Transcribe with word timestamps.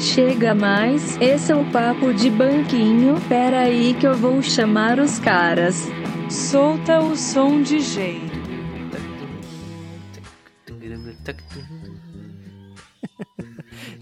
Chega 0.00 0.54
mais, 0.54 1.20
esse 1.20 1.52
é 1.52 1.54
o 1.54 1.62
papo 1.70 2.14
de 2.14 2.30
banquinho. 2.30 3.20
Pera 3.28 3.60
aí 3.60 3.92
que 3.92 4.06
eu 4.06 4.14
vou 4.14 4.40
chamar 4.40 4.98
os 4.98 5.18
caras. 5.18 5.88
Solta 6.30 7.00
o 7.00 7.14
som 7.14 7.60
DJ. 7.60 8.18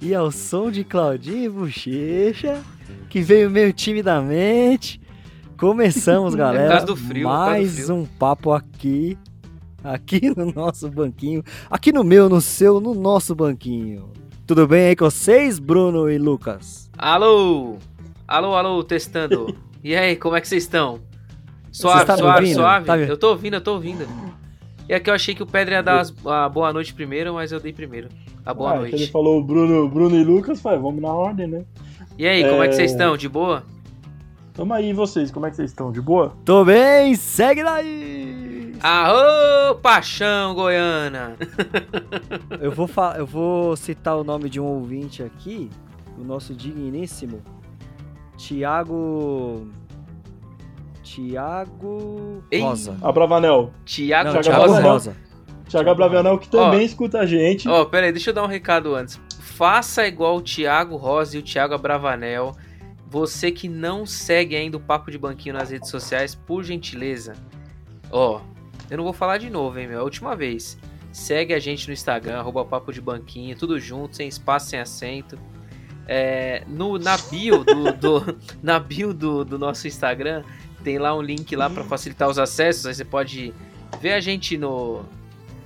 E 0.00 0.14
ao 0.14 0.30
som 0.30 0.70
de 0.70 0.84
Claudinho 0.84 1.44
e 1.44 1.48
Bochecha, 1.48 2.62
que 3.10 3.20
veio 3.20 3.50
meio 3.50 3.72
timidamente. 3.72 5.00
Começamos, 5.58 6.32
galera. 6.36 6.76
É 6.76 6.96
frio, 6.96 7.22
é 7.22 7.24
mais 7.24 7.74
frio. 7.74 7.96
um 7.96 8.06
papo 8.06 8.52
aqui. 8.52 9.18
Aqui 9.82 10.32
no 10.36 10.52
nosso 10.52 10.88
banquinho. 10.88 11.42
Aqui 11.68 11.90
no 11.90 12.04
meu, 12.04 12.28
no 12.28 12.40
seu, 12.40 12.80
no 12.80 12.94
nosso 12.94 13.34
banquinho. 13.34 14.12
Tudo 14.48 14.66
bem 14.66 14.86
aí 14.88 14.96
com 14.96 15.04
vocês, 15.04 15.58
Bruno 15.58 16.10
e 16.10 16.16
Lucas? 16.16 16.90
Alô! 16.96 17.76
Alô, 18.26 18.54
alô, 18.56 18.82
testando. 18.82 19.54
E 19.84 19.94
aí, 19.94 20.16
como 20.16 20.34
é 20.36 20.40
que 20.40 20.48
vocês 20.48 20.64
estão? 20.64 20.98
Suave, 21.70 22.04
tá 22.06 22.16
suave, 22.16 22.38
ouvindo? 22.40 22.54
suave. 22.56 22.86
Tá 22.86 22.96
me- 22.96 23.06
Eu 23.08 23.16
tô 23.18 23.28
ouvindo, 23.28 23.54
eu 23.54 23.60
tô 23.60 23.74
ouvindo. 23.74 24.06
E 24.88 24.94
aqui 24.94 25.10
eu 25.10 25.14
achei 25.14 25.34
que 25.34 25.42
o 25.42 25.46
Pedro 25.46 25.74
ia 25.74 25.82
dar 25.82 26.00
as- 26.00 26.14
a 26.26 26.48
boa 26.48 26.72
noite 26.72 26.94
primeiro, 26.94 27.34
mas 27.34 27.52
eu 27.52 27.60
dei 27.60 27.72
primeiro. 27.74 28.08
A 28.44 28.54
boa 28.54 28.72
Ah, 28.72 28.76
Ele 28.82 28.90
noite. 28.96 29.12
falou 29.12 29.40
Bruno, 29.44 29.86
Bruno 29.88 30.16
e 30.16 30.24
Lucas, 30.24 30.60
falei, 30.60 30.78
vamos 30.80 31.00
na 31.02 31.12
ordem, 31.12 31.46
né? 31.46 31.64
E 32.16 32.26
aí, 32.26 32.42
como 32.48 32.62
é 32.62 32.68
que 32.68 32.74
vocês 32.74 32.90
É. 32.90 32.94
estão? 32.94 33.16
De 33.16 33.28
boa? 33.28 33.62
Tamo 34.54 34.72
aí, 34.72 34.88
e 34.90 34.92
vocês, 34.94 35.30
como 35.30 35.44
é 35.46 35.50
que 35.50 35.56
vocês 35.56 35.70
estão? 35.70 35.92
De 35.92 36.00
boa? 36.00 36.32
Tô 36.44 36.64
bem, 36.64 37.14
segue 37.14 37.62
daí! 37.62 38.67
Arô, 38.80 39.74
paixão 39.76 40.54
goiana! 40.54 41.36
Eu 42.60 42.70
vou, 42.70 42.88
eu 43.16 43.26
vou 43.26 43.76
citar 43.76 44.16
o 44.16 44.24
nome 44.24 44.48
de 44.48 44.60
um 44.60 44.64
ouvinte 44.64 45.22
aqui, 45.22 45.70
o 46.16 46.24
nosso 46.24 46.54
digníssimo 46.54 47.42
Tiago. 48.36 49.68
Tiago. 51.02 52.42
Rosa. 52.60 52.96
A 53.02 53.12
Bravanel. 53.12 53.72
Tiago 53.84 54.32
Não, 54.32 54.40
Thiago 54.40 54.60
Rosa. 54.60 54.80
Rosa. 54.80 55.16
Thiago 55.68 55.94
Bravanel, 55.94 56.38
que 56.38 56.48
também 56.48 56.84
escuta 56.84 57.18
a 57.20 57.26
gente. 57.26 57.68
Ó, 57.68 57.84
pera 57.84 58.06
aí, 58.06 58.12
deixa 58.12 58.30
eu 58.30 58.34
dar 58.34 58.44
um 58.44 58.46
recado 58.46 58.94
antes. 58.94 59.20
Faça 59.40 60.06
igual 60.06 60.36
o 60.36 60.40
Thiago 60.40 60.96
Rosa 60.96 61.36
e 61.36 61.40
o 61.40 61.42
Thiago 61.42 61.74
Abravanel. 61.74 62.52
Você 63.06 63.50
que 63.50 63.68
não 63.68 64.06
segue 64.06 64.54
ainda 64.54 64.76
o 64.76 64.80
Papo 64.80 65.10
de 65.10 65.18
Banquinho 65.18 65.54
nas 65.54 65.70
redes 65.70 65.90
sociais, 65.90 66.34
por 66.34 66.62
gentileza. 66.62 67.34
Ó, 68.10 68.40
eu 68.90 68.96
não 68.96 69.04
vou 69.04 69.12
falar 69.12 69.38
de 69.38 69.50
novo, 69.50 69.78
hein, 69.78 69.86
meu? 69.88 69.98
É 69.98 70.00
a 70.00 70.04
última 70.04 70.34
vez. 70.36 70.78
Segue 71.12 71.54
a 71.54 71.58
gente 71.58 71.86
no 71.88 71.92
Instagram, 71.92 72.38
arroba 72.38 72.64
Papo 72.64 72.92
de 72.92 73.00
Banquinho, 73.00 73.56
tudo 73.56 73.78
junto, 73.80 74.14
sem 74.16 74.28
espaço, 74.28 74.68
sem 74.70 74.78
acento. 74.78 75.38
É, 76.06 76.62
no, 76.66 76.98
na 76.98 77.16
bio, 77.18 77.64
do, 77.64 77.92
do- 77.92 78.38
na 78.62 78.78
bio 78.78 79.12
do, 79.12 79.44
do 79.44 79.58
nosso 79.58 79.86
Instagram, 79.86 80.42
tem 80.82 80.98
lá 80.98 81.14
um 81.16 81.20
link 81.22 81.54
lá 81.56 81.68
para 81.68 81.84
facilitar 81.84 82.28
os 82.28 82.38
acessos. 82.38 82.86
Aí 82.86 82.94
você 82.94 83.04
pode 83.04 83.52
ver 84.00 84.12
a 84.14 84.20
gente 84.20 84.56
no, 84.56 85.02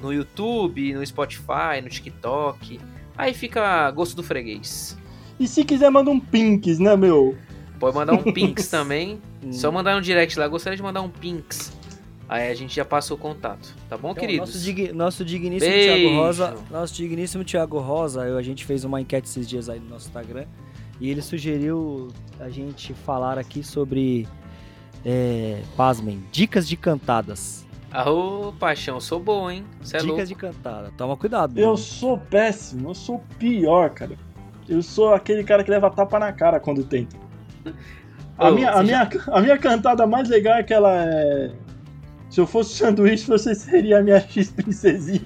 no 0.01 0.13
YouTube, 0.13 0.95
no 0.95 1.05
Spotify, 1.07 1.81
no 1.83 1.89
TikTok. 1.89 2.81
Aí 3.17 3.35
fica 3.35 3.91
gosto 3.91 4.17
do 4.17 4.23
freguês. 4.23 4.97
E 5.39 5.47
se 5.47 5.65
quiser, 5.65 5.91
manda 5.91 6.11
um 6.11 6.19
pinks, 6.21 6.79
né, 6.79 6.97
meu? 6.97 7.37
Pode 7.79 7.97
mandar 7.97 8.13
um 8.15 8.23
Pinks 8.33 8.69
também. 8.69 9.21
Só 9.51 9.71
mandar 9.73 9.97
um 9.97 10.01
direct 10.01 10.39
lá. 10.39 10.47
Gostaria 10.47 10.77
de 10.77 10.83
mandar 10.83 11.03
um 11.03 11.09
Pinks. 11.09 11.73
Aí 12.33 12.51
a 12.51 12.55
gente 12.55 12.75
já 12.75 12.85
passa 12.85 13.13
o 13.13 13.17
contato. 13.19 13.75
Tá 13.91 13.97
bom, 13.99 14.13
Então, 14.13 14.21
queridos? 14.23 14.49
Nosso, 14.49 14.65
dig- 14.65 14.93
nosso 14.93 15.25
digníssimo 15.25 15.71
Beijo. 15.71 15.95
Thiago 16.01 16.17
Rosa. 16.17 16.55
Nosso 16.71 16.95
digníssimo 16.95 17.45
Thiago 17.45 17.79
Rosa, 17.79 18.23
eu- 18.27 18.39
a 18.39 18.43
gente 18.43 18.65
fez 18.65 18.85
uma 18.85 19.01
enquete 19.01 19.29
esses 19.29 19.47
dias 19.47 19.69
aí 19.69 19.79
no 19.79 19.91
nosso 19.91 20.07
Instagram. 20.07 20.47
E 20.99 21.11
ele 21.11 21.21
sugeriu 21.21 22.09
a 22.41 22.49
gente 22.49 22.95
falar 22.95 23.37
aqui 23.39 23.63
sobre. 23.63 24.27
É, 25.05 25.61
pasmem, 25.77 26.23
dicas 26.33 26.67
de 26.69 26.77
cantadas. 26.77 27.67
Arô, 27.91 28.55
paixão, 28.59 28.99
sou 29.01 29.21
bom, 29.21 29.51
hein? 29.51 29.65
Cê 29.83 29.97
é 29.97 30.01
dicas 30.01 30.09
louco. 30.17 30.27
de 30.29 30.35
cantada. 30.35 30.91
Toma 30.97 31.17
cuidado. 31.17 31.51
Eu 31.59 31.63
Bruno. 31.73 31.77
sou 31.77 32.17
péssimo, 32.17 32.91
eu 32.91 32.95
sou 32.95 33.19
pior, 33.39 33.91
cara. 33.91 34.17
Eu 34.67 34.81
sou 34.83 35.13
aquele 35.13 35.45
cara 35.45 35.63
que 35.65 35.71
leva 35.71 35.91
tapa 35.91 36.19
na 36.19 36.33
cara 36.33 36.59
quando 36.61 36.83
tenta. 36.85 37.15
A, 38.39 38.49
Ô, 38.49 38.53
minha, 38.55 38.71
a, 38.71 38.77
você 38.77 38.83
minha, 38.85 39.11
a 39.33 39.41
minha 39.43 39.59
cantada 39.59 40.07
mais 40.07 40.29
legal 40.31 40.55
é 40.57 40.61
aquela 40.61 41.05
é. 41.05 41.51
Se 42.33 42.41
eu 42.41 42.47
fosse 42.47 42.75
sanduíche, 42.75 43.27
você 43.29 43.55
seria 43.55 43.99
a 43.99 44.03
minha 44.03 44.19
X-princesinha. 44.19 45.21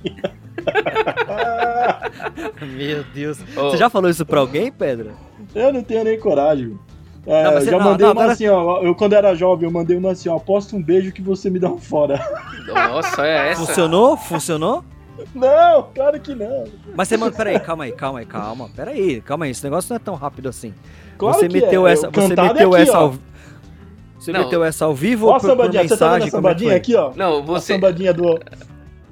Meu 2.76 3.04
Deus. 3.14 3.38
Ô, 3.56 3.70
Você 3.70 3.76
já 3.76 3.88
falou 3.88 4.10
isso 4.10 4.26
pra 4.26 4.40
alguém, 4.40 4.72
Pedro? 4.72 5.12
Eu 5.54 5.72
não 5.72 5.84
tenho 5.84 6.02
nem 6.02 6.18
coragem. 6.18 6.76
É, 7.24 7.44
Não, 7.44 7.52
eu 7.52 7.60
já 7.60 7.70
não, 7.78 7.78
mandei 7.78 8.06
não, 8.06 8.12
uma 8.12 8.22
agora- 8.22 8.32
assim, 8.32 8.48
ó. 8.48 8.82
Eu, 8.82 8.92
quando 8.96 9.12
era 9.12 9.36
jovem, 9.36 9.68
eu 9.68 9.72
mandei 9.72 9.96
uma 9.96 10.10
assim, 10.10 10.28
ó. 10.28 10.36
Aposta 10.36 10.74
um 10.74 10.82
beijo 10.82 11.12
que 11.12 11.22
você 11.22 11.48
me 11.48 11.60
dá 11.60 11.70
um 11.70 11.78
fora. 11.78 12.18
Nossa, 12.66 13.24
é 13.24 13.50
essa. 13.50 13.64
Funcionou? 13.64 14.16
Funcionou? 14.16 14.84
Não, 15.32 15.88
claro 15.94 16.18
que 16.18 16.34
não. 16.34 16.64
Mas 16.96 17.06
você 17.06 17.16
manda. 17.16 17.36
Peraí, 17.36 17.60
calma 17.60 17.84
aí, 17.84 17.92
calma 17.92 18.18
aí, 18.18 18.26
calma. 18.26 18.68
Peraí, 18.74 19.20
calma 19.20 19.44
aí. 19.44 19.52
Esse 19.52 19.62
negócio 19.62 19.90
não 19.90 19.96
é 19.96 20.00
tão 20.00 20.16
rápido 20.16 20.48
assim. 20.48 20.74
Claro 21.16 21.38
você 21.38 21.46
que 21.46 21.54
meteu 21.54 21.86
é. 21.86 21.92
essa. 21.92 22.08
O 22.08 22.12
Você 22.12 22.32
é 22.32 22.42
meteu 22.42 22.74
aqui, 22.74 22.82
essa 22.82 22.98
ó. 22.98 23.02
ao. 23.02 23.14
Você 24.26 24.32
Não. 24.32 24.40
meteu 24.40 24.64
essa 24.64 24.84
ao 24.84 24.92
vivo 24.92 25.26
Ó 25.26 25.28
ou 25.30 25.34
a 25.36 25.40
por, 25.40 25.42
por 25.46 25.50
sambadinha, 25.56 25.82
você 25.86 25.96
tá 25.96 26.04
vendo 26.06 26.12
mensagem? 26.14 26.28
a 26.28 26.30
Como 26.32 26.48
é 26.48 26.50
sambadinha 26.50 26.76
aqui, 26.76 26.94
ó? 26.96 27.12
Não, 27.14 27.38
A 27.38 27.42
você. 27.42 27.74
sambadinha 27.74 28.12
do. 28.12 28.40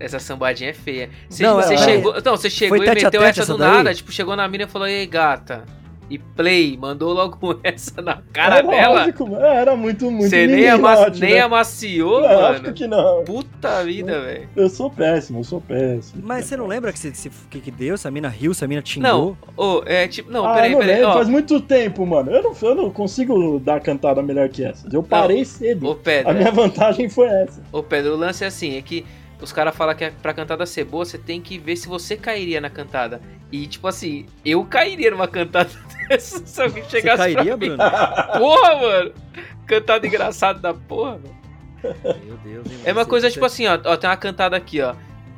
Essa 0.00 0.18
sambadinha 0.18 0.70
é 0.70 0.72
feia. 0.72 1.08
Você, 1.28 1.42
Não, 1.44 1.54
você 1.54 1.74
é- 1.74 1.78
chegou. 1.78 2.14
Não, 2.24 2.36
você 2.36 2.50
chegou 2.50 2.76
Foi 2.78 2.84
e 2.84 2.90
a 2.90 2.94
meteu 2.94 3.10
tete 3.12 3.24
essa 3.24 3.42
essa 3.42 3.52
do 3.52 3.58
daí? 3.60 3.70
nada. 3.70 3.94
Tipo, 3.94 4.10
chegou 4.10 4.34
na 4.34 4.48
mina 4.48 4.64
e 4.64 4.66
falou: 4.66 4.88
Ei, 4.88 5.06
gata. 5.06 5.62
E 6.10 6.18
play, 6.18 6.76
mandou 6.76 7.12
logo 7.14 7.58
essa 7.64 8.02
na 8.02 8.20
cara 8.32 8.58
é 8.58 8.62
dela. 8.62 9.00
lógico, 9.00 9.26
mano. 9.26 9.44
É, 9.44 9.56
era 9.56 9.74
muito, 9.74 10.10
muito 10.10 10.28
Você 10.30 10.46
nem, 10.46 10.68
ama 10.68 11.08
nem 11.10 11.34
né? 11.34 11.40
amaciou, 11.40 12.20
Lógico 12.20 12.62
mano. 12.64 12.74
que 12.74 12.86
não. 12.86 13.24
Puta 13.24 13.82
vida, 13.84 14.20
velho. 14.20 14.48
Eu 14.54 14.68
sou 14.68 14.90
péssimo, 14.90 15.40
eu 15.40 15.44
sou 15.44 15.60
péssimo. 15.60 16.22
Mas 16.24 16.44
você 16.44 16.56
não 16.56 16.66
lembra 16.66 16.92
que, 16.92 16.98
se, 16.98 17.14
se- 17.14 17.30
que, 17.50 17.60
que 17.60 17.70
deu? 17.70 17.96
Se 17.96 18.06
a 18.06 18.10
mina 18.10 18.28
riu, 18.28 18.52
se 18.52 18.64
a 18.64 18.68
mina 18.68 18.80
Não, 18.82 18.84
xingou? 18.86 19.36
ô, 19.56 19.82
é 19.86 20.06
tipo. 20.06 20.30
Não, 20.30 20.44
ah, 20.44 20.54
peraí, 20.54 20.72
não 20.72 20.78
peraí. 20.80 20.94
lembro, 20.96 21.10
Ó, 21.10 21.14
faz 21.14 21.28
muito 21.28 21.60
tempo, 21.60 22.04
mano. 22.06 22.30
Eu 22.30 22.42
não, 22.42 22.54
eu 22.62 22.74
não 22.74 22.90
consigo 22.90 23.58
dar 23.58 23.80
cantada 23.80 24.22
melhor 24.22 24.48
que 24.50 24.62
essa. 24.64 24.86
Eu 24.92 25.02
parei 25.02 25.44
cedo. 25.44 25.88
ô, 25.88 25.94
Pedro. 25.94 26.30
A 26.30 26.34
minha 26.34 26.50
vantagem 26.52 27.08
foi 27.08 27.28
essa. 27.28 27.62
Ô, 27.72 27.82
Pedro, 27.82 28.12
o 28.12 28.16
lance 28.16 28.44
é 28.44 28.46
assim: 28.46 28.76
é 28.76 28.82
que 28.82 29.06
os 29.40 29.52
caras 29.52 29.74
falam 29.74 29.94
que 29.94 30.04
é 30.04 30.10
pra 30.22 30.32
cantada 30.34 30.64
ser 30.66 30.84
boa, 30.84 31.04
você 31.04 31.18
tem 31.18 31.40
que 31.40 31.58
ver 31.58 31.76
se 31.76 31.88
você 31.88 32.16
cairia 32.16 32.60
na 32.60 32.68
cantada. 32.70 33.20
E, 33.52 33.66
tipo 33.68 33.86
assim, 33.86 34.26
eu 34.44 34.64
cairia 34.64 35.10
numa 35.12 35.28
cantada 35.28 35.70
se 36.18 36.62
alguém 36.62 36.82
Você 36.84 36.90
chegasse 36.90 37.18
cairia, 37.18 37.56
pra 37.56 37.68
mim. 37.68 37.76
Bruno? 37.76 38.38
Porra, 38.38 38.74
mano! 38.76 39.12
Cantada 39.66 40.06
engraçada 40.06 40.58
da 40.58 40.74
porra, 40.74 41.18
velho. 41.18 41.34
Meu 42.24 42.36
Deus, 42.38 42.66
hein, 42.70 42.78
É 42.84 42.92
uma 42.92 43.04
você- 43.04 43.10
coisa 43.10 43.26
você- 43.28 43.32
tipo 43.34 43.44
assim, 43.46 43.66
ó, 43.66 43.78
ó, 43.84 43.96
tem 43.96 44.08
uma 44.08 44.16
cantada 44.16 44.56
aqui, 44.56 44.80
ó. 44.80 44.94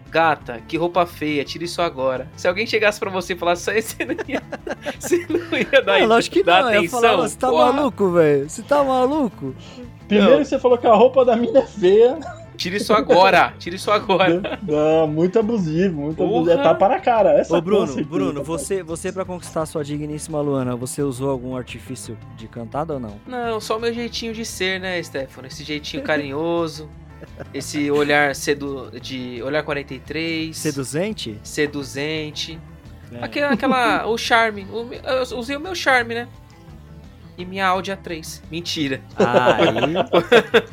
Gata, 0.08 0.60
que 0.68 0.76
roupa 0.76 1.04
feia, 1.04 1.44
tira 1.44 1.64
isso 1.64 1.82
agora. 1.82 2.28
Se 2.36 2.46
alguém 2.46 2.66
chegasse 2.66 2.98
pra 3.00 3.10
você 3.10 3.32
e 3.32 3.36
falasse 3.36 3.62
isso 3.62 3.70
aí, 3.70 3.82
você 3.82 4.04
não 4.04 4.14
ia, 4.28 4.42
você 4.98 5.26
não 5.28 5.58
ia 5.58 5.82
dar, 5.82 6.00
É, 6.00 6.06
lógico 6.06 6.34
que 6.36 6.42
dar 6.44 6.62
não. 6.62 6.68
Eu 6.68 6.72
ia 6.74 6.78
atenção. 6.80 7.00
falar, 7.00 7.16
você 7.28 7.36
tá 7.36 7.48
Porra, 7.48 7.72
maluco, 7.72 8.10
velho? 8.12 8.48
Você 8.48 8.62
tá 8.62 8.84
maluco? 8.84 9.54
Primeiro 10.08 10.38
Não. 10.38 10.44
você 10.44 10.58
falou 10.58 10.78
que 10.78 10.86
a 10.86 10.94
roupa 10.94 11.24
da 11.24 11.34
mina 11.36 11.58
é 11.58 11.66
feia. 11.66 12.18
Tira 12.56 12.76
isso 12.76 12.92
agora, 12.92 13.54
tira 13.58 13.76
isso 13.76 13.90
agora. 13.90 14.58
Não, 14.62 15.06
muito 15.06 15.38
abusivo, 15.38 16.02
muito 16.02 16.16
Porra. 16.16 16.30
abusivo. 16.40 16.60
É 16.60 16.62
tapa 16.62 16.88
na 16.88 16.98
cara. 17.00 17.30
Essa 17.38 17.56
Ô, 17.56 17.60
Bruno, 17.60 17.86
certeza. 17.86 18.08
Bruno, 18.08 18.42
você, 18.42 18.82
você 18.82 19.12
pra 19.12 19.24
conquistar 19.24 19.62
a 19.62 19.66
sua 19.66 19.84
digníssima 19.84 20.40
Luana, 20.40 20.74
você 20.76 21.02
usou 21.02 21.30
algum 21.30 21.56
artifício 21.56 22.16
de 22.36 22.48
cantada 22.48 22.94
ou 22.94 23.00
não? 23.00 23.20
Não, 23.26 23.60
só 23.60 23.76
o 23.76 23.80
meu 23.80 23.92
jeitinho 23.92 24.32
de 24.32 24.44
ser, 24.44 24.80
né, 24.80 25.02
Stefano? 25.02 25.46
Esse 25.46 25.62
jeitinho 25.64 26.02
carinhoso, 26.02 26.88
esse 27.54 27.90
olhar 27.90 28.34
sedu 28.34 28.90
de 29.00 29.42
olhar 29.42 29.62
43, 29.62 30.56
Seduzente? 30.56 31.38
seduzente. 31.42 32.58
É. 33.12 33.24
Aquela, 33.24 33.52
aquela 33.52 34.06
o 34.08 34.16
charme. 34.18 34.66
O 34.72 34.84
meu- 34.84 35.00
eu 35.00 35.38
usei 35.38 35.56
o 35.56 35.60
meu 35.60 35.74
charme, 35.74 36.14
né? 36.14 36.28
E 37.38 37.44
minha 37.44 37.66
Audi 37.66 37.92
A3. 37.92 38.40
Mentira. 38.50 39.00
Aí. 39.16 39.94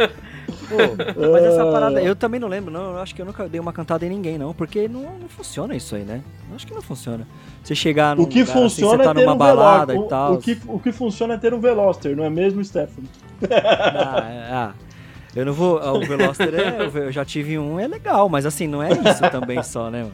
Pô, 0.67 0.75
mas 1.31 1.43
essa 1.45 1.63
Ah. 1.63 1.71
parada, 1.71 2.01
eu 2.01 2.15
também 2.15 2.39
não 2.39 2.47
lembro, 2.47 2.71
não. 2.71 2.91
Eu 2.93 2.97
acho 2.99 3.13
que 3.15 3.21
eu 3.21 3.25
nunca 3.25 3.47
dei 3.47 3.59
uma 3.59 3.71
cantada 3.73 4.05
em 4.05 4.09
ninguém, 4.09 4.37
não. 4.37 4.53
Porque 4.53 4.87
não, 4.87 5.01
não 5.19 5.27
funciona 5.29 5.75
isso 5.75 5.95
aí, 5.95 6.03
né? 6.03 6.21
Eu 6.49 6.55
acho 6.55 6.65
que 6.67 6.73
não 6.73 6.81
funciona. 6.81 7.27
Você 7.63 7.73
chegar 7.75 8.15
num 8.15 8.23
O 8.23 8.27
que 8.27 8.39
lugar, 8.41 8.53
assim, 8.53 8.61
funciona 8.63 8.97
você 8.97 9.03
tá 9.03 9.11
é 9.11 9.13
ter 9.13 9.19
numa 9.21 9.33
um 9.33 9.37
balada 9.37 9.95
e 9.95 10.07
tal. 10.07 10.33
O, 10.33 10.37
que, 10.39 10.59
o 10.67 10.79
que 10.79 10.91
funciona 10.91 11.33
é 11.35 11.37
ter 11.37 11.53
um 11.53 11.59
Veloster, 11.59 12.15
não 12.15 12.23
é 12.23 12.29
mesmo, 12.29 12.63
Stefano? 12.63 13.07
Ah, 13.49 14.29
é, 14.29 14.53
ah, 14.53 14.73
eu 15.35 15.45
não 15.45 15.53
vou. 15.53 15.79
ah, 15.79 15.93
O 15.93 16.05
Veloster 16.05 16.53
é, 16.53 16.85
eu 17.07 17.11
já 17.11 17.23
tive 17.25 17.57
um, 17.57 17.79
é 17.79 17.87
legal, 17.87 18.27
mas 18.29 18.45
assim, 18.45 18.67
não 18.67 18.81
é 18.81 18.89
isso 18.91 19.21
também 19.31 19.61
só, 19.63 19.89
né, 19.89 20.03
mano? 20.03 20.13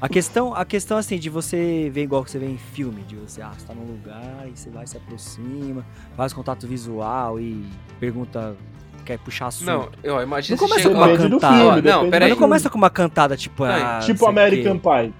A 0.00 0.08
questão, 0.08 0.54
a 0.54 0.64
questão 0.66 0.98
assim, 0.98 1.18
de 1.18 1.30
você 1.30 1.88
ver 1.92 2.02
igual 2.02 2.22
que 2.24 2.30
você 2.30 2.38
vê 2.38 2.46
em 2.46 2.58
filme, 2.58 3.02
de 3.02 3.16
você, 3.16 3.40
ah, 3.40 3.52
você 3.56 3.66
tá 3.66 3.72
num 3.74 3.86
lugar 3.86 4.44
e 4.46 4.50
você 4.56 4.68
vai, 4.68 4.86
se 4.86 4.96
aproxima, 4.98 5.84
faz 6.16 6.32
contato 6.32 6.66
visual 6.66 7.40
e 7.40 7.64
pergunta, 7.98 8.54
quer 9.04 9.18
puxar 9.18 9.46
assunto. 9.48 9.66
Não, 9.66 9.88
eu 10.02 10.20
imagino 10.22 10.58
Não 10.60 10.66
você 10.68 10.82
começa 10.82 10.88
com 10.90 10.96
uma 10.96 11.16
cantada. 11.16 11.54
filme, 11.56 11.90
Ó, 11.90 12.02
não, 12.02 12.10
peraí. 12.10 12.30
Não 12.30 12.36
começa 12.36 12.70
com 12.70 12.78
uma 12.78 12.90
cantada 12.90 13.36
tipo, 13.36 13.64
Não, 13.64 13.72
ah, 13.72 14.00
Tipo 14.00 14.26
American. 14.26 14.78
Pie. 14.78 15.14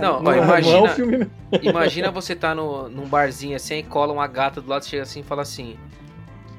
Não, 0.00 0.18
ó, 0.18 0.22
Não, 0.22 0.32
é- 0.32 0.36
não 0.36 0.42
é 0.42 0.46
imagina, 0.46 0.80
um 0.82 0.88
filme 0.88 1.12
mesmo. 1.18 1.30
imagina 1.62 2.10
você 2.10 2.36
tá 2.36 2.54
no, 2.54 2.88
num 2.88 3.06
barzinho 3.06 3.56
assim 3.56 3.78
e 3.78 3.82
cola 3.82 4.12
uma 4.12 4.26
gata 4.26 4.60
do 4.60 4.68
lado, 4.68 4.84
chega 4.84 5.02
assim 5.02 5.20
e 5.20 5.22
fala 5.24 5.42
assim: 5.42 5.76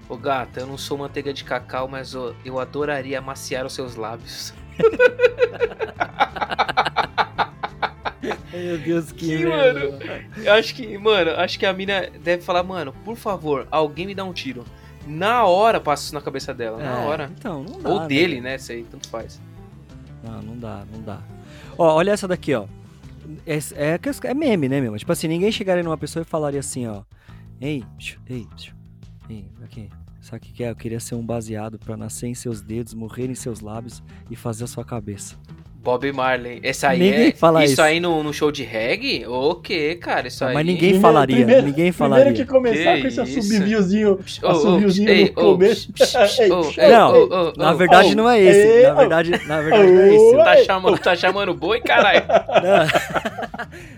Ô 0.09 0.17
gata, 0.17 0.59
eu 0.61 0.67
não 0.67 0.77
sou 0.77 0.97
manteiga 0.97 1.31
de 1.33 1.43
cacau, 1.43 1.87
mas 1.87 2.13
ô, 2.15 2.33
eu 2.43 2.59
adoraria 2.59 3.19
amaciar 3.19 3.65
os 3.65 3.73
seus 3.73 3.95
lábios. 3.95 4.53
Meu 8.53 8.77
Deus, 8.77 9.11
que, 9.11 9.25
Que, 9.37 9.45
merda. 9.45 9.97
Eu 10.37 10.53
acho 10.53 10.75
que, 10.75 10.97
mano, 10.97 11.31
acho 11.31 11.57
que 11.57 11.65
a 11.65 11.73
mina 11.73 12.07
deve 12.21 12.43
falar, 12.43 12.61
mano, 12.63 12.93
por 13.03 13.15
favor, 13.15 13.67
alguém 13.71 14.05
me 14.05 14.13
dá 14.13 14.23
um 14.23 14.33
tiro. 14.33 14.63
Na 15.07 15.45
hora 15.45 15.79
passa 15.79 16.03
isso 16.03 16.13
na 16.13 16.21
cabeça 16.21 16.53
dela, 16.53 16.77
na 16.77 17.01
É, 17.01 17.05
hora. 17.05 17.31
Então, 17.37 17.63
não 17.63 17.79
dá. 17.79 17.89
Ou 17.89 17.99
né? 18.01 18.07
dele, 18.07 18.41
né? 18.41 18.55
Isso 18.55 18.71
aí, 18.71 18.83
tanto 18.83 19.07
faz. 19.09 19.41
Não, 20.23 20.41
não 20.41 20.57
dá, 20.57 20.83
não 20.91 21.01
dá. 21.01 21.21
Ó, 21.77 21.95
olha 21.95 22.11
essa 22.11 22.27
daqui, 22.27 22.53
ó. 22.53 22.65
É, 23.45 23.57
é, 23.57 23.99
é 24.29 24.33
meme, 24.33 24.67
né, 24.69 24.81
meu? 24.81 24.95
Tipo 24.97 25.11
assim, 25.11 25.27
ninguém 25.27 25.51
chegaria 25.51 25.83
numa 25.83 25.97
pessoa 25.97 26.21
e 26.21 26.25
falaria 26.25 26.59
assim, 26.59 26.87
ó. 26.87 27.03
Ei, 27.59 27.83
ei, 28.29 28.47
ei, 29.29 29.45
aqui. 29.63 29.89
Sabe 30.21 30.37
o 30.37 30.39
que 30.41 30.53
que 30.53 30.63
é? 30.63 30.69
Eu 30.69 30.75
queria 30.75 30.99
ser 30.99 31.15
um 31.15 31.25
baseado 31.25 31.79
pra 31.79 31.97
nascer 31.97 32.27
em 32.27 32.35
seus 32.35 32.61
dedos, 32.61 32.93
morrer 32.93 33.29
em 33.29 33.35
seus 33.35 33.59
lábios 33.59 34.03
e 34.29 34.35
fazer 34.35 34.65
a 34.65 34.67
sua 34.67 34.85
cabeça. 34.85 35.35
Bob 35.83 36.11
Marley. 36.11 36.59
Esse 36.61 36.85
aí 36.85 36.99
Ninguém 36.99 37.27
é. 37.29 37.31
fala 37.31 37.63
isso, 37.63 37.73
isso. 37.73 37.81
aí 37.81 37.99
no, 37.99 38.21
no 38.21 38.31
show 38.31 38.51
de 38.51 38.63
reggae? 38.63 39.25
O 39.25 39.55
quê, 39.55 39.95
cara? 39.95 40.27
Isso 40.27 40.45
aí. 40.45 40.53
Mas 40.53 40.65
ninguém 40.65 40.99
falaria, 40.99 41.61
ninguém 41.61 41.91
falaria. 41.91 42.25
Primeiro 42.25 42.45
que 42.45 42.51
começar 42.51 42.95
Que 42.95 43.01
com 43.01 43.07
esse 43.07 43.21
assobiozinho, 43.21 44.19
ô, 44.43 44.47
assobiozinho 44.47 45.25
no 45.25 45.33
começo. 45.33 45.91
Não, 46.77 47.53
Na 47.57 47.73
verdade 47.73 48.09
oh, 48.11 48.15
não 48.15 48.29
é 48.29 48.39
esse. 48.39 48.83
Na 48.83 48.93
oh. 48.93 48.97
verdade, 48.97 49.31
na 49.47 49.61
verdade 49.61 49.91
não 49.91 50.01
é 50.01 50.15
esse. 50.15 50.35
Oh. 50.35 50.43
Tá 50.43 50.63
chamando, 50.63 50.99
tá 50.99 51.15
chamando 51.15 51.53
boi, 51.55 51.81
caralho? 51.81 52.21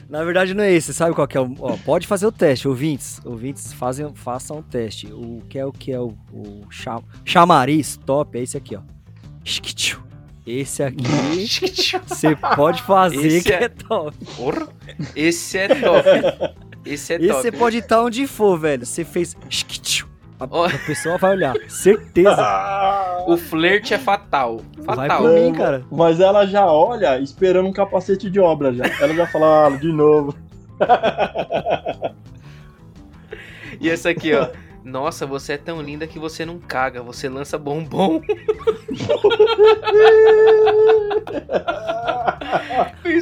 Na 0.09 0.23
verdade 0.23 0.53
não 0.53 0.63
é 0.63 0.71
esse. 0.71 0.93
Sabe 0.93 1.15
qual 1.15 1.27
que 1.27 1.35
é 1.35 1.41
o. 1.41 1.53
Ó, 1.59 1.75
pode 1.83 2.05
fazer 2.05 2.27
o 2.27 2.31
teste, 2.31 2.67
ouvintes. 2.67 3.19
Ouvintes, 3.25 3.73
fazem, 3.73 4.07
façam 4.13 4.59
o 4.59 4.63
teste. 4.63 5.07
O 5.07 5.41
que 5.49 5.57
é 5.57 5.65
o 5.65 5.71
que 5.71 5.91
é 5.91 5.99
o, 5.99 6.13
o 6.31 6.61
cha- 6.69 7.01
chamariz 7.25 7.97
top 7.97 8.37
é 8.37 8.43
esse 8.43 8.55
aqui, 8.55 8.75
ó. 8.75 8.81
Shkichu. 9.43 10.12
Esse 10.45 10.83
aqui 10.83 11.03
você 12.05 12.35
pode 12.35 12.81
fazer 12.83 13.25
Esse 13.27 13.43
que 13.45 13.53
é- 13.53 13.63
é 13.63 13.69
top. 13.69 14.17
Porra, 14.35 14.67
esse 15.15 15.57
é 15.57 15.67
top. 15.69 16.09
Esse 16.85 17.13
é 17.13 17.15
Esse 17.17 17.27
top. 17.29 17.41
você 17.41 17.51
pode 17.51 17.77
estar 17.77 18.01
onde 18.01 18.27
for, 18.27 18.59
velho. 18.59 18.85
Você 18.85 19.05
fez. 19.05 19.35
A, 20.39 20.47
Ó. 20.51 20.65
a 20.65 20.77
pessoa 20.85 21.17
vai 21.17 21.31
olhar. 21.31 21.55
Certeza. 21.69 22.35
Ah, 22.37 23.23
O 23.25 23.37
flerte 23.37 23.93
é 23.93 23.97
fatal. 23.97 24.59
Vai 24.79 24.95
Fatal. 25.07 25.21
por 25.21 25.31
mim, 25.33 25.53
cara. 25.53 25.85
Mas 25.89 26.19
ela 26.19 26.45
já 26.45 26.65
olha 26.65 27.17
esperando 27.19 27.69
um 27.69 27.73
capacete 27.73 28.29
de 28.29 28.39
obra 28.41 28.73
já. 28.73 28.83
Ela 28.99 29.13
já 29.13 29.25
fala, 29.27 29.67
ah, 29.67 29.69
de 29.69 29.93
novo. 29.93 30.35
E 33.79 33.89
essa 33.89 34.09
aqui, 34.09 34.33
ó. 34.33 34.49
Nossa, 34.83 35.25
você 35.25 35.53
é 35.53 35.57
tão 35.57 35.81
linda 35.81 36.05
que 36.05 36.19
você 36.19 36.45
não 36.45 36.59
caga, 36.59 37.01
você 37.01 37.29
lança 37.29 37.57
bombom. 37.57 38.21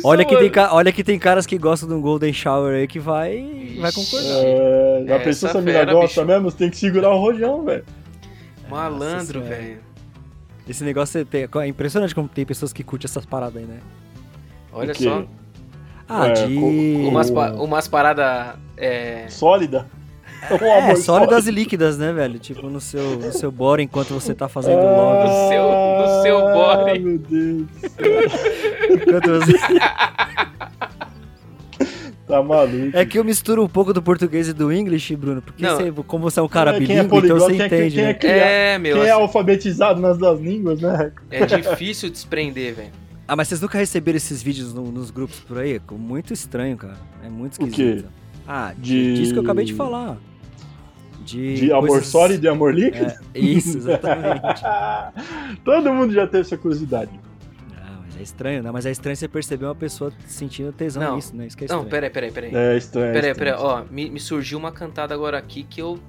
Olha 0.03 0.23
que, 0.25 0.35
tem, 0.37 0.51
olha 0.71 0.91
que 0.91 1.03
tem 1.03 1.17
caras 1.19 1.45
que 1.45 1.57
gostam 1.57 1.87
de 1.89 1.95
um 1.95 2.01
Golden 2.01 2.31
Shower 2.33 2.75
aí 2.75 2.87
que 2.87 2.99
vai, 2.99 3.75
vai 3.79 3.91
concordar. 3.91 4.29
É, 4.29 5.03
já 5.07 5.15
Essa 5.15 5.23
pensou 5.23 5.49
se 5.49 5.57
a 5.57 5.61
mina 5.61 5.85
gosta 5.85 6.21
bicho. 6.21 6.25
mesmo? 6.25 6.51
Você 6.51 6.57
tem 6.57 6.69
que 6.69 6.77
segurar 6.77 7.09
o 7.13 7.17
rojão, 7.19 7.63
velho. 7.63 7.83
Malandro, 8.69 9.41
velho. 9.41 9.79
Esse 10.67 10.83
negócio 10.83 11.21
é, 11.21 11.25
tem- 11.25 11.47
é 11.61 11.67
impressionante 11.67 12.13
como 12.13 12.27
tem 12.27 12.45
pessoas 12.45 12.71
que 12.71 12.83
curtem 12.83 13.07
essas 13.09 13.25
paradas 13.25 13.57
aí, 13.61 13.67
né? 13.67 13.79
Olha 14.71 14.93
só. 14.93 15.25
Ah, 16.07 16.27
É, 16.27 16.33
de. 16.33 16.55
Umas, 16.57 17.29
umas 17.29 17.87
paradas. 17.87 18.55
É. 18.77 19.25
Sólida. 19.29 19.87
É, 20.49 20.95
sólidas 20.95 21.05
sólido. 21.43 21.49
e 21.49 21.51
líquidas, 21.51 21.97
né, 21.97 22.11
velho? 22.11 22.39
Tipo, 22.39 22.67
no 22.69 22.81
seu, 22.81 23.17
no 23.17 23.31
seu 23.31 23.51
body 23.51 23.83
enquanto 23.83 24.09
você 24.13 24.33
tá 24.33 24.47
fazendo 24.49 24.79
Ah, 24.79 24.97
log. 24.97 25.29
No 25.29 25.49
seu- 25.49 25.71
no 25.71 26.21
seu 26.23 26.41
body. 26.53 26.99
meu 26.99 27.17
Deus. 27.19 27.67
Enquanto 28.89 29.29
você... 29.29 29.53
Tá 32.27 32.41
maluco. 32.41 32.95
É 32.95 33.05
que 33.05 33.19
eu 33.19 33.25
misturo 33.25 33.61
um 33.63 33.67
pouco 33.67 33.91
do 33.91 34.01
português 34.01 34.47
e 34.47 34.53
do 34.53 34.71
English, 34.71 35.13
Bruno, 35.17 35.41
porque 35.41 35.65
você- 35.67 35.91
como 36.07 36.23
você 36.23 36.39
é 36.39 36.43
um 36.43 36.47
cara 36.47 36.71
É, 36.71 36.75
é 36.75 36.79
bilíngue, 36.79 36.99
então 37.01 37.09
poliglota, 37.09 37.43
você 37.45 37.53
quem 37.53 37.61
é- 37.61 37.65
entende, 37.67 37.95
quem 37.95 38.03
é 38.03 38.07
né? 38.07 38.13
que- 38.13 38.27
É, 38.27 38.77
meu. 38.77 38.95
Quem 38.97 39.05
é 39.05 39.11
assim, 39.11 39.21
alfabetizado 39.21 39.99
nas 39.99 40.17
duas 40.17 40.39
línguas, 40.39 40.79
né? 40.79 41.11
é 41.29 41.45
difícil 41.45 42.09
desprender, 42.09 42.73
velho. 42.73 42.89
Ah, 43.27 43.35
mas 43.35 43.49
vocês 43.49 43.59
nunca 43.59 43.77
receberam 43.77 44.15
esses 44.15 44.41
vídeos 44.41 44.73
no- 44.73 44.91
nos 44.91 45.11
grupos 45.11 45.39
por 45.41 45.57
aí? 45.57 45.75
É 45.75 45.81
muito 45.93 46.31
estranho, 46.31 46.77
cara. 46.77 46.95
É 47.25 47.29
muito 47.29 47.61
O 47.61 47.67
esquisito. 47.67 48.03
quê? 48.03 48.09
Ah, 48.47 48.71
De- 48.77 49.13
disso 49.15 49.33
que 49.33 49.39
eu 49.39 49.43
acabei 49.43 49.65
de 49.65 49.73
falar. 49.73 50.17
De, 51.23 51.55
De 51.55 51.71
amor 51.71 51.87
coisas- 51.89 52.07
sólido 52.07 52.45
e 52.45 52.49
amor 52.49 52.73
líquido? 52.73 53.05
É, 53.33 53.39
isso, 53.39 53.77
exatamente. 53.77 54.41
Todo 55.63 55.93
mundo 55.93 56.13
já 56.13 56.25
teve 56.27 56.41
essa 56.41 56.57
curiosidade. 56.57 57.11
Não, 57.69 58.01
mas 58.03 58.17
é 58.17 58.21
estranho, 58.23 58.63
né? 58.63 58.71
Mas 58.71 58.85
é 58.85 58.91
estranho 58.91 59.15
você 59.15 59.27
perceber 59.27 59.65
uma 59.65 59.75
pessoa 59.75 60.11
sentindo 60.25 60.71
tesão 60.71 61.03
Não. 61.03 61.15
nisso, 61.15 61.35
né? 61.35 61.45
Isso 61.47 61.57
que 61.57 61.65
é 61.65 61.67
Não, 61.67 61.83
estranho. 61.83 61.89
peraí, 61.91 62.09
peraí, 62.09 62.31
peraí. 62.31 62.55
É 62.55 62.77
estranho. 62.77 63.13
Peraí, 63.13 63.31
estranho. 63.31 63.55
peraí, 63.57 63.65
ó, 63.65 63.83
me, 63.89 64.09
me 64.09 64.19
surgiu 64.19 64.57
uma 64.57 64.71
cantada 64.71 65.13
agora 65.13 65.37
aqui 65.37 65.63
que 65.63 65.81
eu. 65.81 65.99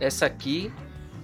Essa 0.00 0.26
aqui. 0.26 0.72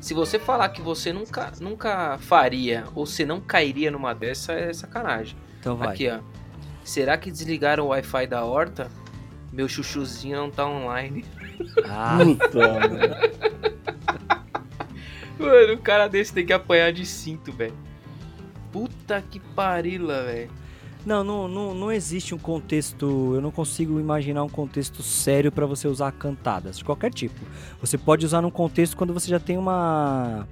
Se 0.00 0.14
você 0.14 0.38
falar 0.38 0.68
que 0.70 0.80
você 0.80 1.12
nunca, 1.12 1.52
nunca 1.60 2.16
faria 2.18 2.84
ou 2.94 3.04
você 3.04 3.26
não 3.26 3.38
cairia 3.40 3.90
numa 3.90 4.14
dessa, 4.14 4.52
é 4.52 4.72
sacanagem. 4.72 5.36
Então 5.58 5.76
vai. 5.76 5.88
Aqui, 5.88 6.08
ó. 6.08 6.20
Será 6.82 7.18
que 7.18 7.30
desligaram 7.30 7.84
o 7.84 7.88
Wi-Fi 7.88 8.26
da 8.26 8.42
horta? 8.44 8.88
Meu 9.52 9.68
chuchuzinho 9.68 10.38
não 10.38 10.50
tá 10.50 10.66
online. 10.66 11.24
Ah, 11.88 12.18
Puta, 12.22 12.58
mano. 12.58 12.98
Mano, 15.38 15.72
um 15.74 15.78
cara 15.78 16.06
desse 16.08 16.32
tem 16.32 16.44
que 16.44 16.52
apanhar 16.52 16.92
de 16.92 17.06
cinto, 17.06 17.50
velho. 17.52 17.74
Puta 18.70 19.22
que 19.28 19.40
parila, 19.40 20.22
velho. 20.24 20.50
não, 21.04 21.24
não, 21.24 21.48
não, 21.48 21.74
não 21.74 21.90
existe 21.92 22.34
um 22.34 22.38
contexto. 22.38 23.32
Eu 23.34 23.40
não 23.40 23.50
consigo 23.50 23.98
imaginar 23.98 24.44
um 24.44 24.48
contexto 24.48 25.02
sério 25.02 25.50
pra 25.50 25.64
você 25.66 25.88
usar 25.88 26.12
cantadas, 26.12 26.78
de 26.78 26.84
qualquer 26.84 27.10
tipo. 27.10 27.40
Você 27.80 27.96
pode 27.96 28.24
usar 28.26 28.42
num 28.42 28.50
contexto 28.50 28.96
quando 28.96 29.12
você 29.14 29.28
já 29.28 29.40
tem 29.40 29.56
uma. 29.56 30.46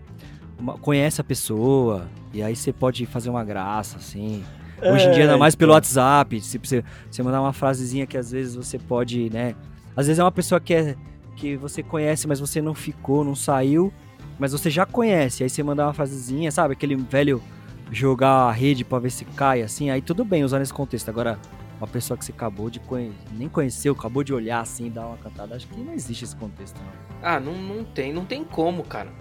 uma- 0.58 0.78
conhece 0.78 1.20
a 1.20 1.24
pessoa, 1.24 2.08
e 2.32 2.42
aí 2.42 2.56
você 2.56 2.72
pode 2.72 3.04
fazer 3.06 3.28
uma 3.30 3.44
graça, 3.44 3.98
assim. 3.98 4.42
Hoje 4.80 5.06
em 5.08 5.10
dia, 5.12 5.22
ainda 5.24 5.36
mais 5.36 5.54
pelo 5.56 5.70
então. 5.72 5.76
WhatsApp, 5.76 6.40
se 6.40 6.56
você, 6.56 6.84
você 7.10 7.22
mandar 7.22 7.40
uma 7.42 7.52
frasezinha 7.52 8.06
que 8.06 8.16
às 8.16 8.30
vezes 8.30 8.54
você 8.54 8.78
pode, 8.78 9.28
né? 9.30 9.54
Às 9.98 10.06
vezes 10.06 10.20
é 10.20 10.22
uma 10.22 10.30
pessoa 10.30 10.60
que, 10.60 10.72
é, 10.72 10.94
que 11.34 11.56
você 11.56 11.82
conhece, 11.82 12.28
mas 12.28 12.38
você 12.38 12.62
não 12.62 12.72
ficou, 12.72 13.24
não 13.24 13.34
saiu, 13.34 13.92
mas 14.38 14.52
você 14.52 14.70
já 14.70 14.86
conhece. 14.86 15.42
Aí 15.42 15.50
você 15.50 15.60
mandar 15.60 15.88
uma 15.88 15.92
frasezinha, 15.92 16.52
sabe? 16.52 16.74
Aquele 16.74 16.94
velho 16.94 17.42
jogar 17.90 18.44
a 18.44 18.52
rede 18.52 18.84
pra 18.84 19.00
ver 19.00 19.10
se 19.10 19.24
cai, 19.24 19.60
assim. 19.60 19.90
Aí 19.90 20.00
tudo 20.00 20.24
bem 20.24 20.44
usar 20.44 20.60
nesse 20.60 20.72
contexto. 20.72 21.08
Agora, 21.08 21.36
uma 21.78 21.88
pessoa 21.88 22.16
que 22.16 22.24
você 22.24 22.30
acabou 22.30 22.70
de 22.70 22.78
conhecer, 22.78 23.16
nem 23.32 23.48
conheceu, 23.48 23.92
acabou 23.92 24.22
de 24.22 24.32
olhar 24.32 24.60
assim, 24.60 24.88
dar 24.88 25.04
uma 25.04 25.16
cantada, 25.16 25.56
acho 25.56 25.66
que 25.66 25.80
não 25.80 25.92
existe 25.92 26.26
esse 26.26 26.36
contexto, 26.36 26.78
não. 26.78 26.92
Ah, 27.20 27.40
não, 27.40 27.54
não 27.54 27.82
tem, 27.82 28.12
não 28.12 28.24
tem 28.24 28.44
como, 28.44 28.84
cara. 28.84 29.12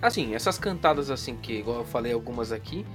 Assim, 0.00 0.32
essas 0.32 0.60
cantadas 0.60 1.10
assim 1.10 1.34
que, 1.34 1.54
igual 1.54 1.78
eu 1.78 1.84
falei 1.84 2.12
algumas 2.12 2.52
aqui, 2.52 2.86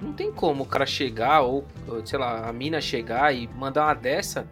não 0.00 0.12
tem 0.12 0.30
como 0.30 0.62
o 0.62 0.66
cara 0.66 0.86
chegar 0.86 1.40
ou, 1.40 1.66
sei 2.04 2.20
lá, 2.20 2.48
a 2.48 2.52
mina 2.52 2.80
chegar 2.80 3.34
e 3.34 3.48
mandar 3.48 3.86
uma 3.86 3.94
dessa. 3.94 4.46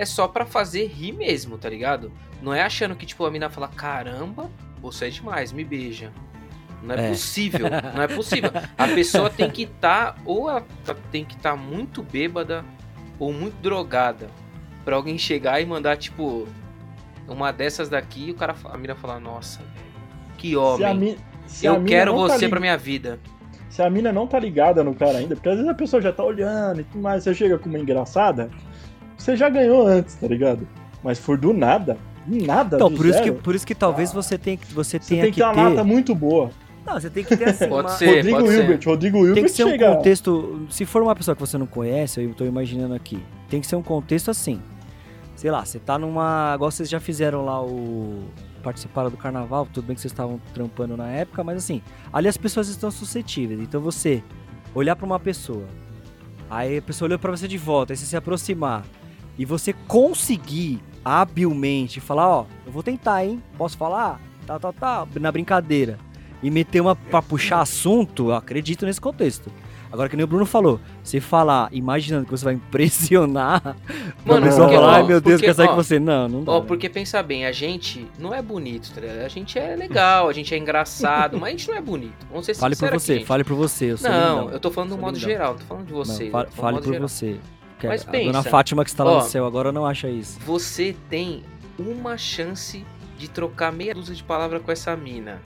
É 0.00 0.06
só 0.06 0.26
pra 0.26 0.46
fazer 0.46 0.86
rir 0.86 1.12
mesmo, 1.12 1.58
tá 1.58 1.68
ligado? 1.68 2.10
Não 2.40 2.54
é 2.54 2.62
achando 2.62 2.96
que, 2.96 3.04
tipo, 3.04 3.22
a 3.26 3.30
mina 3.30 3.50
fala, 3.50 3.68
caramba, 3.68 4.50
você 4.80 5.06
é 5.06 5.10
demais, 5.10 5.52
me 5.52 5.62
beija. 5.62 6.10
Não 6.82 6.94
é, 6.94 7.06
É. 7.06 7.08
possível, 7.10 7.66
não 7.94 8.02
é 8.02 8.08
possível. 8.08 8.50
A 8.78 8.88
pessoa 8.88 9.28
tem 9.28 9.50
que 9.50 9.64
estar, 9.64 10.16
ou 10.24 10.48
ela 10.48 10.64
tá- 10.86 10.96
tem 11.12 11.22
que 11.24 11.34
estar 11.34 11.54
muito 11.54 12.02
bêbada, 12.02 12.64
ou 13.18 13.30
muito 13.30 13.60
drogada. 13.60 14.28
Pra 14.86 14.96
alguém 14.96 15.18
chegar 15.18 15.60
e 15.60 15.66
mandar, 15.66 15.98
tipo, 15.98 16.48
uma 17.28 17.52
dessas 17.52 17.90
daqui 17.90 18.28
e 18.28 18.30
o 18.30 18.34
cara, 18.34 18.54
a 18.64 18.78
mina 18.78 18.94
falar, 18.94 19.20
nossa, 19.20 19.58
velho, 19.58 19.90
que 20.38 20.48
Se 20.52 20.56
a 20.56 20.60
homem. 20.92 20.96
mi- 20.96 21.18
Eu 21.62 21.84
quero 21.84 22.12
tá 22.12 22.16
você 22.16 22.38
lig- 22.46 22.48
pra 22.50 22.58
minha 22.60 22.78
vida. 22.78 23.20
Se 23.68 23.82
a 23.82 23.90
mina 23.90 24.10
não 24.12 24.26
tá 24.26 24.38
ligada 24.38 24.82
no 24.82 24.94
cara 24.94 25.18
ainda, 25.18 25.36
porque 25.36 25.48
às 25.50 25.56
vezes 25.56 25.70
a 25.70 25.74
pessoa 25.74 26.00
já 26.00 26.10
tá 26.10 26.24
olhando 26.24 26.80
e 26.80 26.84
tudo 26.84 27.02
mais, 27.02 27.22
você 27.22 27.34
chega 27.34 27.58
com 27.58 27.68
uma 27.68 27.78
engraçada, 27.78 28.50
você 29.22 29.36
já 29.36 29.48
ganhou 29.48 29.86
antes, 29.86 30.14
tá 30.14 30.26
ligado? 30.26 30.66
Mas 31.02 31.18
for 31.18 31.36
do 31.38 31.52
nada, 31.52 31.96
do 32.26 32.44
nada, 32.46 32.76
Então, 32.76 32.90
do 32.90 32.96
por 32.96 33.06
isso, 33.06 33.18
que, 33.18 33.30
zero, 33.30 33.42
por 33.42 33.54
isso 33.54 33.66
que 33.66 33.74
talvez 33.74 34.12
você 34.12 34.36
tenha, 34.36 34.56
que- 34.56 34.72
você 34.72 34.98
você 34.98 35.08
tenha 35.08 35.22
tem 35.24 35.32
que 35.32 35.40
que 35.40 35.46
ter 35.46 35.52
uma 35.58 35.68
lata 35.70 35.84
muito 35.84 36.14
boa. 36.14 36.50
Não, 36.86 36.94
você 36.98 37.10
tem 37.10 37.22
que 37.24 37.36
ter 37.36 37.48
assim, 37.48 37.66
Pode 37.68 37.88
uma- 37.88 37.96
ser. 37.96 38.06
Rodrigo 38.16 38.36
pode 38.38 38.48
ser. 38.48 38.60
Hilbert, 38.60 38.80
Rodrigo 38.86 39.18
Hilbert 39.18 39.34
Tem 39.34 39.44
que 39.44 39.50
ser 39.50 39.64
um 39.64 39.70
chega... 39.70 39.94
contexto. 39.96 40.66
Se 40.70 40.84
for 40.86 41.02
uma 41.02 41.14
pessoa 41.14 41.34
que 41.34 41.40
você 41.40 41.56
não 41.58 41.66
conhece, 41.66 42.22
eu 42.22 42.34
tô 42.34 42.44
imaginando 42.44 42.94
aqui. 42.94 43.22
Tem 43.48 43.60
que 43.60 43.66
ser 43.66 43.76
um 43.76 43.82
contexto 43.82 44.30
assim. 44.30 44.60
Sei 45.36 45.50
lá, 45.50 45.64
você 45.64 45.78
tá 45.78 45.98
numa. 45.98 46.52
Igual 46.54 46.70
vocês 46.70 46.88
já 46.88 46.98
fizeram 47.00 47.44
lá 47.44 47.62
o. 47.62 48.24
Participaram 48.62 49.08
do 49.10 49.16
carnaval, 49.16 49.66
tudo 49.72 49.86
bem 49.86 49.94
que 49.94 50.02
vocês 50.02 50.12
estavam 50.12 50.38
trampando 50.52 50.94
na 50.98 51.08
época, 51.08 51.42
mas 51.42 51.56
assim, 51.58 51.80
ali 52.12 52.28
as 52.28 52.36
pessoas 52.36 52.68
estão 52.68 52.90
suscetíveis. 52.90 53.58
Então 53.60 53.80
você 53.80 54.22
olhar 54.74 54.94
pra 54.96 55.06
uma 55.06 55.18
pessoa, 55.18 55.64
aí 56.50 56.76
a 56.76 56.82
pessoa 56.82 57.06
olhou 57.08 57.18
pra 57.18 57.30
você 57.30 57.48
de 57.48 57.56
volta, 57.56 57.92
aí 57.94 57.96
você 57.96 58.04
se 58.04 58.16
aproximar. 58.16 58.84
E 59.38 59.44
você 59.44 59.72
conseguir 59.72 60.80
habilmente 61.04 62.00
falar, 62.00 62.28
ó, 62.28 62.46
eu 62.66 62.72
vou 62.72 62.82
tentar, 62.82 63.24
hein? 63.24 63.42
Posso 63.56 63.76
falar? 63.76 64.20
Tá, 64.46 64.58
tá, 64.58 64.72
tá, 64.72 65.06
na 65.18 65.32
brincadeira. 65.32 65.98
E 66.42 66.50
meter 66.50 66.80
uma 66.80 66.96
pra 66.96 67.20
puxar 67.20 67.60
assunto, 67.60 68.28
eu 68.30 68.34
acredito 68.34 68.86
nesse 68.86 69.00
contexto. 69.00 69.50
Agora, 69.92 70.08
que 70.08 70.16
nem 70.16 70.22
o 70.22 70.26
Bruno 70.26 70.46
falou, 70.46 70.78
você 71.02 71.20
falar 71.20 71.68
imaginando 71.72 72.24
que 72.24 72.30
você 72.30 72.44
vai 72.44 72.54
impressionar, 72.54 73.76
Mano, 74.24 74.46
a 74.46 74.48
pessoa 74.48 74.66
porque, 74.66 74.80
falar, 74.80 74.94
ai 74.94 75.02
meu 75.02 75.20
Deus, 75.20 75.34
porque, 75.40 75.46
quer 75.46 75.54
sair 75.54 75.66
ó, 75.66 75.70
com 75.70 75.76
você. 75.76 75.98
Não, 75.98 76.28
não 76.28 76.44
dá. 76.44 76.52
Ó, 76.52 76.60
né? 76.60 76.66
porque 76.66 76.88
pensa 76.88 77.20
bem, 77.22 77.44
a 77.44 77.50
gente 77.50 78.06
não 78.16 78.32
é 78.32 78.40
bonito, 78.40 78.92
tá 78.94 79.00
ligado? 79.00 79.18
A 79.18 79.28
gente 79.28 79.58
é 79.58 79.74
legal, 79.74 80.28
a 80.28 80.32
gente 80.32 80.54
é 80.54 80.58
engraçado, 80.58 81.40
mas 81.40 81.48
a 81.48 81.50
gente 81.50 81.68
não 81.68 81.76
é 81.76 81.80
bonito. 81.80 82.24
Vamos 82.30 82.46
ser 82.46 82.54
Fale 82.54 82.76
por 82.76 82.90
você, 82.90 83.14
aqui, 83.14 83.24
fale 83.24 83.42
por 83.42 83.56
você. 83.56 83.86
Eu 83.92 83.96
Não, 84.00 84.10
lindão. 84.40 84.50
eu 84.52 84.60
tô 84.60 84.70
falando 84.70 84.90
do 84.90 84.98
modo 84.98 85.14
lindão. 85.16 85.28
geral, 85.30 85.52
não 85.54 85.58
tô 85.58 85.64
falando 85.66 85.86
de 85.86 85.92
Não, 85.92 86.04
você. 86.04 86.30
falando 86.30 86.50
fale 86.50 86.72
modo 86.74 86.84
por 86.84 86.92
geral. 86.92 87.08
você. 87.08 87.40
Que 87.80 87.86
Mas 87.88 88.06
a 88.06 88.12
dona 88.12 88.32
pensa, 88.34 88.50
Fátima 88.50 88.84
que 88.84 88.90
está 88.90 89.02
lá 89.02 89.12
ó, 89.12 89.22
no 89.22 89.28
céu 89.28 89.46
agora 89.46 89.72
não 89.72 89.86
acha 89.86 90.08
isso. 90.08 90.38
Você 90.40 90.94
tem 91.08 91.42
uma 91.78 92.18
chance 92.18 92.84
de 93.18 93.28
trocar 93.28 93.72
meia 93.72 93.94
dúzia 93.94 94.14
de 94.14 94.22
palavras 94.22 94.62
com 94.62 94.70
essa 94.70 94.94
mina. 94.96 95.40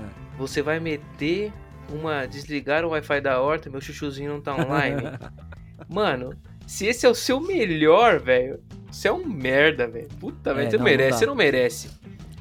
É. 0.00 0.38
Você 0.38 0.60
vai 0.62 0.78
meter 0.78 1.52
uma. 1.90 2.26
Desligar 2.26 2.84
o 2.84 2.90
Wi-Fi 2.90 3.20
da 3.20 3.40
horta, 3.40 3.70
meu 3.70 3.80
chuchuzinho 3.80 4.30
não 4.32 4.40
tá 4.40 4.54
online. 4.54 5.02
Mano, 5.88 6.34
se 6.66 6.86
esse 6.86 7.06
é 7.06 7.08
o 7.08 7.14
seu 7.14 7.40
melhor, 7.40 8.20
velho, 8.20 8.60
você 8.90 9.08
é 9.08 9.12
um 9.12 9.24
merda, 9.26 9.88
velho. 9.88 10.08
Puta, 10.20 10.50
É, 10.50 10.54
velho, 10.54 10.70
você 10.70 10.76
não 10.76 10.84
não, 10.84 10.84
não 10.84 10.90
merece, 10.90 11.10
dá. 11.10 11.18
você 11.18 11.26
não 11.26 11.34
merece. 11.34 11.90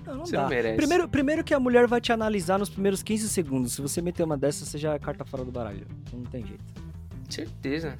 Não, 0.05 0.15
não 0.15 0.25
Você 0.25 0.35
dá. 0.35 0.41
não 0.41 0.49
merece. 0.49 0.75
Primeiro, 0.75 1.07
primeiro 1.07 1.43
que 1.43 1.53
a 1.53 1.59
mulher 1.59 1.87
vai 1.87 2.01
te 2.01 2.11
analisar 2.11 2.57
nos 2.59 2.69
primeiros 2.69 3.01
15 3.03 3.29
segundos. 3.29 3.73
Se 3.73 3.81
você 3.81 4.01
meter 4.01 4.23
uma 4.23 4.35
dessas, 4.37 4.67
você 4.67 4.77
já 4.77 4.93
é 4.95 4.99
carta 4.99 5.23
fora 5.23 5.45
do 5.45 5.51
baralho. 5.51 5.85
Não 6.11 6.23
tem 6.23 6.45
jeito. 6.45 6.63
Certeza. 7.29 7.95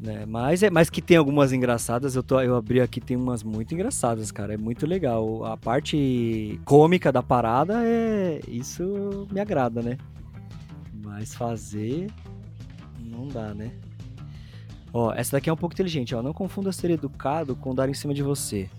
Né? 0.00 0.24
Mas, 0.26 0.62
é, 0.62 0.70
mas 0.70 0.88
que 0.88 1.02
tem 1.02 1.16
algumas 1.16 1.52
engraçadas, 1.52 2.14
eu, 2.14 2.22
tô, 2.22 2.40
eu 2.40 2.54
abri 2.54 2.80
aqui, 2.80 3.00
tem 3.00 3.16
umas 3.16 3.42
muito 3.42 3.74
engraçadas, 3.74 4.30
cara. 4.30 4.54
É 4.54 4.56
muito 4.56 4.86
legal. 4.86 5.44
A 5.44 5.56
parte 5.56 6.60
cômica 6.64 7.10
da 7.10 7.22
parada 7.22 7.84
é. 7.84 8.40
Isso 8.46 9.26
me 9.32 9.40
agrada, 9.40 9.82
né? 9.82 9.98
Mas 11.04 11.34
fazer. 11.34 12.08
Não 13.00 13.26
dá, 13.26 13.52
né? 13.52 13.72
Ó, 14.92 15.12
essa 15.12 15.32
daqui 15.32 15.50
é 15.50 15.52
um 15.52 15.56
pouco 15.56 15.74
inteligente, 15.74 16.14
ó. 16.14 16.22
Não 16.22 16.32
confunda 16.32 16.70
ser 16.70 16.90
educado 16.90 17.56
com 17.56 17.74
dar 17.74 17.88
em 17.88 17.94
cima 17.94 18.14
de 18.14 18.22
você. 18.22 18.70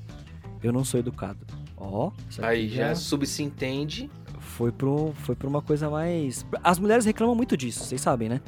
Eu 0.63 0.71
não 0.71 0.85
sou 0.85 0.99
educado. 0.99 1.39
Ó, 1.75 2.11
Aí 2.41 2.67
já 2.69 2.95
subsentende. 2.95 4.09
foi 4.39 4.71
pro, 4.71 5.13
foi 5.15 5.35
pra 5.35 5.47
uma 5.47 5.61
coisa 5.61 5.89
mais. 5.89 6.45
As 6.63 6.79
mulheres 6.79 7.05
reclamam 7.05 7.35
muito 7.35 7.55
disso, 7.55 7.83
vocês 7.83 8.01
sabem, 8.01 8.27
né? 8.29 8.41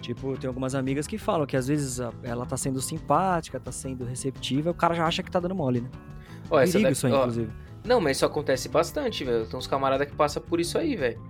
Tipo, 0.00 0.36
tem 0.38 0.48
algumas 0.48 0.74
amigas 0.74 1.06
que 1.06 1.18
falam 1.18 1.46
que 1.46 1.56
às 1.56 1.68
vezes 1.68 2.00
ela 2.22 2.46
tá 2.46 2.56
sendo 2.56 2.80
simpática, 2.80 3.60
tá 3.60 3.70
sendo 3.70 4.04
receptiva, 4.04 4.70
o 4.70 4.74
cara 4.74 4.94
já 4.94 5.06
acha 5.06 5.22
que 5.22 5.30
tá 5.30 5.38
dando 5.38 5.54
mole, 5.54 5.82
né? 5.82 5.90
Ó, 6.50 6.56
Perigo 6.58 6.78
daqui, 6.80 6.92
isso 6.92 7.06
aí, 7.06 7.12
ó, 7.12 7.18
inclusive. 7.20 7.50
Não, 7.84 8.00
mas 8.00 8.16
isso 8.16 8.26
acontece 8.26 8.68
bastante, 8.68 9.24
velho. 9.24 9.46
Tem 9.46 9.58
uns 9.58 9.66
camaradas 9.66 10.06
que 10.08 10.14
passam 10.14 10.42
por 10.42 10.58
isso 10.60 10.78
aí, 10.78 10.96
velho. 10.96 11.20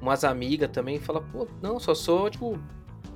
Umas 0.00 0.24
amigas 0.24 0.70
também 0.70 0.98
falam, 0.98 1.22
pô, 1.32 1.46
não, 1.60 1.78
só 1.80 1.94
sou, 1.94 2.30
tipo, 2.30 2.58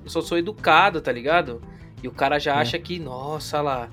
eu 0.05 0.11
só 0.11 0.21
sou 0.21 0.39
educado, 0.39 1.01
tá 1.01 1.11
ligado? 1.13 1.61
E 2.03 2.09
o 2.09 2.13
cara 2.13 2.39
já 2.39 2.55
É. 2.57 2.59
acha 2.59 2.79
que, 2.79 2.99
nossa 2.99 3.61
lá, 3.61 3.89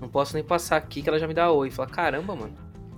não 0.00 0.08
posso 0.08 0.34
nem 0.34 0.44
passar 0.44 0.76
aqui 0.76 1.02
que 1.02 1.08
ela 1.08 1.18
já 1.18 1.26
me 1.26 1.34
dá 1.34 1.50
oi. 1.50 1.70
Fala, 1.70 1.88
caramba, 1.88 2.34
mano. 2.36 2.54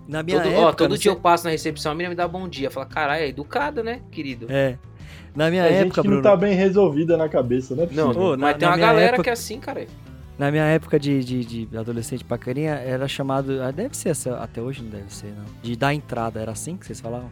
Na 0.06 0.22
minha 0.22 0.38
Todo, 0.38 0.48
época. 0.50 0.66
ó, 0.66 0.72
todo 0.72 0.98
dia 0.98 1.10
sei- 1.10 1.12
eu 1.12 1.16
passo 1.20 1.44
na 1.44 1.50
recepção, 1.50 1.92
a 1.92 1.94
menina 1.94 2.10
me 2.10 2.16
dá 2.16 2.26
bom 2.28 2.48
dia. 2.48 2.70
Fala, 2.70 2.86
caralho, 2.86 3.22
é 3.22 3.28
educada, 3.28 3.82
né, 3.84 4.02
querido? 4.10 4.46
É. 4.50 4.76
Na 5.34 5.48
minha 5.50 5.64
É 5.64 5.68
gente 5.68 5.78
época, 5.86 6.02
que 6.02 6.08
Bruno. 6.08 6.22
não 6.22 6.30
tá 6.30 6.36
bem 6.36 6.54
resolvida 6.54 7.16
na 7.16 7.28
cabeça, 7.28 7.74
né? 7.74 7.88
Não, 7.92 8.10
Ô, 8.10 8.30
na- 8.36 8.48
mas 8.48 8.56
tem 8.58 8.68
na 8.68 8.74
uma 8.74 8.78
galera 8.80 9.06
época- 9.08 9.22
que 9.24 9.30
é 9.30 9.32
assim, 9.32 9.58
cara. 9.58 9.86
Na 10.38 10.50
minha 10.50 10.64
época 10.64 10.98
de, 10.98 11.22
de, 11.24 11.66
de 11.66 11.76
adolescente 11.76 12.24
pacarinha, 12.24 12.72
era 12.74 13.06
chamado. 13.08 13.62
ah, 13.62 13.70
Deve 13.70 13.96
ser 13.96 14.10
essa- 14.10 14.36
até 14.38 14.60
hoje, 14.60 14.82
não 14.82 14.90
deve 14.90 15.12
ser, 15.14 15.28
não. 15.28 15.44
De 15.62 15.76
dar 15.76 15.94
entrada, 15.94 16.40
era 16.40 16.52
assim 16.52 16.76
que 16.76 16.84
vocês 16.86 17.00
falavam? 17.00 17.30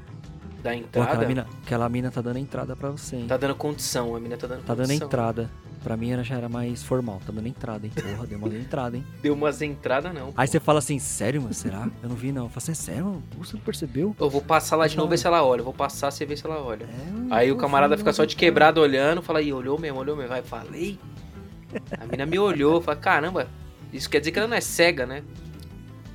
Da 0.63 0.71
Pô, 0.73 0.77
entrada, 0.77 1.09
aquela 1.11 1.27
mina, 1.29 1.47
aquela 1.65 1.89
mina 1.89 2.11
tá 2.11 2.21
dando 2.21 2.39
entrada 2.39 2.77
pra 2.77 2.91
você, 2.91 3.17
hein? 3.17 3.25
tá 3.27 3.37
dando 3.39 3.55
condição, 3.55 4.15
a 4.15 4.19
menina 4.21 4.37
tá 4.37 4.47
dando 4.47 4.63
Tá 4.63 4.75
dando 4.75 4.87
condição. 4.87 5.07
entrada. 5.07 5.51
Pra 5.83 5.97
mim 5.97 6.11
era, 6.11 6.23
já 6.23 6.37
era 6.37 6.49
mais 6.49 6.83
formal. 6.83 7.21
Tá 7.25 7.33
dando 7.33 7.47
entrada, 7.49 7.87
hein? 7.87 7.93
Porra, 7.95 8.27
deu 8.27 8.39
uma 8.39 8.49
entrada, 8.49 8.97
hein? 8.97 9.05
Deu 9.23 9.33
umas 9.33 9.63
entradas, 9.63 10.13
não. 10.13 10.33
Aí 10.37 10.47
você 10.47 10.61
fala 10.61 10.79
assim, 10.79 10.99
sério, 10.99 11.41
mano? 11.41 11.55
Será? 11.55 11.89
Eu 12.03 12.09
não 12.09 12.17
vi, 12.17 12.33
não. 12.33 12.45
Eu 12.45 12.49
falo 12.51 12.59
assim, 12.59 12.73
é 12.73 12.75
sério, 12.75 13.05
mano? 13.07 13.23
Você 13.39 13.57
não 13.57 13.63
percebeu? 13.63 14.15
Eu 14.21 14.29
vou 14.29 14.43
passar 14.43 14.77
lá 14.77 14.87
de 14.87 14.97
novo, 14.97 15.09
ver 15.09 15.17
se 15.17 15.27
ela 15.27 15.43
olha. 15.43 15.61
Eu 15.61 15.65
vou 15.65 15.73
passar, 15.73 16.11
você 16.11 16.27
vê 16.27 16.37
se 16.37 16.45
ela 16.45 16.63
olha. 16.63 16.85
É, 16.85 16.89
Aí 17.35 17.51
o 17.51 17.57
camarada 17.57 17.97
fica 17.97 18.13
só 18.13 18.27
de 18.27 18.37
quebrado 18.37 18.81
olhando, 18.81 19.23
fala, 19.23 19.39
aí, 19.39 19.53
olhou 19.53 19.79
mesmo, 19.79 19.99
olhou 19.99 20.15
mesmo. 20.15 20.29
Vai, 20.29 20.43
falei. 20.43 20.99
A 21.99 22.07
mina 22.07 22.27
me 22.27 22.39
olhou, 22.39 22.81
fala, 22.83 22.99
caramba, 22.99 23.49
isso 23.93 24.11
quer 24.11 24.19
dizer 24.19 24.33
que 24.33 24.39
ela 24.39 24.49
não 24.49 24.57
é 24.57 24.61
cega, 24.61 25.07
né? 25.07 25.23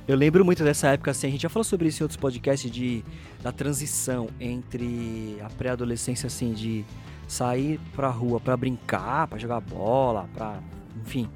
Eu 0.06 0.16
lembro 0.16 0.44
muito 0.44 0.62
dessa 0.62 0.88
época, 0.88 1.10
assim, 1.10 1.26
a 1.26 1.30
gente 1.30 1.42
já 1.42 1.48
falou 1.48 1.64
sobre 1.64 1.88
isso 1.88 2.02
em 2.02 2.04
outros 2.04 2.16
podcasts, 2.16 2.70
de, 2.70 3.04
da 3.42 3.50
transição 3.50 4.28
entre 4.38 5.36
a 5.42 5.48
pré-adolescência, 5.50 6.28
assim, 6.28 6.52
de 6.52 6.84
sair 7.26 7.80
pra 7.94 8.08
rua 8.08 8.38
pra 8.40 8.56
brincar, 8.56 9.26
pra 9.26 9.38
jogar 9.38 9.60
bola, 9.60 10.28
pra. 10.34 10.58
enfim. 11.00 11.28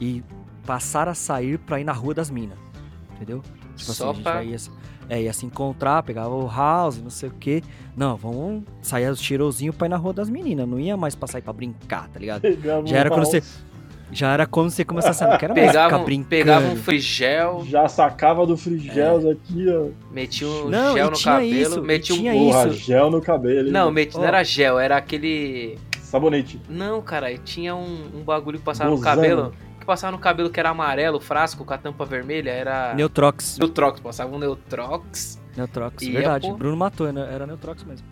E 0.00 0.22
passar 0.66 1.08
a 1.08 1.14
sair 1.14 1.58
pra 1.58 1.80
ir 1.80 1.84
na 1.84 1.92
rua 1.92 2.14
das 2.14 2.30
minas. 2.30 2.58
Entendeu? 3.14 3.42
Tipo 3.76 3.92
Só 3.92 4.10
assim, 4.10 4.10
a 4.10 4.12
gente 4.14 4.22
pra- 4.22 4.34
já 4.34 4.42
ia, 4.44 4.58
se- 4.58 4.70
é, 5.08 5.22
ia 5.22 5.32
se 5.32 5.46
encontrar, 5.46 6.02
pegava 6.02 6.34
o 6.34 6.46
house, 6.48 6.98
não 7.00 7.10
sei 7.10 7.28
o 7.28 7.32
quê. 7.32 7.62
Não, 7.96 8.16
vamos 8.16 8.64
sair 8.82 9.08
os 9.08 9.20
cheirosinhos 9.20 9.74
pra 9.76 9.86
ir 9.86 9.90
na 9.90 9.96
rua 9.96 10.12
das 10.12 10.28
meninas. 10.30 10.68
Não 10.68 10.78
ia 10.80 10.96
mais 10.96 11.14
pra 11.14 11.28
sair 11.28 11.42
pra 11.42 11.52
brincar, 11.52 12.08
tá 12.08 12.18
ligado? 12.18 12.40
Pegava 12.42 12.86
Já 12.86 12.96
era 12.98 13.10
um 13.10 13.14
quando 13.16 13.26
você- 13.26 13.42
Já 14.14 14.32
era 14.32 14.46
como 14.46 14.70
você 14.70 14.84
começasse 14.84 15.22
a 15.24 15.28
não 15.28 15.36
quero 15.38 15.54
mais 15.54 15.66
Pegava, 15.66 15.98
ficar 15.98 16.12
um- 16.12 16.22
pegava 16.22 16.66
um 16.68 16.76
frigel, 16.76 17.64
Já 17.68 17.88
sacava 17.88 18.46
do 18.46 18.56
frigels 18.56 19.26
aqui, 19.26 19.66
ó. 19.68 19.88
metia 20.12 20.46
um 20.48 20.68
Não, 20.70 20.94
gel 20.94 21.10
no 21.10 21.16
tinha 21.16 21.34
cabelo, 21.34 21.56
isso, 21.60 21.82
metia 21.82 22.14
um... 22.14 22.18
tinha 22.18 22.32
Porra, 22.32 22.68
isso. 22.68 22.76
gel 22.78 23.10
no 23.10 23.20
cabelo. 23.20 23.70
Não, 23.72 23.80
mano? 23.80 23.92
meti... 23.92 24.16
não 24.16 24.24
era 24.24 24.42
gel, 24.44 24.78
era 24.78 24.96
aquele... 24.96 25.76
Sabonete. 26.00 26.60
Não, 26.68 27.02
cara, 27.02 27.36
tinha 27.38 27.74
um, 27.74 28.06
um 28.14 28.22
bagulho 28.22 28.58
que 28.58 28.64
passava 28.64 28.88
no 28.88 28.96
Bozano. 28.96 29.16
cabelo, 29.16 29.52
que 29.80 29.84
passava 29.84 30.12
no 30.12 30.18
cabelo 30.18 30.48
que 30.48 30.60
era 30.60 30.70
amarelo, 30.70 31.18
frasco 31.20 31.64
com 31.64 31.74
a 31.74 31.78
tampa 31.78 32.04
vermelha, 32.04 32.50
era... 32.50 32.94
Neutrox. 32.94 33.58
Neutrox, 33.58 33.98
passava 33.98 34.32
um 34.34 34.38
Neutrox. 34.38 35.42
Neutrox, 35.56 36.02
E 36.02 36.10
verdade. 36.10 36.46
é, 36.46 36.50
pô. 36.50 36.56
Bruno 36.56 36.76
matou, 36.76 37.12
né? 37.12 37.28
era 37.32 37.46
Neutrox 37.46 37.84
mesmo. 37.84 38.06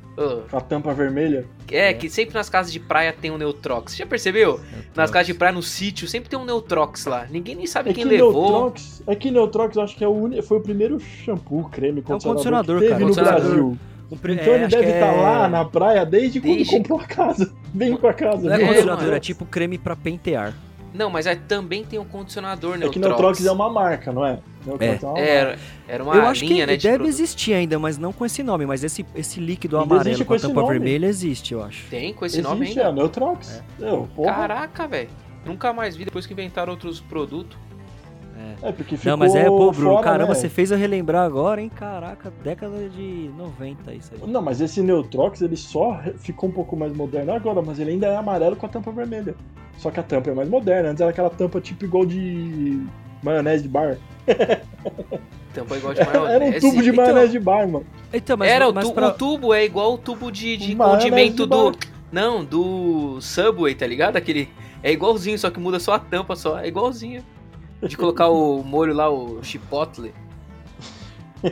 Com 0.51 0.57
a 0.57 0.61
tampa 0.61 0.93
vermelha. 0.93 1.47
é, 1.71 1.89
É. 1.91 1.95
que 1.95 2.09
sempre 2.11 2.35
nas 2.35 2.49
casas 2.51 2.71
de 2.73 2.79
praia 2.79 3.13
tem 3.19 3.31
um 3.31 3.39
Neutrox. 3.39 3.97
Já 3.97 4.07
percebeu? 4.07 4.59
Nas 4.59 4.71
Neutrox. 4.73 5.11
casas 5.11 5.27
de 5.27 5.35
praia, 5.35 5.53
no 5.55 5.63
sítio, 5.63 6.07
sempre 6.07 6.29
tem 6.29 6.39
um 6.39 6.45
Neutrox 6.45 7.07
lá. 7.07 7.27
Ninguém 7.31 7.55
nem 7.55 7.67
sabe 7.67 7.91
É 7.91 7.93
quem 7.95 8.05
que 8.05 8.11
levou. 8.11 8.33
Neutrox, 8.43 9.03
é 9.07 9.15
que 9.17 9.31
Neutrox 9.31 9.77
eu 9.77 9.83
acho 9.83 9.97
que 9.97 10.05
é 10.05 10.09
o 10.09 10.13
uni- 10.13 10.43
foi 10.43 10.59
o 10.59 10.61
primeiro 10.61 11.01
shampoo, 11.01 11.65
creme, 11.71 12.03
condicionador, 12.03 12.35
condicionador, 12.35 12.77
que 12.81 12.87
teve 12.89 12.91
cara. 12.93 13.01
no 13.01 13.07
Condicionador. 13.15 13.49
Brasil. 13.51 13.79
O 14.11 14.17
pri- 14.19 14.35
Então 14.35 14.53
é, 14.53 14.57
ele 14.57 14.67
deve 14.69 14.85
estar 14.91 15.07
é- 15.15 15.21
lá 15.23 15.49
na 15.49 15.65
praia 15.65 16.05
desde, 16.05 16.39
Desde- 16.39 16.65
quando 16.67 16.77
comprou 16.83 17.01
a 17.01 17.05
casa. 17.07 17.51
Vem 17.75 17.97
pra 17.97 18.13
casa. 18.13 18.47
Não 18.47 18.53
é 18.55 18.59
viu? 18.59 18.67
condicionador, 18.67 19.15
é 19.15 19.21
tipo 19.21 19.47
creme 19.47 19.79
pra 19.79 19.97
pentear. 19.97 20.53
Não, 20.95 21.09
mas 21.11 21.27
é, 21.27 21.35
também 21.35 21.85
tem 21.85 21.99
um 21.99 22.05
condicionador 22.05 22.75
É 22.75 22.79
Neutrox. 22.79 22.93
que 22.95 22.99
Neutrox 23.01 23.47
é 23.47 23.53
uma 23.53 23.71
marca, 23.71 24.13
não 24.13 24.25
é? 24.27 24.39
É. 24.79 24.87
é 24.95 24.99
uma 25.07 25.19
Era, 25.19 25.59
era 25.89 26.05
uma 26.05 26.15
eu 26.15 26.27
acho 26.27 26.45
linha, 26.45 26.65
que 26.65 26.67
né, 26.73 26.77
de 26.77 26.83
deve 26.83 26.99
produto. 26.99 27.15
existir 27.15 27.55
ainda, 27.55 27.79
mas 27.79 27.99
não 27.99 28.13
com 28.13 28.25
esse 28.27 28.43
nome. 28.43 28.67
Mas 28.67 28.85
esse, 28.85 29.05
esse 29.15 29.41
líquido 29.41 29.79
Ainda 29.79 29.95
amarelo 29.95 30.19
com 30.19 30.25
com 30.27 30.35
a 30.35 30.39
tampa 30.39 30.61
nome. 30.61 30.73
vermelha 30.75 31.07
existe, 31.07 31.55
eu 31.55 31.63
acho. 31.65 31.87
Tem 31.89 32.13
com 32.13 32.25
esse 32.27 32.37
Existe, 32.37 32.49
nome 32.53 32.67
é 32.67 32.69
ainda. 32.69 32.89
a 32.89 32.93
Neutrox. 32.93 33.63
Eu, 33.81 34.09
porra. 34.15 34.33
Caraca, 34.35 34.87
velho. 34.87 35.09
Nunca 35.45 35.73
mais 35.73 35.97
vi 35.97 36.05
depois 36.05 36.27
que 36.27 36.33
inventaram 36.33 36.73
outros 36.73 37.01
produtos. 37.01 37.59
É, 38.63 38.73
porque 38.73 38.97
ficou 38.97 39.11
Não, 39.11 39.17
mas 39.19 39.35
é, 39.35 39.45
pô, 39.45 39.71
Bruno, 39.73 39.91
fora, 39.91 40.03
caramba, 40.05 40.33
né? 40.33 40.35
você 40.35 40.49
fez 40.49 40.71
eu 40.71 40.79
relembrar 40.79 41.25
agora, 41.25 41.61
hein? 41.61 41.69
Caraca, 41.75 42.33
década 42.43 42.89
de 42.89 43.31
90 43.37 43.93
isso 43.95 44.13
aí. 44.15 44.31
Não, 44.31 44.41
mas 44.41 44.61
esse 44.61 44.81
Neutrox, 44.83 45.43
ele 45.43 45.57
só 45.57 46.01
ficou 46.17 46.49
um 46.49 46.53
pouco 46.53 46.77
mais 46.77 46.93
moderno 46.95 47.33
agora, 47.33 47.61
mas 47.61 47.79
ele 47.79 47.91
ainda 47.91 48.07
é 48.07 48.17
amarelo 48.17 48.57
com 48.57 48.67
a 48.67 48.69
tampa 48.69 48.91
vermelha. 48.91 49.35
Só 49.79 49.91
que 49.91 49.99
a 50.01 50.03
tampa 50.03 50.31
é 50.31 50.35
mais 50.35 50.49
moderna. 50.49 50.91
Antes 50.91 51.01
era 51.01 51.11
aquela 51.11 51.31
tampa 51.31 51.61
tipo 51.61 51.85
igual 51.85 52.07
de 52.07 52.81
maionese 53.23 53.65
de 53.65 53.69
bar. 53.69 53.97
Tampa 55.55 55.77
igual 55.77 55.93
de 55.93 56.01
maionese. 56.05 56.33
Era 56.35 56.45
um 56.45 56.53
tubo 56.61 56.83
de 56.83 56.91
então. 56.91 57.05
maionese 57.05 57.33
de 57.33 57.39
bar, 57.39 57.69
mano. 57.69 57.87
Então, 58.13 58.37
mas, 58.37 58.51
Era, 58.51 58.69
o, 58.69 58.75
mas 58.75 58.89
tu- 58.89 58.95
pra- 58.95 59.09
o 59.09 59.13
tubo 59.13 59.53
é 59.53 59.65
igual 59.65 59.95
o 59.95 59.99
tubo 59.99 60.31
de, 60.31 60.57
de 60.57 60.75
condimento 60.75 61.43
de 61.45 61.49
do... 61.49 61.73
Não, 62.11 62.45
do 62.45 63.19
Subway, 63.21 63.75
tá 63.75 63.87
ligado? 63.87 64.17
Aquele... 64.17 64.49
É 64.83 64.91
igualzinho, 64.93 65.39
só 65.39 65.51
que 65.51 65.61
muda 65.61 65.79
só 65.79 65.95
a 65.95 65.99
tampa 65.99 66.35
só. 66.35 66.59
É 66.59 66.67
igualzinho. 66.69 67.23
De 67.87 67.97
colocar 67.97 68.29
o 68.29 68.63
molho 68.63 68.95
lá, 68.95 69.11
o 69.11 69.43
chipotle. 69.43 70.15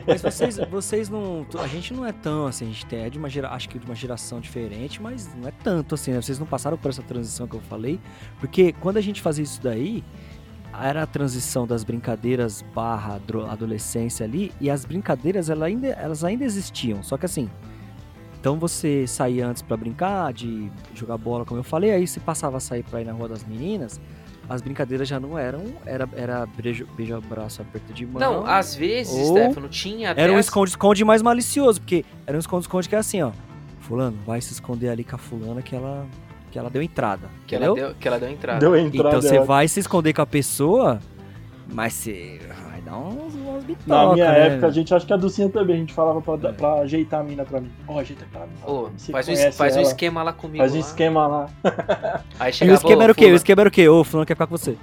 Mas 0.06 0.22
vocês, 0.22 0.56
vocês 0.70 1.08
não. 1.08 1.44
A 1.58 1.66
gente 1.66 1.92
não 1.92 2.06
é 2.06 2.12
tão 2.12 2.46
assim, 2.46 2.66
a 2.66 2.68
gente 2.68 2.94
é 2.94 3.10
de 3.10 3.18
uma 3.18 3.28
gera, 3.28 3.50
acho 3.50 3.68
que 3.68 3.78
de 3.78 3.84
uma 3.84 3.94
geração 3.94 4.40
diferente, 4.40 5.02
mas 5.02 5.28
não 5.34 5.48
é 5.48 5.52
tanto 5.64 5.96
assim, 5.96 6.12
né? 6.12 6.22
Vocês 6.22 6.38
não 6.38 6.46
passaram 6.46 6.78
por 6.78 6.88
essa 6.88 7.02
transição 7.02 7.48
que 7.48 7.56
eu 7.56 7.60
falei. 7.60 7.98
Porque 8.38 8.72
quando 8.74 8.98
a 8.98 9.00
gente 9.00 9.20
fazia 9.20 9.42
isso 9.42 9.60
daí, 9.60 10.04
era 10.72 11.02
a 11.02 11.06
transição 11.06 11.66
das 11.66 11.82
brincadeiras 11.82 12.64
barra 12.72 13.20
adolescência 13.50 14.24
ali, 14.24 14.52
e 14.60 14.70
as 14.70 14.84
brincadeiras 14.84 15.50
ela 15.50 15.66
ainda, 15.66 15.88
elas 15.88 16.22
ainda 16.22 16.44
existiam. 16.44 17.02
Só 17.02 17.16
que 17.16 17.26
assim. 17.26 17.50
Então 18.40 18.58
você 18.58 19.06
saía 19.06 19.46
antes 19.46 19.60
pra 19.60 19.76
brincar, 19.76 20.32
de 20.32 20.70
jogar 20.94 21.18
bola, 21.18 21.44
como 21.44 21.60
eu 21.60 21.64
falei, 21.64 21.90
aí 21.90 22.06
você 22.06 22.18
passava 22.18 22.56
a 22.56 22.60
sair 22.60 22.82
pra 22.82 23.02
ir 23.02 23.04
na 23.04 23.12
rua 23.12 23.28
das 23.28 23.44
meninas. 23.44 24.00
As 24.50 24.60
brincadeiras 24.60 25.06
já 25.06 25.20
não 25.20 25.38
eram. 25.38 25.62
Era, 25.86 26.08
era 26.12 26.44
beijo, 26.44 26.84
beijo 26.96 27.14
abraço, 27.14 27.62
aperto 27.62 27.92
de 27.92 28.04
mão. 28.04 28.20
Não, 28.20 28.44
às 28.44 28.74
vezes, 28.74 29.28
Stefano, 29.28 29.68
tinha 29.68 30.10
até. 30.10 30.22
Era 30.22 30.32
um 30.32 30.36
as- 30.36 30.46
esconde-esconde 30.46 31.04
mais 31.04 31.22
malicioso, 31.22 31.80
porque 31.80 32.04
era 32.26 32.36
um 32.36 32.40
esconde-esconde 32.40 32.88
que 32.88 32.96
é 32.96 32.98
assim, 32.98 33.22
ó. 33.22 33.30
Fulano, 33.78 34.18
vai 34.26 34.40
se 34.40 34.52
esconder 34.52 34.88
ali 34.88 35.04
com 35.04 35.14
a 35.14 35.18
fulana 35.18 35.62
que 35.62 35.74
ela, 35.76 36.04
que 36.50 36.58
ela 36.58 36.68
deu 36.68 36.82
entrada. 36.82 37.28
que, 37.46 37.54
ela 37.54 37.72
deu, 37.74 37.94
que 37.94 38.08
ela 38.08 38.18
deu 38.18 38.28
entrada. 38.28 38.58
Deu 38.58 38.76
entrada. 38.76 39.08
Então 39.08 39.22
você 39.22 39.36
é. 39.36 39.44
vai 39.44 39.68
se 39.68 39.78
esconder 39.78 40.12
com 40.12 40.22
a 40.22 40.26
pessoa, 40.26 40.98
mas 41.72 41.92
você 41.92 42.40
dar 42.90 42.98
uns, 42.98 43.34
uns 43.34 43.64
bitocas, 43.64 43.86
Na 43.86 44.12
minha 44.12 44.30
né? 44.32 44.46
época, 44.48 44.66
a 44.66 44.70
gente 44.70 44.94
acha 44.94 45.06
que 45.06 45.12
a 45.12 45.16
Ducinha 45.16 45.48
também, 45.48 45.76
a 45.76 45.78
gente 45.78 45.92
falava 45.94 46.20
pra, 46.20 46.48
É. 46.48 46.52
pra 46.52 46.72
ajeitar 46.80 47.20
a 47.20 47.22
mina 47.22 47.44
pra 47.44 47.60
mim. 47.60 47.70
Ó, 47.88 47.98
ajeita 47.98 48.24
aquela 48.24 48.46
mina. 48.46 48.58
Ô, 48.66 48.88
faz 49.12 49.28
um, 49.28 49.52
faz 49.52 49.76
um 49.76 49.80
esquema 49.80 50.22
lá 50.22 50.32
comigo. 50.32 50.58
Faz 50.58 50.72
um 50.72 50.76
lá. 50.76 50.80
esquema 50.80 51.26
lá. 51.26 51.48
Aí 52.38 52.50
E 52.50 52.52
chegava, 52.52 52.76
o 52.76 52.80
esquema 52.80 53.02
era 53.04 53.12
o 53.12 53.14
quê? 53.14 53.20
fulano- 53.22 53.34
O 53.34 53.36
esquema 53.36 53.62
era 53.62 53.68
o 53.68 53.72
quê? 53.72 53.88
Ô, 53.88 54.04
fulano 54.04 54.26
quer 54.26 54.34
ficar 54.34 54.46
com 54.46 54.56
você. 54.56 54.76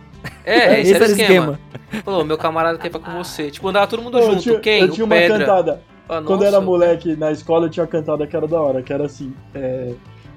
É, 0.46 0.80
esse, 0.82 0.94
era 0.96 1.04
o 1.04 1.08
esquema. 1.08 1.60
esquema. 1.88 2.04
Falou, 2.04 2.24
meu 2.26 2.38
camarada 2.38 2.78
quer 2.78 2.92
ficar 2.92 3.00
com 3.12 3.24
você. 3.24 3.52
Tipo, 3.52 3.68
andava 3.68 3.88
todo 3.88 4.02
mundo 4.02 4.16
Ô, 4.18 4.22
eu 4.22 4.30
junto. 4.32 4.42
tinha, 4.42 4.60
Quem? 4.60 4.82
eu 4.82 4.90
tinha 4.92 5.04
o 5.04 5.08
uma 5.08 5.16
Pedra. 5.16 5.40
cantada. 5.40 5.82
Ah, 6.10 6.22
Quando 6.26 6.42
eu 6.44 6.48
era 6.48 6.62
moleque 6.62 7.16
na 7.18 7.32
escola, 7.32 7.66
eu 7.66 7.70
tinha 7.70 7.84
uma 7.84 7.90
cantada 7.90 8.26
que 8.26 8.36
era 8.36 8.48
da 8.48 8.62
hora, 8.62 8.82
que 8.82 8.94
era 8.94 9.06
assim. 9.06 9.34
é, 9.54 9.94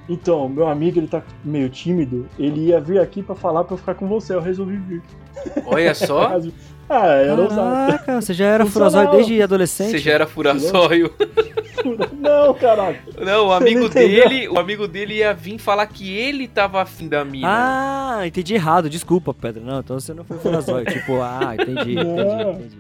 Então, 0.09 0.49
meu 0.49 0.67
amigo, 0.69 0.99
ele 0.99 1.07
tá 1.07 1.23
meio 1.45 1.69
tímido, 1.69 2.27
ele 2.37 2.67
ia 2.67 2.81
vir 2.81 2.99
aqui 2.99 3.23
pra 3.23 3.37
falar 3.37 3.63
pra 3.63 3.75
eu 3.75 3.79
ficar 3.79 3.95
com 3.95 4.09
você, 4.09 4.35
eu 4.35 4.41
resolvi 4.41 4.77
vir. 4.77 5.03
Olha 5.67 5.95
só. 5.95 6.29
Ah, 6.93 7.07
era. 7.07 7.47
Caraca, 7.49 8.21
você 8.21 8.35
já 8.35 8.47
era 8.47 8.67
furasói 8.67 9.07
desde 9.13 9.41
adolescente? 9.41 9.93
Você 9.93 9.99
já 9.99 10.13
era 10.13 10.27
furasóio. 10.27 11.15
Não, 12.19 12.53
caralho. 12.53 12.99
Não, 13.19 13.47
o 13.47 13.53
amigo 13.53 13.81
não 13.81 13.89
dele, 13.89 14.49
o 14.49 14.59
amigo 14.59 14.87
dele 14.87 15.15
ia 15.15 15.33
vir 15.33 15.59
falar 15.59 15.87
que 15.87 16.15
ele 16.15 16.47
tava 16.47 16.83
afim 16.83 17.09
da 17.09 17.25
mina. 17.25 17.49
Ah, 17.49 18.27
entendi 18.27 18.55
errado. 18.55 18.91
Desculpa, 18.91 19.33
Pedro. 19.33 19.65
Não, 19.65 19.81
então 19.81 19.99
você 19.99 20.13
não 20.13 20.23
foi 20.23 20.37
furasóio. 20.39 20.85
tipo, 20.93 21.21
ah, 21.23 21.55
entendi, 21.55 21.93
entendi, 21.99 22.43
entendi. 22.51 22.79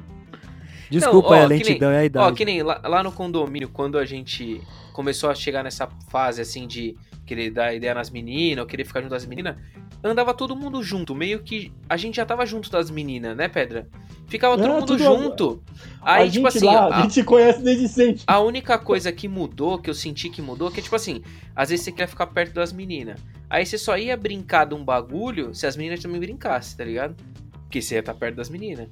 Desculpa 0.90 1.30
Não, 1.30 1.36
ó, 1.36 1.40
é 1.40 1.44
a 1.44 1.48
nem- 1.48 1.58
lentidão 1.58 1.92
e 1.92 1.96
a 1.96 2.04
idade. 2.04 2.26
Ó, 2.30 2.34
que 2.34 2.44
nem 2.44 2.62
lá, 2.62 2.80
lá 2.84 3.02
no 3.02 3.10
condomínio, 3.12 3.70
quando 3.72 3.96
a 3.96 4.04
gente 4.04 4.60
começou 4.92 5.30
a 5.30 5.34
chegar 5.34 5.62
nessa 5.62 5.88
fase 6.10 6.42
assim 6.42 6.66
de 6.66 6.94
querer 7.30 7.50
dar 7.50 7.72
ideia 7.72 7.94
nas 7.94 8.10
meninas, 8.10 8.62
ou 8.62 8.66
querer 8.66 8.84
ficar 8.84 9.00
junto 9.00 9.12
das 9.12 9.24
meninas, 9.24 9.54
andava 10.02 10.34
todo 10.34 10.56
mundo 10.56 10.82
junto, 10.82 11.14
meio 11.14 11.40
que 11.44 11.72
a 11.88 11.96
gente 11.96 12.16
já 12.16 12.26
tava 12.26 12.44
junto 12.44 12.68
das 12.70 12.90
meninas, 12.90 13.36
né, 13.36 13.46
Pedra? 13.46 13.86
Ficava 14.26 14.56
todo 14.56 14.66
É, 14.66 14.80
mundo 14.80 14.98
junto. 14.98 15.62
Aí, 16.02 16.28
a 16.28 16.30
tipo 16.30 16.46
assim, 16.48 16.66
lá, 16.66 16.86
a, 16.86 16.98
a 16.98 17.02
gente 17.02 17.14
se 17.14 17.22
conhece 17.24 17.62
desde 17.62 17.86
sempre. 17.88 18.22
a 18.26 18.40
única 18.40 18.78
coisa 18.78 19.12
que 19.12 19.28
mudou, 19.28 19.78
que 19.78 19.88
eu 19.88 19.94
senti 19.94 20.28
que 20.28 20.42
mudou, 20.42 20.70
que 20.72 20.80
é 20.80 20.82
tipo 20.82 20.96
assim, 20.96 21.22
às 21.54 21.70
vezes 21.70 21.84
você 21.84 21.92
quer 21.92 22.08
ficar 22.08 22.26
perto 22.26 22.52
das 22.54 22.72
meninas. 22.72 23.20
Aí 23.48 23.64
você 23.64 23.78
só 23.78 23.96
ia 23.96 24.16
brincar 24.16 24.64
de 24.66 24.74
um 24.74 24.84
bagulho 24.84 25.54
se 25.54 25.66
as 25.66 25.76
meninas 25.76 26.00
também 26.00 26.18
brincassem, 26.20 26.76
tá 26.76 26.84
ligado? 26.84 27.14
Porque 27.62 27.80
você 27.80 27.94
ia 27.94 28.00
estar 28.00 28.14
perto 28.14 28.36
das 28.36 28.48
meninas. 28.48 28.88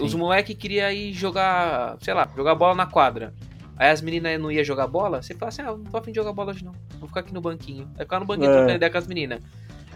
Os 0.00 0.14
moleques 0.14 0.56
queriam 0.56 0.90
ir 0.90 1.12
jogar, 1.12 1.96
sei 2.00 2.14
lá, 2.14 2.28
jogar 2.36 2.54
bola 2.54 2.74
na 2.74 2.86
quadra. 2.86 3.34
Aí 3.78 3.90
as 3.90 4.00
meninas 4.02 4.40
não 4.40 4.50
iam 4.50 4.64
jogar 4.64 4.86
bola, 4.88 5.22
você 5.22 5.34
fala 5.34 5.50
assim, 5.50 5.62
ah, 5.62 5.66
não 5.66 5.84
tô 5.84 5.96
afim 5.96 6.10
de 6.10 6.16
jogar 6.16 6.32
bola 6.32 6.50
hoje 6.50 6.64
não. 6.64 6.72
Vou 6.98 7.08
ficar 7.08 7.20
aqui 7.20 7.32
no 7.32 7.40
banquinho. 7.40 7.88
Aí 7.96 8.04
ficar 8.04 8.18
no 8.18 8.26
banquinho 8.26 8.50
É. 8.50 8.52
trocando 8.52 8.74
ideia 8.74 8.90
com 8.90 8.98
as 8.98 9.06
meninas. 9.06 9.40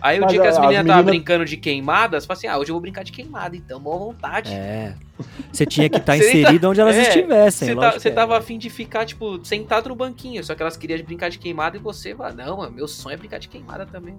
Aí 0.03 0.19
o 0.19 0.23
Mas 0.23 0.33
dia 0.33 0.41
que 0.41 0.47
as 0.49 0.59
meninas 0.59 0.81
estavam 0.81 0.97
menina- 0.97 1.11
brincando 1.13 1.45
de 1.45 1.57
queimadas, 1.57 2.25
você 2.25 2.27
fala 2.27 2.37
assim, 2.39 2.47
ah, 2.49 2.59
hoje 2.59 2.71
eu 2.71 2.75
vou 2.75 2.81
brincar 2.81 3.05
de 3.05 3.13
queimada, 3.13 3.57
então, 3.57 3.79
boa 3.79 3.97
vontade. 3.99 4.53
É. 4.53 4.95
Você 5.53 5.65
tinha 5.65 5.89
que 5.89 5.99
estar 5.99 6.15
nem 6.15 6.23
tá- 6.23 6.27
inserido 6.27 6.69
onde 6.69 6.81
elas 6.81 6.97
É, 6.97 7.03
estivessem. 7.03 7.69
Você 7.69 7.77
tá, 7.77 7.93
você 7.93 8.09
é. 8.09 8.13
tava 8.13 8.37
afim 8.37 8.59
de 8.59 8.69
ficar, 8.69 9.05
tipo, 9.07 9.39
sentado 9.45 9.89
no 9.91 9.95
banquinho, 9.95 10.43
só 10.43 10.55
que 10.57 10.63
elas 10.63 10.77
queriam 10.77 11.01
brincar 11.05 11.29
de 11.31 11.39
queimada 11.39 11.77
e 11.77 11.81
você 11.81 12.13
fala, 12.17 12.33
não, 12.33 12.57
mano, 12.57 12.73
meu 12.73 12.89
sonho 12.89 13.15
é 13.15 13.17
brincar 13.17 13.39
de 13.39 13.49
queimada 13.49 13.87
também. 13.87 14.17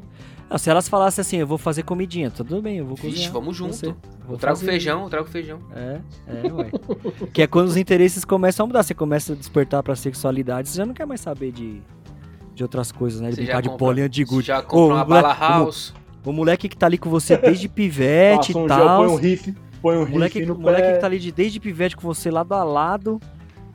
Não, 0.49 0.57
se 0.57 0.69
elas 0.69 0.87
falassem 0.87 1.21
assim, 1.21 1.37
eu 1.37 1.47
vou 1.47 1.57
fazer 1.57 1.83
comidinha, 1.83 2.31
tudo 2.31 2.61
bem, 2.61 2.77
eu 2.77 2.85
vou 2.85 2.95
Vixe, 2.95 3.09
cozinhar. 3.09 3.31
vamos 3.33 3.47
com 3.47 3.53
junto. 3.65 3.75
você. 3.75 3.87
Vou 3.87 4.35
Eu 4.35 4.37
trago 4.37 4.55
fazer. 4.57 4.71
feijão, 4.71 5.03
eu 5.03 5.09
trago 5.09 5.27
feijão. 5.27 5.59
É, 5.75 5.99
é, 6.27 6.53
ué. 6.53 6.71
que 7.33 7.41
é 7.41 7.47
quando 7.47 7.67
os 7.67 7.75
interesses 7.75 8.23
começam 8.23 8.63
a 8.63 8.67
mudar, 8.67 8.83
você 8.83 8.93
começa 8.93 9.33
a 9.33 9.35
despertar 9.35 9.83
pra 9.83 9.95
sexualidade, 9.97 10.69
você 10.69 10.77
já 10.77 10.85
não 10.85 10.93
quer 10.93 11.05
mais 11.05 11.19
saber 11.19 11.51
de, 11.51 11.81
de 12.53 12.63
outras 12.63 12.91
coisas, 12.91 13.19
né? 13.21 13.29
De 13.29 13.35
Você 13.35 13.41
brincar 13.43 13.61
de 13.61 13.69
bolinha 13.69 14.07
de 14.09 14.23
gude. 14.23 14.47
Já 14.47 14.59
Ô, 14.59 14.63
compra 14.63 14.95
uma 14.95 15.05
bala 15.05 15.33
house. 15.33 15.93
O 16.25 16.31
moleque 16.31 16.69
que 16.69 16.77
tá 16.77 16.85
ali 16.85 16.97
com 16.97 17.09
você 17.09 17.35
desde 17.37 17.67
pivete 17.67 18.55
um 18.57 18.65
e 18.65 18.69
jogo, 18.69 18.79
põe 18.97 19.05
um 19.07 19.09
tal. 19.09 19.15
riff, 19.17 19.55
põe 19.81 19.97
um 19.97 20.07
moleque, 20.07 20.45
no 20.45 20.53
o 20.53 20.59
moleque 20.59 20.81
pé. 20.87 20.93
que 20.93 20.99
tá 20.99 21.07
ali 21.07 21.19
de, 21.19 21.31
desde 21.31 21.59
pivete 21.59 21.97
com 21.97 22.01
você 22.03 22.31
lado 22.31 22.53
a 22.53 22.63
lado. 22.63 23.19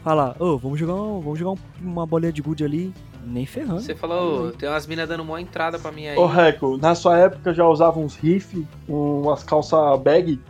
Fala, 0.02 0.34
ô, 0.38 0.56
vamos 0.56 0.78
jogar, 0.78 0.94
um- 0.94 1.20
vamos 1.20 1.38
jogar 1.38 1.50
um- 1.52 1.58
uma 1.90 2.06
bolinha 2.06 2.32
de 2.32 2.40
gude 2.40 2.64
ali. 2.64 2.92
Nem 3.26 3.44
ferrando. 3.44 3.80
Você 3.82 3.94
falou, 3.94 4.52
tem 4.52 4.66
umas 4.66 4.86
minas 4.86 5.06
dando 5.06 5.22
mó 5.22 5.36
entrada 5.36 5.78
pra 5.78 5.92
mim 5.92 6.06
aí. 6.06 6.16
Ô, 6.16 6.24
Reco, 6.24 6.78
na 6.78 6.94
sua 6.94 7.18
época 7.18 7.52
já 7.52 7.66
usava 7.68 7.98
uns 8.00 8.14
riff, 8.16 8.66
umas 8.88 9.42
calças 9.44 10.00
bag? 10.00 10.40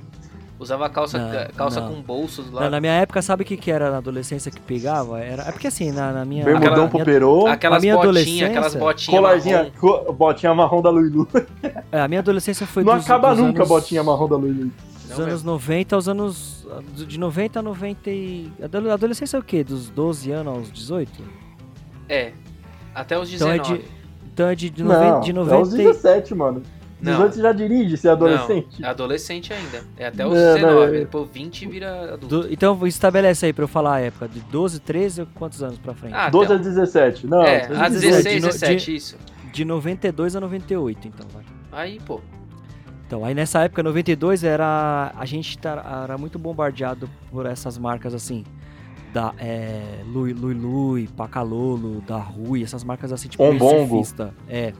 Usava 0.61 0.89
calça, 0.91 1.19
Não, 1.19 1.51
calça 1.57 1.81
não. 1.81 1.89
com 1.95 2.03
bolso 2.03 2.43
do 2.43 2.51
Na, 2.51 2.61
lado. 2.63 2.71
na 2.73 2.81
minha 2.81 2.93
época, 2.95 3.23
sabe 3.23 3.45
o 3.45 3.47
que, 3.47 3.57
que 3.57 3.71
era 3.71 3.93
na 3.93 3.99
adolescência 3.99 4.51
que 4.51 4.61
pegava? 4.61 5.21
Era, 5.21 5.45
é 5.45 5.53
porque 5.53 5.69
assim, 5.69 5.93
na, 5.93 6.11
na 6.13 6.25
minha. 6.25 6.45
Bermudão 6.45 6.73
Aquela- 6.73 6.89
pro 6.89 6.97
minha- 6.99 7.05
perô, 7.05 7.47
Aquelas 7.47 7.79
a 7.79 7.81
minha 7.81 7.95
botinhas, 7.97 8.51
aquelas 8.51 8.75
botinhas 8.75 9.21
colarzinha, 9.21 9.59
marrom. 9.59 9.71
co- 10.05 10.13
botinha 10.13 10.55
marrom 10.55 10.83
da 10.83 10.91
Luilu. 10.91 11.29
é, 11.93 12.01
a 12.01 12.09
minha 12.09 12.21
adolescência 12.21 12.67
foi 12.67 12.83
Não 12.83 12.97
dos, 12.97 13.05
acaba 13.05 13.31
dos 13.31 13.39
nunca 13.39 13.61
a 13.61 13.63
anos, 13.63 13.69
botinha 13.69 14.03
marrom 14.03 14.29
da 14.29 14.37
Luilu. 14.37 14.73
Dos 15.07 15.09
Não 15.11 15.17
anos 15.27 15.35
mesmo. 15.45 15.51
90 15.53 15.95
aos 15.95 16.09
anos. 16.09 16.67
De 16.95 17.19
90 17.19 17.61
a 17.61 17.63
90 17.63 18.11
e. 18.11 18.53
adole- 18.63 18.91
Adolescência 18.91 19.37
é 19.37 19.41
o 19.41 19.43
quê? 19.45 19.63
Dos 19.63 19.89
12 19.89 20.31
anos 20.33 20.55
aos 20.59 20.73
18? 20.73 21.23
É, 22.09 22.33
até 22.95 23.17
os 23.17 23.33
Então 23.33 23.49
é 23.49 23.59
19. 23.59 23.79
de. 23.85 23.89
Então 24.35 24.49
é 24.49 24.55
de, 24.57 24.71
de 24.71 24.83
90. 24.83 25.05
Não, 25.11 25.21
de 25.21 25.31
é 25.31 25.33
90 25.35 25.63
os 25.63 25.75
e- 25.75 25.77
17, 25.79 26.35
mano. 26.35 26.63
Não. 27.01 27.13
18 27.13 27.35
você 27.35 27.43
já 27.43 27.53
dirige, 27.53 27.97
você 27.97 28.09
é 28.09 28.11
adolescente. 28.11 28.81
Não, 28.81 28.89
é 28.89 28.91
adolescente 28.91 29.53
ainda. 29.53 29.85
É 29.97 30.07
até 30.09 30.27
os 30.27 30.33
Não, 30.35 30.41
não, 30.41 30.55
19. 30.55 30.97
é- 30.97 31.01
Depois 31.01 31.31
20 31.31 31.67
vira 31.67 32.15
adulto. 32.15 32.27
do- 32.43 32.53
então 32.53 32.87
estabelece 32.87 33.47
aí 33.47 33.53
pra 33.53 33.65
eu 33.65 33.69
falar 33.69 33.95
a 33.95 34.01
época. 34.01 34.27
De 34.29 34.41
12, 34.41 34.81
13 34.81 35.21
ou 35.21 35.27
quantos 35.35 35.63
anos 35.63 35.79
pra 35.79 35.95
frente? 35.95 36.15
Ah, 36.15 36.29
12 36.29 36.53
a 36.53 36.57
até- 36.57 36.65
17. 36.65 37.27
Não, 37.27 37.43
é, 37.43 37.67
doze 37.69 37.81
a 37.81 37.85
a 37.85 37.89
16, 37.89 38.25
17, 38.25 38.41
17, 38.47 38.97
isso. 38.97 39.17
De 39.53 39.65
92 39.65 40.35
a 40.37 40.41
98, 40.41 41.07
então 41.09 41.27
vai. 41.33 41.45
Aí, 41.71 42.01
pô. 42.05 42.21
Então, 43.07 43.25
aí 43.25 43.35
nessa 43.35 43.61
época, 43.65 43.83
92, 43.83 44.45
era. 44.45 45.13
A 45.17 45.25
gente 45.25 45.57
tá- 45.57 46.03
era 46.05 46.19
muito 46.19 46.39
bombardeado 46.39 47.09
por 47.31 47.47
essas 47.47 47.79
marcas 47.79 48.13
assim. 48.13 48.45
Da 49.13 49.33
é, 49.39 50.01
Lui 50.07 50.33
Lui, 50.33 50.55
Lui 50.55 51.09
Pacalolo, 51.17 52.03
da 52.07 52.19
Rui, 52.19 52.63
essas 52.63 52.85
marcas 52.85 53.13
assim, 53.13 53.29
tipo, 53.29 53.43
Ombongo. 53.43 53.89
surfista. 53.97 54.35
É. 54.49 54.73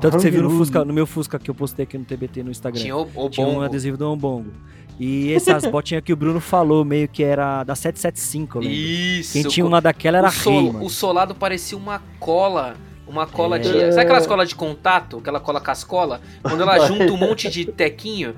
Tanto 0.00 0.16
que 0.16 0.22
você 0.22 0.30
viu 0.30 0.42
no, 0.42 0.50
Fusca, 0.50 0.84
no 0.84 0.92
meu 0.92 1.06
Fusca 1.06 1.38
que 1.38 1.50
eu 1.50 1.54
postei 1.54 1.84
aqui 1.84 1.96
no 1.98 2.04
TBT 2.04 2.42
no 2.42 2.50
Instagram. 2.50 2.80
Tinha 2.80 2.96
o, 2.96 3.08
o 3.14 3.28
Tinha 3.30 3.46
um 3.46 3.60
adesivo 3.60 3.96
do 3.96 4.10
Ombongo. 4.10 4.50
E 4.98 5.32
essas 5.32 5.64
botinhas 5.70 6.02
que 6.02 6.12
o 6.12 6.16
Bruno 6.16 6.40
falou, 6.40 6.84
meio 6.84 7.08
que 7.08 7.22
era 7.22 7.62
da 7.64 7.74
775, 7.74 8.58
eu 8.58 8.62
lembro. 8.62 8.76
Isso. 8.76 9.32
Quem 9.34 9.42
tinha 9.44 9.66
uma 9.66 9.80
daquela 9.80 10.18
era 10.18 10.28
o, 10.28 10.32
sol- 10.32 10.52
rei, 10.52 10.72
mano. 10.72 10.84
o 10.84 10.90
solado 10.90 11.34
parecia 11.34 11.76
uma 11.76 12.00
cola. 12.18 12.74
Uma 13.06 13.26
cola 13.26 13.56
É. 13.56 13.58
de. 13.58 13.68
Sabe 13.92 14.00
aquelas 14.00 14.26
colas 14.26 14.48
de 14.48 14.54
contato? 14.54 15.18
Aquela 15.18 15.38
cola 15.38 15.60
cascola? 15.60 16.20
Quando 16.42 16.62
ela 16.62 16.86
junta 16.86 17.12
um 17.12 17.16
monte 17.18 17.50
de 17.50 17.66
tequinho, 17.66 18.34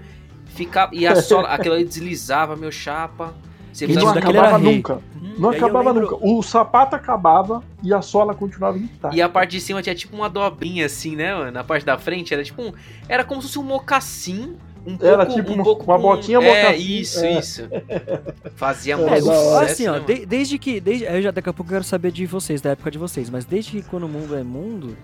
fica, 0.47 0.91
e 0.93 1.07
a 1.07 1.15
sola. 1.23 1.49
Aquilo 1.49 1.75
ali 1.75 1.85
deslizava, 1.85 2.57
meu 2.57 2.73
chapa. 2.73 3.33
Você 3.77 3.85
E 3.87 3.95
não 3.95 4.09
acabava 4.09 4.59
nunca. 4.59 4.95
Hum. 4.95 5.35
Não 5.39 5.51
acabava 5.51 5.91
lembro- 5.93 6.11
nunca. 6.13 6.27
O 6.27 6.43
sapato 6.43 6.97
acabava 6.97 7.63
e 7.83 7.93
a 7.93 8.01
sola 8.01 8.35
continuava 8.35 8.79
intacta. 8.79 9.15
E 9.17 9.21
a 9.21 9.29
parte 9.29 9.51
de 9.53 9.61
cima 9.61 9.83
tinha 9.83 9.95
tipo 9.95 10.17
uma 10.17 10.31
dobrinha 10.31 10.87
assim, 10.87 11.15
né, 11.15 11.35
mano? 11.35 11.51
Na 11.51 11.63
parte 11.63 11.85
da 11.85 11.99
frente 11.99 12.33
era 12.33 12.43
tipo 12.43 12.63
um. 12.63 12.73
Era 13.09 13.23
como 13.25 13.43
se 13.43 13.49
fosse 13.49 13.59
um 13.59 13.63
mocassim. 13.63 14.57
Um 14.87 14.97
pouco, 14.97 15.05
Era 15.05 15.27
tipo 15.27 15.51
um 15.51 15.55
uma- 15.57 15.65
pouco 15.65 15.85
uma 15.85 15.99
botinha 15.99 16.39
É, 16.39 16.63
mocassim, 16.63 16.99
isso, 17.01 17.25
é. 17.25 17.39
isso. 17.41 17.63
Fazia 18.55 18.95
É, 18.95 18.97
muito 18.97 19.13
É, 19.15 19.21
sucesso, 19.21 19.59
assim, 19.59 19.89
ó, 19.89 19.95
né, 19.95 20.01
de- 20.07 20.25
desde 20.27 20.59
que. 20.59 20.81
Desde, 20.81 21.05
eu 21.05 21.21
já 21.23 21.31
daqui 21.33 21.49
a 21.49 21.53
pouco 21.53 21.69
eu 21.71 21.75
quero 21.75 21.85
saber 21.85 22.13
de 22.13 22.25
vocês, 22.25 22.61
da 22.61 22.71
época 22.71 22.91
de 22.91 22.97
vocês, 22.99 23.29
mas 23.29 23.45
desde 23.45 23.73
que 23.73 23.83
quando 23.83 24.05
o 24.05 24.09
mundo 24.09 24.37
é 24.37 24.45
mundo, 24.45 24.97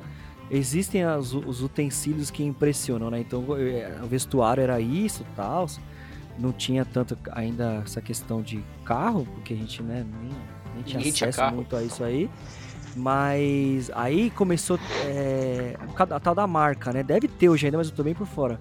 existem 0.51 1.03
as- 1.03 1.33
os 1.35 1.63
utensílios 1.63 2.31
que 2.31 2.45
impressionam, 2.45 3.11
né? 3.11 3.19
Então 3.21 3.45
eh, 3.59 3.91
o 4.03 4.07
vestuário 4.07 4.63
era 4.63 4.81
isso 4.81 5.25
tal. 5.35 5.67
Não 6.39 6.53
tinha 6.53 6.85
tanto 6.85 7.17
ainda 7.31 7.83
essa 7.85 8.01
questão 8.01 8.43
de 8.43 8.65
carro, 8.85 9.27
porque 9.35 9.53
a 9.53 9.57
gente 9.57 9.83
né, 9.83 10.05
nem, 10.21 10.31
nem 10.75 10.83
tinha 10.83 10.99
Ninguém 10.99 11.13
tinha 11.13 11.29
acesso 11.29 11.45
carro. 11.45 11.57
muito 11.57 11.77
a 11.77 11.83
isso 11.83 12.03
aí. 12.03 12.31
Mas 12.95 13.91
aí 13.95 14.31
começou 14.31 14.79
é, 15.07 15.77
a 15.99 16.21
tal 16.21 16.35
da 16.35 16.47
marca, 16.47 16.93
né? 16.93 17.03
Deve 17.03 17.27
ter 17.27 17.49
hoje 17.49 17.67
ainda, 17.67 17.79
mas 17.79 17.89
eu 17.89 17.95
tô 17.95 18.03
bem 18.03 18.15
por 18.15 18.27
fora. 18.27 18.59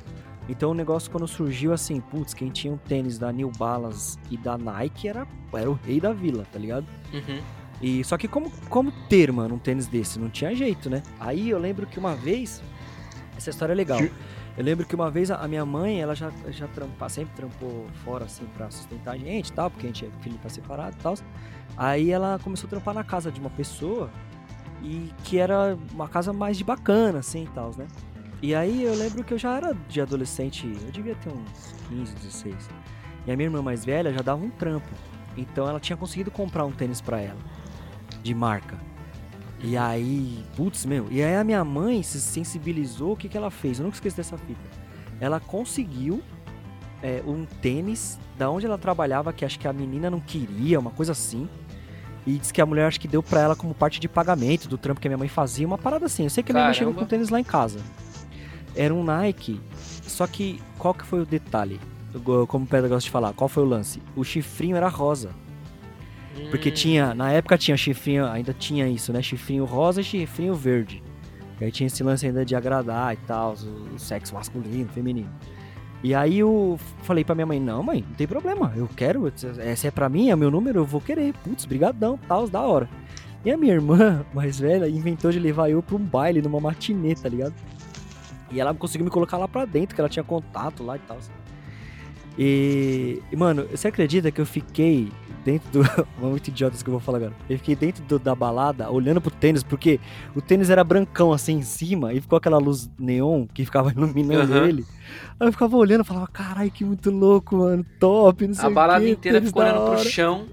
Então 0.47 0.71
o 0.71 0.73
negócio 0.73 1.12
quando 1.12 1.27
surgiu 1.27 1.73
assim, 1.73 1.99
putz, 2.01 2.34
quem 2.34 2.49
tinha 2.49 2.73
um 2.73 2.77
tênis 2.77 3.17
da 3.17 3.31
New 3.31 3.51
Balance 3.57 4.17
e 4.29 4.38
da 4.38 4.57
Nike 4.57 5.07
era, 5.07 5.27
era 5.53 5.69
o 5.69 5.73
rei 5.73 5.99
da 5.99 6.13
vila, 6.13 6.45
tá 6.51 6.57
ligado? 6.57 6.86
Uhum. 7.13 7.41
E 7.81 8.03
só 8.03 8.17
que 8.17 8.27
como, 8.27 8.51
como 8.69 8.91
ter, 9.10 9.31
mano, 9.31 9.55
um 9.55 9.60
tênis 9.60 9.88
desse? 9.88 10.19
Não 10.19 10.29
tinha 10.29 10.53
jeito, 10.55 10.89
né? 10.89 11.01
Aí 11.19 11.49
eu 11.49 11.57
lembro 11.57 11.86
que 11.88 11.97
uma 11.97 12.15
vez, 12.15 12.62
essa 13.36 13.49
história 13.49 13.73
é 13.73 13.75
legal. 13.75 13.99
Eu 14.58 14.66
lembro 14.66 14.86
que 14.86 14.94
uma 14.94 15.10
vez 15.10 15.32
a 15.32 15.48
minha 15.48 15.66
mãe, 15.66 16.02
ela 16.02 16.14
já, 16.14 16.30
já 16.50 16.68
trampa, 16.68 17.08
sempre 17.08 17.34
trampou 17.36 17.88
fora, 18.04 18.26
assim, 18.26 18.46
pra 18.54 18.70
sustentar 18.70 19.14
a 19.14 19.18
gente 19.18 19.50
e 19.50 19.54
tal, 19.54 19.72
porque 19.72 19.88
a 19.88 19.90
gente 19.90 20.06
é 20.06 20.10
filho 20.22 20.38
pra 20.40 20.50
separado 20.50 20.96
e 21.00 21.02
tal. 21.02 21.16
Aí 21.78 22.12
ela 22.12 22.38
começou 22.44 22.68
a 22.68 22.70
trampar 22.70 22.94
na 22.94 23.04
casa 23.04 23.32
de 23.32 23.40
uma 23.40 23.50
pessoa 23.50 24.10
e 24.84 25.12
que 25.24 25.38
era 25.38 25.78
uma 25.94 26.08
casa 26.08 26.34
mais 26.34 26.58
de 26.58 26.64
bacana, 26.64 27.20
assim 27.20 27.44
e 27.44 27.48
tal, 27.48 27.72
né? 27.78 27.88
E 28.42 28.54
aí 28.54 28.84
eu 28.84 28.94
lembro 28.96 29.24
que 29.24 29.34
eu 29.34 29.38
já 29.38 29.56
era 29.56 29.74
de 29.88 30.02
adolescente, 30.02 30.68
eu 30.84 30.92
devia 30.92 31.16
ter 31.16 31.30
uns 31.30 31.74
15, 31.88 32.16
16. 32.16 32.70
E 33.26 33.32
a 33.32 33.38
minha 33.38 33.48
irmã 33.48 33.62
mais 33.62 33.86
velha 33.86 34.12
já 34.12 34.22
dava 34.22 34.44
um 34.44 34.50
trampo. 34.50 34.90
Então 35.38 35.68
ela 35.68 35.80
tinha 35.80 35.96
conseguido 35.96 36.30
comprar 36.30 36.66
um 36.66 36.72
tênis 36.72 37.00
pra 37.00 37.22
ela, 37.22 37.40
de 38.22 38.34
marca. 38.34 38.78
E 39.63 39.78
aí, 39.78 40.43
putz, 40.56 40.86
meu, 40.86 41.08
e 41.12 41.21
aí 41.21 41.36
a 41.36 41.43
minha 41.43 41.63
mãe 41.63 42.02
se 42.02 42.19
sensibilizou, 42.19 43.13
o 43.13 43.17
que, 43.17 43.30
que 43.30 43.38
ela 43.38 43.52
fez? 43.52 43.78
Eu 43.80 43.86
nunca 43.86 43.97
esqueço 43.97 44.17
dessa 44.17 44.38
fita. 44.38 44.60
Ela 45.19 45.39
conseguiu 45.39 46.21
é, 47.04 47.21
um 47.26 47.45
tênis 47.45 48.19
da 48.38 48.50
onde 48.50 48.65
ela 48.65 48.78
trabalhava, 48.78 49.32
que 49.32 49.45
acho 49.45 49.60
que 49.60 49.67
a 49.67 49.74
menina 49.74 50.10
não 50.10 50.19
queria, 50.19 50.80
uma 50.80 50.89
coisa 50.89 51.12
assim. 51.12 51.47
E 52.26 52.38
disse 52.38 52.54
que 52.54 52.62
a 52.62 52.65
mulher 52.65 52.88
acho 52.88 53.00
que 53.00 53.08
deu 53.08 53.21
pra 53.21 53.41
ela 53.41 53.56
como 53.56 53.74
parte 53.74 54.00
de 54.00 54.08
pagamento 54.08 54.67
do 54.67 54.78
trampo 54.78 55.00
que 55.00 55.08
a 55.08 55.10
minha 55.10 55.17
mãe 55.17 55.28
fazia, 55.28 55.65
uma 55.65 55.78
parada 55.78 56.06
assim. 56.06 56.24
Eu 56.24 56.30
sei 56.30 56.43
que 56.43 56.52
a 56.52 56.54
minha 56.54 56.65
mãe 56.65 56.74
chegou 56.74 56.93
com 56.93 57.06
tênis 57.06 57.30
lá 57.30 57.39
em 57.39 57.43
casa. 57.43 57.80
Era 58.76 58.93
um 58.93 59.04
Nike, 59.04 59.60
só 60.04 60.26
que 60.26 60.62
qual 60.78 60.93
que 60.93 61.06
foi 61.06 61.21
o 61.21 61.26
detalhe? 61.26 61.80
Como 62.47 62.65
o 62.65 62.67
Pedro 62.67 62.89
gosta 62.89 63.06
de 63.06 63.12
falar, 63.12 63.34
qual 63.34 63.47
foi 63.47 63.63
o 63.63 63.65
lance? 63.65 64.02
O 64.15 64.24
chifrinho 64.24 64.76
era 64.76 64.88
rosa. 64.88 65.32
Porque 66.50 66.70
Hum, 66.70 66.74
tinha, 66.74 67.13
na 67.13 67.32
época 67.32 67.58
tinha 67.58 67.76
chifrinho, 67.78 68.26
ainda 68.26 68.54
tinha 68.54 68.88
isso, 68.88 69.12
né? 69.12 69.22
Chifrinho 69.22 69.65
rosa 69.65 70.02
e 70.02 70.04
chifrinho 70.04 70.54
verde. 70.54 71.04
E 71.60 71.65
aí 71.65 71.72
tinha 71.72 71.88
esse 71.88 72.04
lance 72.04 72.26
ainda 72.26 72.44
de 72.44 72.56
agradar 72.56 73.13
e 73.13 73.17
tal, 73.17 73.54
o, 73.54 73.96
o 73.96 74.00
sexo 74.00 74.34
masculino, 74.34 74.89
feminino. 74.89 75.30
E 76.04 76.15
aí 76.15 76.39
eu 76.39 76.80
falei 77.04 77.24
pra 77.24 77.36
minha 77.36 77.46
mãe, 77.46 77.60
não 77.60 77.84
mãe, 77.84 78.04
não 78.08 78.15
tem 78.15 78.26
problema, 78.26 78.74
eu 78.76 78.88
quero, 78.88 79.32
essa 79.60 79.88
é 79.88 79.91
pra 79.91 80.10
mim, 80.10 80.32
é 80.32 80.36
meu 80.36 80.50
número, 80.50 80.80
eu 80.80 80.86
vou 80.86 81.00
querer, 81.00 81.34
putz, 81.44 81.65
brigadão, 81.65 82.17
tal, 82.28 82.48
da 82.50 82.62
hora. 82.62 82.89
E 83.46 83.52
a 83.52 83.58
minha 83.58 83.74
irmã, 83.74 84.26
mais 84.34 84.60
velha, 84.60 84.89
inventou 84.89 85.32
de 85.32 85.39
levar 85.39 85.70
eu 85.70 85.84
pra 85.84 85.96
um 85.96 86.00
baile, 86.00 86.41
numa 86.41 86.60
matinê, 86.60 87.13
tá 87.13 87.30
ligado? 87.30 87.54
E 88.52 88.60
ela 88.60 88.74
conseguiu 88.74 89.06
me 89.06 89.12
colocar 89.12 89.38
lá 89.38 89.48
pra 89.48 89.63
dentro, 89.63 89.94
que 89.94 90.02
ela 90.02 90.10
tinha 90.10 90.24
contato 90.24 90.84
lá 90.84 90.96
e 90.96 91.00
tal. 91.00 91.17
E, 91.17 91.40
e, 92.38 93.22
mano, 93.36 93.67
você 93.70 93.88
acredita 93.89 94.32
que 94.32 94.39
eu 94.41 94.46
fiquei 94.46 95.12
dentro 95.44 95.70
do. 95.72 95.82
muito 96.20 96.48
idiota 96.50 96.76
isso 96.76 96.84
que 96.84 96.89
eu 96.89 96.94
vou 96.94 97.00
falar 97.02 97.17
agora. 97.17 97.34
Eu 97.50 97.58
fiquei 97.58 97.76
dentro 97.76 98.04
do- 98.06 98.20
da 98.20 98.34
balada 98.36 98.89
olhando 98.89 99.20
pro 99.20 99.32
tênis, 99.32 99.63
porque 99.63 100.00
o 100.36 100.41
tênis 100.41 100.70
era 100.70 100.84
brancão 100.84 101.34
assim 101.34 101.54
em 101.58 101.62
cima 101.62 102.13
e 102.13 102.22
ficou 102.22 102.38
aquela 102.38 102.58
luz 102.58 102.89
neon 102.98 103.46
que 103.48 103.65
ficava 103.65 103.91
iluminando 103.96 104.54
Aham. 104.54 104.65
ele. 104.67 104.86
Aí 105.39 105.48
eu 105.48 105.52
ficava 105.52 105.76
olhando 105.76 106.02
e 106.02 106.08
falava, 106.08 106.28
caralho, 106.28 106.72
que 106.72 106.86
muito 106.86 107.10
louco, 107.12 107.58
mano, 107.58 107.86
top, 108.00 108.48
não 108.48 108.54
sei 108.54 108.65
A 108.65 108.70
balada 108.70 109.04
quê, 109.04 109.12
inteira 109.12 109.41
ficou 109.41 109.62
olhando 109.62 109.82
pro 109.84 109.94
hora." 109.94 110.10
chão. 110.10 110.46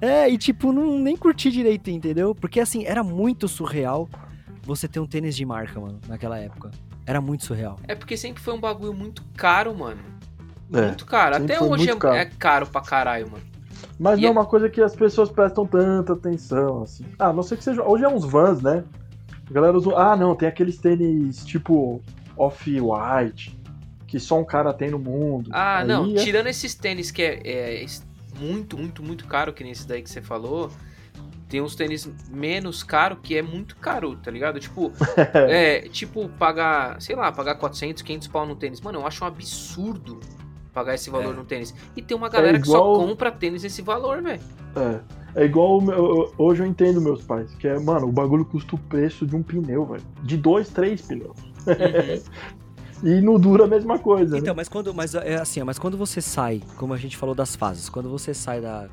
É, 0.00 0.28
e 0.28 0.36
tipo, 0.36 0.72
não, 0.72 0.98
nem 0.98 1.16
curti 1.16 1.50
direito, 1.50 1.88
entendeu? 1.88 2.34
Porque 2.34 2.60
assim, 2.60 2.84
era 2.84 3.02
muito 3.02 3.48
surreal 3.48 4.08
você 4.62 4.86
ter 4.86 5.00
um 5.00 5.06
tênis 5.06 5.34
de 5.34 5.46
marca, 5.46 5.80
mano, 5.80 5.98
naquela 6.06 6.38
época. 6.38 6.70
Era 7.06 7.20
muito 7.20 7.44
surreal. 7.44 7.78
É 7.86 7.94
porque 7.94 8.16
sempre 8.16 8.42
foi 8.42 8.52
um 8.54 8.60
bagulho 8.60 8.92
muito 8.92 9.22
caro, 9.36 9.74
mano. 9.74 10.00
É. 10.74 10.86
Muito 10.86 11.06
caro. 11.06 11.36
Até 11.36 11.60
hoje 11.60 11.90
é 11.90 11.96
caro. 11.96 12.14
é 12.16 12.24
caro 12.24 12.66
pra 12.66 12.80
caralho, 12.80 13.30
mano. 13.30 13.44
Mas 13.98 14.18
E 14.18 14.22
não 14.22 14.28
é 14.28 14.30
é- 14.30 14.32
uma 14.32 14.44
coisa 14.46 14.68
que 14.68 14.80
as 14.82 14.94
pessoas 14.96 15.30
prestam 15.30 15.66
tanta 15.66 16.12
atenção, 16.14 16.82
assim. 16.82 17.04
Ah, 17.18 17.32
não 17.32 17.42
sei 17.42 17.56
que 17.56 17.64
seja. 17.64 17.82
Hoje 17.82 18.04
é 18.04 18.08
uns 18.08 18.24
vans, 18.24 18.60
né? 18.60 18.82
A 19.48 19.52
galera 19.52 19.76
usa. 19.76 19.90
Ah, 19.96 20.16
não, 20.16 20.34
tem 20.34 20.48
aqueles 20.48 20.78
tênis 20.78 21.44
tipo 21.44 22.02
off-white, 22.36 23.58
que 24.06 24.18
só 24.18 24.38
um 24.40 24.44
cara 24.44 24.72
tem 24.72 24.90
no 24.90 24.98
mundo. 24.98 25.50
Ah, 25.52 25.78
Aí 25.78 25.86
não. 25.86 26.06
é- 26.10 26.14
Tirando 26.14 26.46
esses 26.48 26.74
tênis 26.74 27.10
que 27.10 27.22
é, 27.22 27.40
é 27.44 27.86
muito, 28.38 28.76
muito, 28.76 29.02
muito 29.02 29.26
caro, 29.26 29.52
que 29.52 29.62
nem 29.62 29.72
esse 29.72 29.86
daí 29.86 30.02
que 30.02 30.10
você 30.10 30.22
falou. 30.22 30.70
Tem 31.48 31.60
uns 31.60 31.76
tênis 31.76 32.10
menos 32.30 32.82
caro 32.82 33.16
que 33.16 33.36
é 33.36 33.42
muito 33.42 33.76
caro, 33.76 34.16
tá 34.16 34.30
ligado? 34.30 34.58
Tipo, 34.58 34.90
é, 35.34 35.82
tipo, 35.82 36.28
pagar, 36.30 37.00
sei 37.00 37.14
lá, 37.14 37.30
pagar 37.30 37.54
400, 37.56 38.02
500 38.02 38.28
pau 38.28 38.46
no 38.46 38.56
tênis. 38.56 38.80
Mano, 38.80 38.98
eu 39.00 39.06
acho 39.06 39.22
um 39.22 39.26
absurdo 39.28 40.18
pagar 40.74 40.94
esse 40.94 41.08
valor 41.08 41.32
É. 41.32 41.36
no 41.36 41.44
tênis. 41.44 41.72
E 41.96 42.02
tem 42.02 42.16
uma 42.16 42.28
galera 42.28 42.58
que 42.60 42.66
igual- 42.68 42.96
só 42.96 43.06
compra 43.06 43.30
tênis 43.30 43.62
nesse 43.62 43.80
valor, 43.80 44.20
velho. 44.20 44.40
É. 44.76 45.00
É 45.36 45.44
igual. 45.44 45.80
meu- 45.80 45.94
eu- 45.96 46.34
hoje 46.38 46.62
eu 46.62 46.66
entendo 46.66 47.00
meus 47.00 47.22
pais, 47.22 47.52
que 47.54 47.66
é, 47.66 47.78
mano, 47.78 48.08
o 48.08 48.12
bagulho 48.12 48.44
custa 48.44 48.76
o 48.76 48.78
preço 48.78 49.26
de 49.26 49.34
um 49.34 49.42
pneu, 49.42 49.84
velho. 49.86 50.02
De 50.22 50.36
dois, 50.36 50.68
três 50.68 51.00
pneus. 51.02 51.36
Uhum. 51.38 51.64
E 53.02 53.20
não 53.20 53.38
dura 53.38 53.64
a 53.64 53.66
mesma 53.66 53.98
coisa. 53.98 54.38
Então, 54.38 54.54
né? 54.54 54.56
mas 54.56 54.68
quando, 54.68 54.94
mas 54.94 55.14
é 55.14 55.34
assim, 55.36 55.62
mas 55.62 55.78
quando 55.78 55.98
você 55.98 56.22
sai, 56.22 56.62
como 56.76 56.94
a 56.94 56.96
gente 56.96 57.16
falou 57.18 57.34
das 57.34 57.54
fases, 57.54 57.88
quando 57.90 58.08
você 58.08 58.32
sai 58.32 58.60
da 58.62 58.88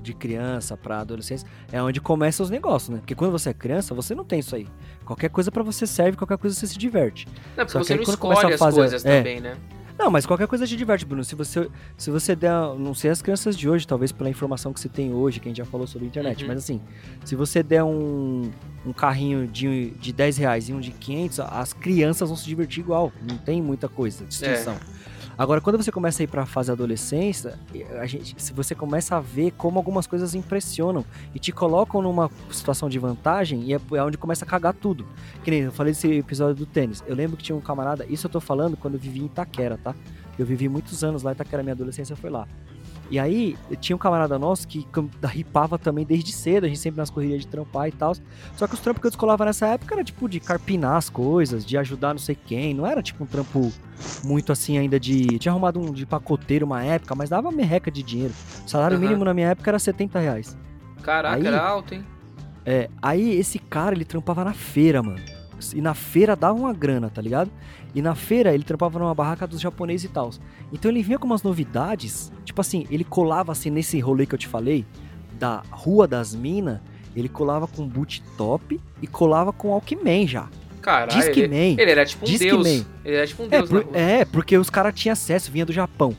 de 0.00 0.14
criança 0.14 0.76
pra 0.76 1.00
adolescência, 1.00 1.46
é 1.72 1.82
onde 1.82 2.00
começam 2.00 2.44
os 2.44 2.50
negócios, 2.50 2.88
né? 2.90 2.98
Porque 2.98 3.14
quando 3.16 3.32
você 3.32 3.50
é 3.50 3.54
criança, 3.54 3.94
você 3.94 4.14
não 4.14 4.24
tem 4.24 4.38
isso 4.38 4.54
aí. 4.54 4.66
Qualquer 5.04 5.28
coisa 5.28 5.50
pra 5.50 5.62
você 5.64 5.86
serve, 5.88 6.16
qualquer 6.16 6.38
coisa 6.38 6.54
você 6.54 6.66
se 6.68 6.78
diverte. 6.78 7.26
Não, 7.56 7.64
porque 7.66 7.72
Só 7.72 7.78
que 7.80 7.84
você 7.86 7.92
aí 7.94 7.98
não 7.98 8.02
escolhe 8.04 8.52
as 8.54 8.58
fazer- 8.58 8.76
coisas 8.80 9.04
é. 9.04 9.18
também, 9.18 9.40
né? 9.40 9.56
Não, 9.98 10.10
mas 10.10 10.24
qualquer 10.24 10.46
coisa 10.46 10.64
te 10.66 10.76
diverte, 10.76 11.04
Bruno. 11.04 11.24
Se 11.24 11.34
você, 11.34 11.68
se 11.96 12.10
você 12.10 12.36
der, 12.36 12.52
não 12.78 12.94
sei 12.94 13.10
as 13.10 13.20
crianças 13.20 13.56
de 13.56 13.68
hoje, 13.68 13.86
talvez 13.86 14.12
pela 14.12 14.30
informação 14.30 14.72
que 14.72 14.78
você 14.78 14.88
tem 14.88 15.12
hoje, 15.12 15.40
que 15.40 15.48
a 15.48 15.50
gente 15.50 15.58
já 15.58 15.64
falou 15.64 15.86
sobre 15.88 16.06
a 16.06 16.08
internet, 16.08 16.42
Uhum. 16.42 16.48
mas 16.48 16.58
assim, 16.58 16.80
se 17.24 17.34
você 17.34 17.62
der 17.62 17.82
um, 17.82 18.48
um 18.86 18.92
carrinho 18.92 19.46
de, 19.48 19.90
de 20.00 20.12
10 20.12 20.36
reais 20.36 20.68
e 20.68 20.72
um 20.72 20.78
de 20.80 20.92
500, 20.92 21.40
as 21.40 21.72
crianças 21.72 22.28
vão 22.28 22.36
se 22.36 22.44
divertir 22.46 22.80
igual. 22.84 23.12
Não 23.28 23.36
tem 23.38 23.60
muita 23.60 23.88
coisa, 23.88 24.24
distinção. 24.24 24.76
Agora, 25.38 25.60
quando 25.60 25.76
você 25.76 25.92
começa 25.92 26.20
a 26.20 26.24
ir 26.24 26.26
pra 26.26 26.44
fase 26.44 26.72
adolescência, 26.72 27.56
a 28.00 28.06
gente, 28.06 28.34
se 28.42 28.52
você 28.52 28.74
começa 28.74 29.14
a 29.14 29.20
ver 29.20 29.52
como 29.52 29.78
algumas 29.78 30.04
coisas 30.04 30.34
impressionam 30.34 31.04
e 31.32 31.38
te 31.38 31.52
colocam 31.52 32.02
numa 32.02 32.28
situação 32.50 32.88
de 32.88 32.98
vantagem 32.98 33.62
e 33.62 33.72
é, 33.72 33.80
é 33.92 34.02
onde 34.02 34.18
começa 34.18 34.44
a 34.44 34.48
cagar 34.48 34.74
tudo. 34.74 35.06
Que 35.44 35.52
nem 35.52 35.60
eu 35.60 35.70
falei 35.70 35.92
desse 35.92 36.10
episódio 36.10 36.56
do 36.56 36.66
tênis. 36.66 37.04
Eu 37.06 37.14
lembro 37.14 37.36
que 37.36 37.44
tinha 37.44 37.54
um 37.54 37.60
camarada, 37.60 38.04
isso 38.06 38.26
eu 38.26 38.30
tô 38.30 38.40
falando 38.40 38.76
quando 38.76 38.94
eu 38.94 39.00
vivi 39.00 39.20
em 39.20 39.26
Itaquera, 39.26 39.78
tá? 39.78 39.94
Eu 40.36 40.44
vivi 40.44 40.68
muitos 40.68 41.04
anos 41.04 41.22
lá, 41.22 41.30
Itaquera, 41.30 41.62
minha 41.62 41.74
adolescência 41.74 42.16
foi 42.16 42.30
lá. 42.30 42.48
E 43.10 43.18
aí, 43.18 43.56
tinha 43.80 43.96
um 43.96 43.98
camarada 43.98 44.38
nosso 44.38 44.68
que 44.68 44.86
ripava 45.24 45.78
também 45.78 46.04
desde 46.04 46.30
cedo, 46.32 46.64
a 46.64 46.68
gente 46.68 46.78
sempre 46.78 46.98
nas 46.98 47.08
correrias 47.08 47.40
de 47.40 47.46
trampar 47.46 47.88
e 47.88 47.92
tal. 47.92 48.14
Só 48.54 48.66
que 48.66 48.74
os 48.74 48.80
trampos 48.80 49.00
que 49.00 49.06
eu 49.06 49.10
descolava 49.10 49.44
nessa 49.46 49.66
época 49.68 49.94
era 49.94 50.04
tipo 50.04 50.28
de 50.28 50.38
carpinar 50.40 50.96
as 50.96 51.08
coisas, 51.08 51.64
de 51.64 51.78
ajudar 51.78 52.12
não 52.12 52.18
sei 52.18 52.34
quem. 52.34 52.74
Não 52.74 52.86
era 52.86 53.02
tipo 53.02 53.24
um 53.24 53.26
trampo 53.26 53.72
muito 54.24 54.52
assim 54.52 54.76
ainda 54.76 55.00
de. 55.00 55.38
Tinha 55.38 55.52
arrumado 55.52 55.80
um 55.80 55.92
de 55.92 56.04
pacoteiro 56.04 56.66
uma 56.66 56.84
época, 56.84 57.14
mas 57.14 57.30
dava 57.30 57.50
merreca 57.50 57.90
de 57.90 58.02
dinheiro. 58.02 58.34
O 58.66 58.68
salário 58.68 58.96
Aham. 58.96 59.06
mínimo 59.06 59.24
na 59.24 59.32
minha 59.32 59.48
época 59.48 59.70
era 59.70 59.78
70 59.78 60.18
reais. 60.18 60.56
Caraca, 61.02 61.36
Aí- 61.36 61.46
era 61.46 61.62
alto, 61.62 61.94
hein? 61.94 62.04
É, 62.66 62.90
aí 63.00 63.30
esse 63.38 63.58
cara, 63.58 63.94
ele 63.94 64.04
trampava 64.04 64.44
na 64.44 64.52
feira, 64.52 65.02
mano. 65.02 65.20
E 65.74 65.80
na 65.80 65.94
feira 65.94 66.34
dava 66.36 66.58
uma 66.58 66.72
grana, 66.72 67.10
tá 67.10 67.20
ligado? 67.22 67.50
E 67.94 68.00
na 68.02 68.14
feira 68.14 68.54
ele 68.54 68.62
trampava 68.64 68.98
numa 68.98 69.14
barraca 69.14 69.46
dos 69.46 69.60
japoneses 69.60 70.04
e 70.04 70.08
tal. 70.12 70.30
Então 70.72 70.90
ele 70.90 71.02
vinha 71.02 71.18
com 71.18 71.26
umas 71.26 71.42
novidades, 71.42 72.30
tipo 72.44 72.60
assim, 72.60 72.86
ele 72.90 73.04
colava 73.04 73.52
assim 73.52 73.70
nesse 73.70 73.98
rolê 74.00 74.26
que 74.26 74.34
eu 74.34 74.38
te 74.38 74.46
falei, 74.46 74.84
da 75.38 75.62
Rua 75.70 76.06
das 76.06 76.34
Minas, 76.34 76.80
ele 77.16 77.28
colava 77.28 77.66
com 77.66 77.86
boot 77.86 78.22
top 78.36 78.80
e 79.00 79.06
colava 79.06 79.52
com 79.52 79.72
Alckmin 79.72 80.26
já. 80.26 80.48
Caralho, 80.80 81.10
Disque 81.20 81.40
ele, 81.40 81.48
Man. 81.74 81.80
ele 81.82 81.90
era 81.90 82.06
tipo 82.06 82.24
um 82.24 82.28
Disque 82.28 82.44
deus. 82.50 82.66
Man. 82.66 82.84
Ele 83.04 83.16
era 83.16 83.26
tipo 83.26 83.42
um 83.42 83.46
É, 83.46 83.48
deus 83.50 83.70
na 83.70 83.80
por- 83.82 83.96
é, 83.96 84.24
porque 84.24 84.56
os 84.56 84.70
caras 84.70 84.94
tinham 84.94 85.12
acesso, 85.12 85.50
vinha 85.50 85.66
do 85.66 85.72
Japão. 85.72 86.16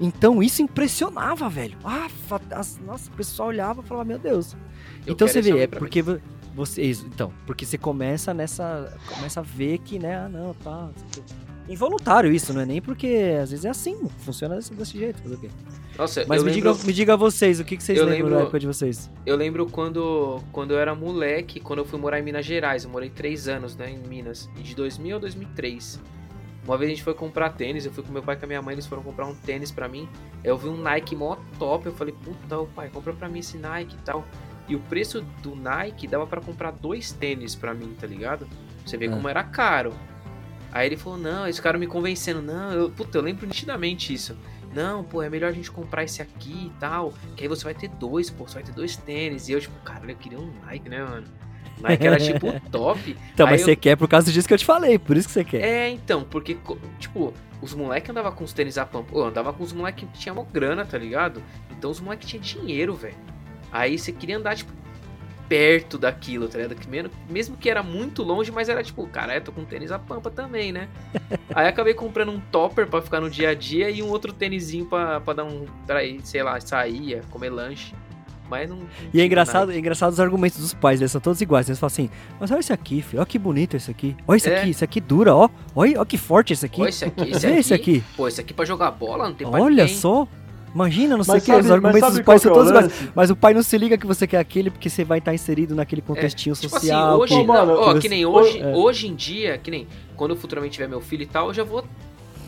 Então 0.00 0.42
isso 0.42 0.60
impressionava, 0.62 1.48
velho. 1.48 1.76
Ah, 1.84 2.08
nossa, 2.84 3.08
o 3.10 3.14
pessoal 3.16 3.48
olhava 3.48 3.80
e 3.82 3.84
falava, 3.84 4.04
meu 4.06 4.18
Deus. 4.18 4.54
Eu 5.06 5.14
então 5.14 5.26
você 5.28 5.40
vê, 5.40 5.60
é 5.60 5.66
porque 5.66 6.02
vo- 6.02 6.20
você. 6.54 6.82
Então, 6.90 7.32
porque 7.46 7.64
você 7.66 7.76
começa 7.78 8.32
nessa. 8.34 8.96
Começa 9.08 9.40
a 9.40 9.42
ver 9.42 9.78
que, 9.78 9.98
né, 9.98 10.16
ah, 10.16 10.28
não, 10.28 10.54
tá. 10.54 10.90
Involuntário 11.68 12.32
isso, 12.32 12.52
não 12.52 12.60
é 12.60 12.66
nem 12.66 12.82
porque 12.82 13.36
às 13.40 13.50
vezes 13.50 13.64
é 13.64 13.68
assim, 13.70 13.96
funciona 14.18 14.56
desse, 14.56 14.98
jeito, 14.98 15.22
fazer 15.22 15.34
o 15.36 15.38
quê? 15.38 15.48
Nossa, 15.96 16.24
Mas 16.26 16.42
me, 16.42 16.50
lembro, 16.50 16.72
diga, 16.74 16.86
me 16.86 16.92
diga 16.92 17.16
vocês, 17.16 17.60
o 17.60 17.64
que, 17.64 17.76
que 17.76 17.82
vocês 17.84 17.96
eu 17.98 18.04
lembram 18.04 18.24
da 18.24 18.28
lembro- 18.30 18.42
época 18.46 18.58
de 18.58 18.66
vocês? 18.66 19.08
eu 19.24 19.36
lembro 19.36 19.66
quando, 19.66 20.40
quando 20.50 20.72
eu 20.72 20.78
era 20.80 20.92
moleque, 20.92 21.60
quando 21.60 21.78
eu 21.78 21.84
fui 21.84 22.00
morar 22.00 22.18
em 22.18 22.22
Minas 22.22 22.44
Gerais. 22.44 22.82
Eu 22.84 22.90
morei 22.90 23.10
três 23.10 23.46
anos, 23.46 23.76
né, 23.76 23.90
em 23.90 23.98
Minas. 24.08 24.50
E 24.58 24.62
de 24.62 24.74
2000 24.74 25.16
a 25.16 25.20
2003. 25.20 26.00
Uma 26.66 26.76
vez 26.76 26.88
a 26.90 26.94
gente 26.94 27.04
foi 27.04 27.14
comprar 27.14 27.50
tênis, 27.50 27.86
eu 27.86 27.92
fui 27.92 28.02
com 28.02 28.12
meu 28.12 28.22
pai 28.22 28.34
e 28.34 28.38
com 28.38 28.44
a 28.44 28.48
minha 28.48 28.62
mãe, 28.62 28.72
eles 28.74 28.86
foram 28.86 29.02
comprar 29.02 29.26
um 29.26 29.34
tênis 29.34 29.70
pra 29.70 29.88
mim. 29.88 30.08
Eu 30.42 30.58
vi 30.58 30.68
um 30.68 30.76
Nike 30.76 31.14
mó 31.14 31.36
top, 31.60 31.86
eu 31.86 31.92
falei, 31.92 32.14
puta, 32.24 32.56
pai, 32.74 32.88
compra 32.92 33.12
pra 33.12 33.28
mim 33.28 33.38
esse 33.38 33.56
Nike 33.56 33.94
e 33.94 33.98
tal. 34.04 34.24
E 34.68 34.76
o 34.76 34.80
preço 34.80 35.20
do 35.42 35.54
Nike 35.56 36.06
dava 36.06 36.26
pra 36.26 36.40
comprar 36.40 36.70
dois 36.70 37.12
tênis 37.12 37.54
pra 37.54 37.74
mim, 37.74 37.94
tá 38.00 38.06
ligado? 38.06 38.46
Você 38.86 38.96
vê 38.96 39.06
É. 39.06 39.08
como 39.08 39.28
era 39.28 39.42
caro. 39.42 39.92
Aí 40.70 40.86
ele 40.86 40.96
falou, 40.96 41.18
não, 41.18 41.46
esse 41.46 41.60
cara 41.60 41.76
me 41.76 41.86
convencendo, 41.86 42.40
não, 42.40 42.72
eu, 42.72 42.90
puta, 42.90 43.18
eu 43.18 43.22
lembro 43.22 43.46
nitidamente 43.46 44.12
isso. 44.14 44.36
Não, 44.74 45.04
pô, 45.04 45.22
é 45.22 45.28
melhor 45.28 45.48
a 45.50 45.52
gente 45.52 45.70
comprar 45.70 46.02
esse 46.04 46.22
aqui 46.22 46.68
e 46.68 46.72
tal, 46.80 47.12
que 47.36 47.42
aí 47.42 47.48
você 47.48 47.62
vai 47.64 47.74
ter 47.74 47.88
dois, 47.88 48.30
pô, 48.30 48.48
você 48.48 48.54
vai 48.54 48.62
ter 48.62 48.72
dois 48.72 48.96
tênis. 48.96 49.48
E 49.48 49.52
eu, 49.52 49.60
tipo, 49.60 49.78
cara, 49.84 50.10
eu 50.10 50.16
queria 50.16 50.38
um 50.38 50.50
Nike, 50.64 50.88
né, 50.88 51.04
mano? 51.04 51.26
Nike 51.78 52.06
era, 52.06 52.16
tipo, 52.18 52.46
top. 52.70 53.14
Então, 53.34 53.46
Aí 53.46 53.52
mas 53.52 53.60
eu- 53.60 53.66
você 53.66 53.76
quer 53.76 53.96
por 53.96 54.08
causa 54.08 54.32
disso 54.32 54.48
que 54.48 54.54
eu 54.54 54.58
te 54.58 54.64
falei, 54.64 54.98
por 54.98 55.14
isso 55.16 55.28
que 55.28 55.34
você 55.34 55.44
quer. 55.44 55.60
É, 55.62 55.90
então, 55.90 56.24
porque, 56.24 56.56
tipo, 56.98 57.34
os 57.60 57.74
moleques 57.74 58.08
andavam 58.08 58.32
com 58.32 58.44
os 58.44 58.52
tênis 58.54 58.78
a 58.78 58.86
pampa. 58.86 59.14
Eu 59.14 59.24
andava 59.24 59.52
com 59.52 59.62
os 59.62 59.74
moleques 59.74 60.08
que 60.10 60.18
tinham 60.18 60.36
uma 60.36 60.44
grana, 60.44 60.86
tá 60.86 60.96
ligado? 60.96 61.42
Então 61.70 61.90
os 61.90 62.00
moleques 62.00 62.26
tinham 62.30 62.42
dinheiro, 62.42 62.94
velho. 62.94 63.14
Aí 63.72 63.98
você 63.98 64.12
queria 64.12 64.36
andar, 64.36 64.54
tipo, 64.56 64.70
perto 65.48 65.98
daquilo, 65.98 66.48
tá 66.48 66.58
ligado? 66.58 66.76
Mesmo, 66.88 67.10
mesmo 67.28 67.56
que 67.56 67.68
era 67.68 67.82
muito 67.82 68.22
longe, 68.22 68.50
mas 68.50 68.68
era 68.68 68.82
tipo, 68.82 69.06
cara, 69.08 69.34
eu 69.34 69.40
tô 69.40 69.52
com 69.52 69.64
tênis 69.64 69.90
a 69.92 69.98
pampa 69.98 70.30
também, 70.30 70.72
né? 70.72 70.88
Aí 71.54 71.66
acabei 71.66 71.92
comprando 71.94 72.30
um 72.32 72.40
topper 72.40 72.86
pra 72.86 73.02
ficar 73.02 73.20
no 73.20 73.28
dia 73.28 73.50
a 73.50 73.54
dia 73.54 73.90
e 73.90 74.02
um 74.02 74.08
outro 74.08 74.32
tênisinho 74.32 74.86
pra, 74.86 75.20
pra 75.20 75.34
dar 75.34 75.44
um. 75.44 75.66
pra 75.86 76.04
ir, 76.04 76.20
sei 76.24 76.42
lá, 76.42 76.58
sair, 76.60 77.20
comer 77.30 77.50
lanche. 77.50 77.94
Mas 78.48 78.68
não. 78.68 78.76
não 78.76 78.86
E 79.14 79.20
é 79.20 79.24
engraçado, 79.24 79.60
nada. 79.68 79.74
é 79.74 79.78
engraçado 79.78 80.12
os 80.12 80.20
argumentos 80.20 80.58
dos 80.58 80.74
pais, 80.74 81.00
eles 81.00 81.10
são 81.10 81.20
todos 81.22 81.40
iguais. 81.40 81.68
Eles 81.68 81.78
falam 81.78 81.88
assim, 81.92 82.10
mas 82.38 82.50
olha 82.50 82.60
esse 82.60 82.72
aqui, 82.72 83.00
filho, 83.00 83.18
olha 83.20 83.26
que 83.26 83.38
bonito 83.38 83.76
esse 83.76 83.90
aqui. 83.90 84.14
Olha 84.28 84.36
esse 84.36 84.50
É. 84.50 84.60
aqui, 84.60 84.70
esse 84.70 84.84
aqui 84.84 85.00
dura, 85.00 85.34
ó. 85.34 85.48
Olha, 85.74 85.98
olha 85.98 86.06
que 86.06 86.18
forte 86.18 86.52
esse 86.52 86.66
aqui. 86.66 86.82
Ó, 86.82 86.86
esse 86.86 87.04
aqui, 87.04 87.30
esse 87.30 87.46
aqui. 87.46 87.58
esse 87.58 87.74
aqui. 87.74 88.04
Pô, 88.14 88.28
esse 88.28 88.40
aqui 88.40 88.52
pra 88.52 88.64
jogar 88.66 88.90
bola 88.90 89.26
não 89.28 89.34
tem 89.34 89.46
Olha 89.46 89.88
só. 89.88 90.26
Imagina, 90.74 91.16
não 91.16 91.24
sei 91.24 91.32
o 91.32 91.34
Mas 91.36 91.44
que, 91.44 91.52
os 91.52 91.70
argumentos 91.70 92.14
dos 92.14 92.20
pais 92.22 92.40
é 92.40 92.42
são 92.44 92.52
o 92.52 92.54
todos 92.54 92.70
iguais. 92.70 93.10
Mas 93.14 93.30
o 93.30 93.36
pai 93.36 93.52
não 93.54 93.62
se 93.62 93.76
liga 93.76 93.98
que 93.98 94.06
você 94.06 94.26
quer 94.26 94.38
aquele 94.38 94.70
porque 94.70 94.88
você 94.88 95.04
vai 95.04 95.18
estar 95.18 95.34
inserido 95.34 95.74
naquele 95.74 96.00
contextinho 96.00 96.54
Tipo 96.56 96.68
social. 96.70 97.08
assim, 97.10 97.22
hoje, 97.22 97.34
Pô, 97.34 97.44
mano, 97.52 97.74
não, 97.74 97.80
ó, 97.80 97.98
que 97.98 98.08
nem 98.08 98.24
hoje, 98.24 98.58
é. 98.60 98.74
hoje 98.74 99.06
em 99.08 99.14
dia, 99.14 99.58
que 99.58 99.70
nem 99.70 99.86
quando 100.16 100.30
eu 100.32 100.36
futuramente 100.36 100.72
tiver 100.74 100.88
meu 100.88 101.00
filho 101.00 101.22
e 101.22 101.26
tal, 101.26 101.48
eu 101.48 101.54
já 101.54 101.62
vou 101.64 101.84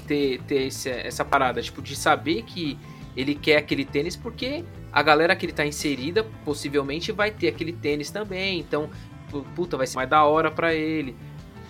ter, 0.07 0.41
ter 0.47 0.67
esse- 0.69 0.89
essa 0.91 1.25
parada, 1.25 1.61
tipo, 1.61 1.83
de 1.83 1.95
saber 1.95 2.43
que 2.43 2.79
ele 3.17 3.35
quer 3.35 3.57
aquele 3.59 3.85
tênis 3.85 4.17
porque 4.17 4.65
a 4.93 5.03
galera 5.03 5.37
que 5.37 5.45
ele 5.47 5.53
tá 5.53 5.65
inserida 5.67 6.25
possivelmente 6.45 7.13
vai 7.13 7.31
ter 7.31 7.49
aquele 7.49 7.73
tênis 7.73 8.11
também, 8.11 8.59
então, 8.59 8.89
pu- 9.31 9.45
puta, 9.55 9.77
vai 9.77 9.87
ser 9.87 9.97
mais 9.97 10.09
da 10.09 10.25
hora 10.25 10.51
pra 10.51 10.75
ele. 10.75 11.15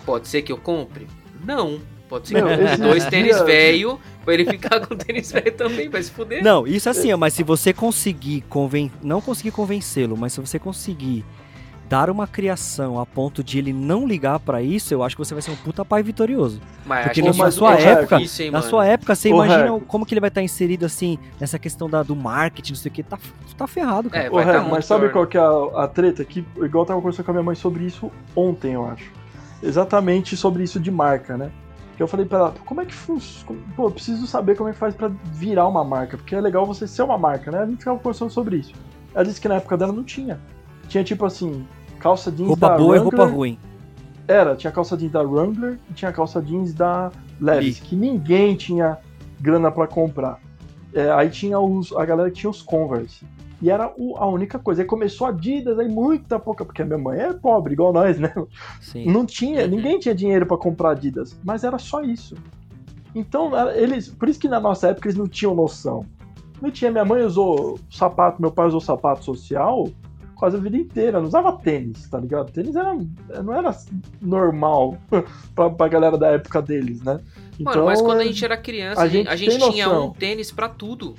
Pode 0.05 0.27
ser 0.27 0.41
que 0.41 0.51
eu 0.51 0.57
compre? 0.57 1.07
Não. 1.45 1.79
Pode 2.07 2.27
ser 2.27 2.45
esses 2.61 2.79
dois 2.79 3.05
tênis 3.07 3.35
dias- 3.35 3.45
velho 3.45 3.99
pra 4.23 4.33
ele 4.33 4.45
ficar 4.45 4.79
com 4.85 4.95
tênis 4.95 5.31
velho 5.31 5.51
também, 5.53 5.89
vai 5.89 6.01
se 6.03 6.11
fuder. 6.11 6.43
Não, 6.43 6.65
isso 6.67 6.89
assim, 6.89 7.11
ó, 7.11 7.17
mas 7.17 7.33
se 7.33 7.43
você 7.43 7.73
conseguir 7.73 8.41
conven... 8.49 8.91
não 9.01 9.19
conseguir 9.21 9.51
convencê-lo, 9.51 10.15
mas 10.17 10.33
se 10.33 10.39
você 10.41 10.59
conseguir 10.59 11.25
dar 11.87 12.09
uma 12.09 12.25
criação 12.25 12.99
a 12.99 13.05
ponto 13.05 13.43
de 13.43 13.59
ele 13.59 13.71
não 13.71 14.07
ligar 14.07 14.39
pra 14.39 14.59
isso, 14.61 14.91
eu 14.91 15.03
acho 15.03 15.15
que 15.15 15.23
você 15.23 15.35
vai 15.35 15.41
ser 15.43 15.51
um 15.51 15.55
puta 15.55 15.85
pai 15.85 16.01
vitorioso. 16.01 16.59
Mas 16.85 17.05
Porque 17.05 17.21
acho 17.21 17.27
na 17.27 17.31
que 17.31 17.37
sua, 17.37 17.49
isso 17.49 17.57
sua 17.59 17.75
é 17.75 17.83
época, 17.83 18.21
isso, 18.21 18.41
hein, 18.41 18.51
na 18.51 18.57
mano. 18.59 18.69
sua 18.69 18.85
época, 18.87 19.15
você 19.15 19.29
Ô, 19.31 19.35
imagina 19.35 19.63
Reco. 19.73 19.81
como 19.81 20.03
que 20.05 20.13
ele 20.15 20.19
vai 20.21 20.29
estar 20.29 20.41
inserido 20.41 20.83
assim 20.85 21.19
nessa 21.39 21.59
questão 21.59 21.87
da, 21.87 22.01
do 22.01 22.15
marketing, 22.15 22.71
não 22.73 22.77
sei 22.79 22.89
o 22.91 22.93
que, 22.93 23.03
tá, 23.03 23.19
tá 23.55 23.67
ferrado, 23.67 24.09
cara. 24.09 24.25
É, 24.25 24.29
vai 24.31 24.45
tá 24.45 24.61
mas 24.63 24.85
sabe 24.85 25.01
torto. 25.09 25.13
qual 25.13 25.27
que 25.27 25.37
é 25.37 25.41
a, 25.41 25.83
a 25.83 25.87
treta? 25.87 26.25
Que, 26.25 26.39
igual 26.57 26.83
eu 26.83 26.87
tava 26.87 26.99
conversando 27.01 27.25
com 27.25 27.31
a 27.31 27.33
minha 27.35 27.43
mãe 27.43 27.55
sobre 27.55 27.83
isso 27.83 28.11
ontem, 28.35 28.73
eu 28.73 28.85
acho. 28.87 29.11
Exatamente 29.61 30.35
sobre 30.35 30.63
isso 30.63 30.79
de 30.79 30.89
marca, 30.89 31.37
né? 31.37 31.51
Que 31.95 32.03
eu 32.03 32.07
falei 32.07 32.25
pra 32.25 32.39
ela, 32.39 32.53
como 32.65 32.81
é 32.81 32.85
que 32.85 32.93
funciona? 32.93 33.59
Pô, 33.75 33.87
eu 33.87 33.91
preciso 33.91 34.27
saber 34.27 34.57
como 34.57 34.69
é 34.69 34.73
que 34.73 34.77
faz 34.77 34.93
pra 34.93 35.09
virar 35.31 35.67
uma 35.67 35.83
marca, 35.83 36.17
porque 36.17 36.35
é 36.35 36.41
legal 36.41 36.65
você 36.65 36.85
ser 36.87 37.03
uma 37.03 37.17
marca, 37.17 37.51
né? 37.51 37.59
A 37.59 37.65
gente 37.65 37.79
ficava 37.79 37.97
conversando 37.97 38.31
sobre 38.31 38.57
isso. 38.57 38.73
Ela 39.13 39.23
disse 39.23 39.39
que 39.39 39.47
na 39.47 39.55
época 39.55 39.77
dela 39.77 39.93
não 39.93 40.03
tinha. 40.03 40.39
Tinha 40.89 41.03
tipo 41.03 41.25
assim, 41.25 41.65
calça 41.99 42.31
jeans 42.31 42.49
roupa 42.49 42.69
da 42.69 42.77
boa 42.77 42.95
e 42.95 42.99
Wrangler, 42.99 43.19
roupa 43.19 43.33
ruim. 43.33 43.59
Era, 44.27 44.55
tinha 44.55 44.71
calça 44.71 44.97
jeans 44.97 45.11
da 45.11 45.21
Wrangler 45.21 45.79
e 45.89 45.93
tinha 45.93 46.11
calça 46.11 46.41
jeans 46.41 46.73
da 46.73 47.11
Levi's, 47.39 47.79
que 47.79 47.95
ninguém 47.95 48.55
tinha 48.55 48.97
grana 49.39 49.71
pra 49.71 49.87
comprar. 49.87 50.39
É, 50.93 51.11
aí 51.11 51.29
tinha 51.29 51.59
os, 51.59 51.93
a 51.93 52.05
galera 52.05 52.29
que 52.29 52.37
tinha 52.37 52.49
os 52.49 52.61
Converse. 52.61 53.25
E 53.65 53.69
era 53.71 53.91
o- 53.97 54.15
a 54.17 54.27
única 54.27 54.59
coisa. 54.59 54.83
Aí 54.83 54.87
começou 54.87 55.25
a 55.25 55.31
Adidas, 55.31 55.79
aí 55.79 55.87
muita 55.89 56.37
pouca, 56.39 56.63
porque 56.63 56.83
a 56.83 56.85
minha 56.85 56.99
mãe 56.99 57.19
é 57.19 57.33
pobre, 57.33 57.73
igual 57.73 57.91
nós, 57.91 58.19
né? 58.19 58.31
Sim. 58.79 59.07
Não 59.11 59.25
tinha, 59.25 59.63
Uhum. 59.63 59.69
ninguém 59.69 59.97
tinha 59.97 60.13
dinheiro 60.13 60.45
pra 60.45 60.55
comprar 60.55 60.91
Adidas, 60.91 61.35
mas 61.43 61.63
era 61.63 61.79
só 61.79 62.01
isso. 62.03 62.35
Então, 63.15 63.51
eles, 63.71 64.07
por 64.07 64.29
isso 64.29 64.39
que 64.39 64.47
na 64.47 64.59
nossa 64.59 64.89
época 64.89 65.07
eles 65.07 65.17
não 65.17 65.27
tinham 65.27 65.55
noção. 65.55 66.05
Não 66.61 66.69
tinha, 66.69 66.91
minha 66.91 67.03
mãe 67.05 67.23
usou 67.23 67.79
sapato, 67.89 68.39
meu 68.39 68.51
pai 68.51 68.67
usou 68.67 68.79
sapato 68.79 69.25
social 69.25 69.87
quase 70.35 70.57
a 70.57 70.59
vida 70.59 70.75
inteira, 70.77 71.17
não 71.19 71.27
usava 71.27 71.53
tênis, 71.53 72.07
tá 72.09 72.19
ligado? 72.19 72.51
Tênis 72.51 72.75
era, 72.75 72.93
não 73.41 73.53
era 73.53 73.73
normal 74.21 74.97
pra, 75.55 75.69
pra 75.69 75.87
galera 75.87 76.17
da 76.17 76.27
época 76.27 76.61
deles, 76.61 77.01
né? 77.01 77.19
Mano, 77.59 77.85
mas 77.85 78.01
quando 78.01 78.19
a 78.19 78.23
é- 78.23 78.27
gente 78.27 78.43
era 78.43 78.57
criança, 78.57 79.01
a 79.01 79.07
gente, 79.07 79.29
a 79.29 79.35
gente 79.35 79.57
tinha 79.71 79.87
noção. 79.87 80.07
um 80.07 80.11
tênis 80.11 80.51
pra 80.51 80.67
tudo. 80.69 81.15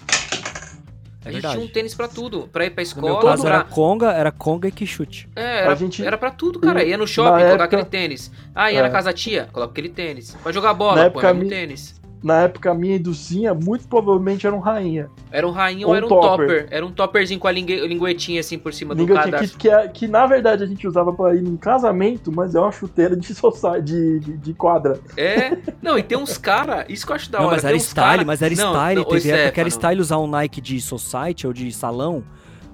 A 1.27 1.29
É 1.29 1.33
gente 1.33 1.43
verdade. 1.43 1.55
tinha 1.57 1.67
um 1.67 1.69
tênis 1.73 1.95
pra 1.95 2.07
tudo. 2.07 2.49
Pra 2.53 2.65
ir 2.65 2.71
pra 2.71 2.83
No 2.83 2.87
escola, 2.87 3.07
meu 3.07 3.19
caso 3.19 3.43
pra... 3.43 3.55
era 3.57 3.65
conga, 3.65 4.12
era 4.12 4.31
conga 4.31 4.69
e 4.69 4.71
que 4.71 4.87
chute. 4.87 5.29
É, 5.35 5.62
era, 5.62 5.73
A 5.73 5.75
gente- 5.75 6.05
era 6.07 6.17
pra 6.17 6.31
tudo, 6.31 6.61
cara. 6.61 6.85
Ia 6.85 6.97
no 6.97 7.07
shopping, 7.07 7.31
Na 7.31 7.37
colocar 7.39 7.53
época- 7.53 7.65
aquele 7.65 7.85
tênis. 7.85 8.31
Ah, 8.55 8.71
ia 8.71 8.79
É. 8.79 8.83
na 8.83 8.91
casa 8.91 9.07
da 9.07 9.12
tia, 9.12 9.49
coloca 9.53 9.73
aquele 9.73 9.89
tênis. 9.89 10.37
Pra 10.43 10.53
jogar 10.53 10.73
bola, 10.75 10.95
Na 11.05 11.11
põe 11.11 11.21
época 11.23 11.35
no 11.35 11.41
mi- 11.41 11.49
tênis. 11.49 12.01
Na 12.27 12.41
época 12.43 12.75
minha 12.75 12.97
e 12.97 12.99
do 12.99 13.12
Zinha, 13.12 13.55
muito 13.55 13.87
provavelmente 13.87 14.47
eram 14.49 14.59
rainha. 14.59 15.09
Era 15.31 15.47
um 15.47 15.53
rainha 15.53 15.87
Ou 15.87 15.91
ou 15.93 15.97
era 15.97 16.05
um 16.05 16.09
topper. 16.09 16.29
topper. 16.31 16.67
Era 16.71 16.85
um 16.85 16.91
topperzinho 16.91 17.39
com 17.39 17.47
a 17.47 17.53
lingue- 17.53 17.87
linguetinha 17.87 18.41
assim 18.41 18.59
por 18.59 18.75
cima 18.75 18.95
do 18.97 19.03
Ninguém 19.03 19.17
tinha- 19.21 19.31
cadastro. 19.33 19.59
que, 19.59 19.69
que, 19.69 19.71
é- 19.73 19.87
que, 19.89 20.09
na 20.09 20.27
verdade 20.27 20.65
a 20.65 20.67
gente 20.67 20.89
usava 20.89 21.12
pra 21.12 21.37
ir 21.37 21.43
num 21.43 21.57
casamento, 21.57 22.33
mas 22.33 22.57
é 22.57 22.61
uma 22.61 22.73
chuteira 22.73 23.15
de, 23.17 23.33
de, 23.85 24.19
de, 24.21 24.37
de 24.39 24.55
quadra. 24.55 24.99
É. 25.17 25.57
Não, 25.81 25.97
e 25.97 26.03
tem 26.03 26.19
uns 26.19 26.37
cara, 26.37 26.85
isso 26.89 27.07
que 27.07 27.12
eu 27.12 27.17
acho 27.17 27.31
da 27.31 27.39
não, 27.39 27.47
hora. 27.47 27.55
mas 27.57 27.65
era 27.65 27.79
style, 27.79 28.11
cara- 28.11 28.25
mas 28.25 28.43
era 28.43 28.55
Não, 28.57 28.73
style. 28.75 28.97
não, 29.01 29.05
Teve 29.05 29.31
época 29.31 29.53
que 29.53 29.61
era 29.61 29.71
style 29.71 30.01
usar 30.01 30.19
um 30.19 30.27
Nike 30.27 30.61
de 30.61 30.81
society 30.81 31.47
ou 31.47 31.53
de 31.53 31.71
salão. 31.73 32.25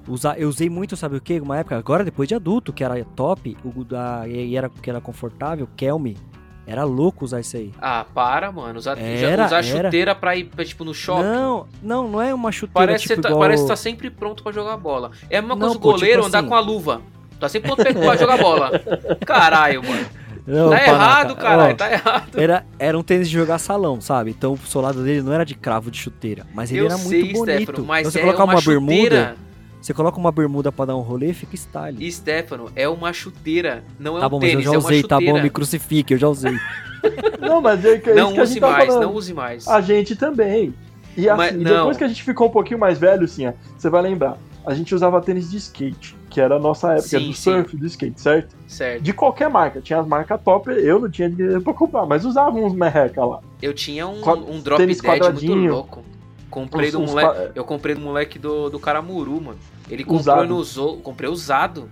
Usar, 0.09 0.37
eu 0.41 0.49
usei 0.49 0.69
muito, 0.71 0.97
sabe 0.97 1.17
o 1.17 1.21
que? 1.21 1.39
Uma 1.39 1.59
época, 1.59 1.77
agora 1.77 2.03
depois 2.05 2.29
de 2.29 2.35
adulto, 2.35 2.73
que 2.73 2.83
era 2.83 3.05
top, 3.15 3.57
o 3.65 3.85
da, 3.85 4.25
e 4.27 4.57
era, 4.57 4.69
que 4.69 4.89
era 4.91 5.01
confortável, 5.01 5.69
Kelme. 5.77 6.17
Era 6.67 6.85
louco 6.85 7.25
usar 7.25 7.41
isso 7.41 7.57
aí. 7.57 7.73
Ah, 7.81 8.05
para, 8.15 8.53
mano. 8.53 8.79
Usar, 8.79 8.97
Era, 8.99 9.47
usar 9.47 9.65
era. 9.65 9.85
chuteira 9.85 10.15
pra 10.15 10.37
ir, 10.37 10.45
pra, 10.45 10.65
tipo, 10.65 10.85
no 10.85 10.95
shopping. 10.95 11.23
Não, 11.25 11.67
não, 11.83 12.09
não 12.09 12.23
é 12.23 12.33
uma 12.33 12.53
chuteira 12.53 12.87
Parece, 12.87 13.03
tipo 13.03 13.17
que 13.17 13.21
tá, 13.23 13.29
igual... 13.31 13.41
parece 13.41 13.63
que 13.65 13.69
tá 13.69 13.77
sempre 13.77 14.11
pronto 14.11 14.43
pra 14.43 14.53
jogar 14.53 14.77
bola. 14.77 15.11
É 15.29 15.39
a 15.39 15.43
mesma 15.43 15.57
coisa 15.57 15.77
o 15.77 15.81
pô, 15.81 15.93
goleiro 15.93 16.17
tipo 16.23 16.29
andar 16.29 16.39
assim- 16.39 16.49
com 16.49 16.55
a 16.55 16.61
luva. 16.61 17.03
Tá 17.41 17.49
sempre 17.49 17.75
pronto 17.75 17.83
pra- 17.93 18.17
jogar 18.17 18.39
bola. 18.39 18.71
Caralho, 19.27 19.83
mano. 19.83 20.07
Não, 20.47 20.71
tá 20.71 20.83
errado, 20.87 21.37
caralho. 21.37 21.77
Tá 21.77 21.93
errado. 21.93 22.41
Era, 22.41 22.67
era 22.79 22.99
um 22.99 23.03
tênis 23.03 23.29
de 23.29 23.35
jogar 23.35 23.59
salão, 23.59 24.01
sabe? 24.01 24.31
Então 24.31 24.55
o 24.55 24.59
solado 24.59 25.03
dele 25.05 25.23
não 25.23 25.33
era 25.33 25.45
de 25.45 25.55
cravo 25.55 25.89
de 25.91 25.99
chuteira, 25.99 26.45
mas 26.55 26.71
ele 26.71 26.81
Eu 26.81 26.87
era 26.87 26.97
sei, 26.97 27.23
muito 27.23 27.39
bonito. 27.39 27.63
Stefano, 27.63 27.87
mas 27.87 28.01
então 28.01 28.11
você 28.13 28.19
é 28.19 28.23
colocar 28.23 28.45
uma, 28.45 28.55
uma, 28.55 28.61
bermuda, 28.61 29.37
você 29.83 29.93
coloca 29.93 30.17
uma 30.19 30.31
bermuda 30.33 30.71
pra 30.73 30.85
dar 30.87 30.97
um 30.97 31.01
rolê, 31.01 31.33
fica 31.35 31.55
style. 31.57 32.11
Stefano, 32.11 32.71
é 32.77 32.89
uma 32.89 33.13
chuteira. 33.13 33.83
Não 33.99 34.17
é 34.17 34.21
tá 34.21 34.27
um 34.27 34.31
bom, 34.31 34.39
tênis, 34.41 34.55
mas 34.57 34.65
eu 34.67 34.71
já 34.73 34.77
é 34.77 34.79
usei, 34.79 35.03
tá 35.03 35.21
bom, 35.21 35.43
me 35.43 35.51
crucifique, 35.51 36.15
eu 36.15 36.19
já 36.19 36.29
usei. 36.29 36.55
Não, 37.41 37.61
mas 37.61 37.85
é, 37.85 37.99
que- 37.99 38.11
é 38.11 38.15
Não 38.15 38.27
isso 38.27 38.35
que 38.35 38.41
a 38.41 38.43
use 38.45 38.53
gente 38.55 38.61
tá 38.61 38.71
mais, 38.71 38.87
falando. 38.87 39.03
não 39.03 39.15
use 39.15 39.35
mais. 39.35 39.67
A 39.69 39.81
gente 39.81 40.15
também. 40.15 40.73
E 41.17 41.29
assim, 41.29 41.37
Mas 41.37 41.55
e 41.55 41.65
depois 41.65 41.97
que 41.97 42.05
a 42.05 42.09
gente 42.09 42.23
ficou 42.23 42.47
um 42.47 42.51
pouquinho 42.51 42.79
mais 42.79 42.97
velho, 42.99 43.25
assim, 43.25 43.47
ó, 43.49 43.53
você 43.77 43.91
vai 43.91 44.01
lembrar. 44.03 44.39
A 44.65 44.73
gente 44.73 44.95
usava 44.95 45.21
tênis 45.21 45.51
de 45.51 45.57
skate, 45.57 46.17
que 46.31 46.41
era 46.41 46.55
a 46.55 46.59
nossa 46.61 46.93
época 46.93 47.09
Sim, 47.09 47.19
do 47.19 47.35
sim. 47.35 47.51
surf, 47.51 47.77
do 47.77 47.85
skate, 47.87 48.21
certo? 48.21 48.55
Certo. 48.69 49.03
De 49.03 49.13
qualquer 49.13 49.51
marca. 49.51 49.81
Tinha 49.81 49.99
as 49.99 50.07
marcas 50.07 50.41
top, 50.43 50.71
eu 50.71 51.01
não 51.01 51.11
tinha 51.11 51.29
dinheiro 51.29 51.61
pra 51.61 51.75
comprar, 51.75 52.07
mas 52.07 52.25
usava 52.25 52.57
uns 52.57 52.73
merreca 52.73 53.25
lá. 53.25 53.41
Eu 53.61 53.75
tinha 53.75 54.07
um, 54.07 54.21
Qua- 54.21 54.35
um 54.37 54.61
drop 54.61 54.79
tênis 54.81 55.01
dead 55.01 55.21
muito 55.43 55.55
louco. 55.75 56.05
Comprei 56.49 56.89
Uns- 56.89 56.93
do 56.93 57.01
uns 57.01 57.11
moleque. 57.11 57.29
qua- 57.35 57.51
Eu 57.57 57.65
comprei 57.65 57.95
do 57.97 58.01
moleque 58.01 58.39
do, 58.39 58.71
do 58.71 58.79
Caramuru, 58.79 59.41
mano. 59.41 59.59
Ele 59.91 60.05
comprou 60.05 60.21
Usado. 60.21 60.45
e 60.45 60.49
não 60.49 60.57
usou. 60.57 60.97
Comprei 60.99 61.29
usado. 61.31 61.91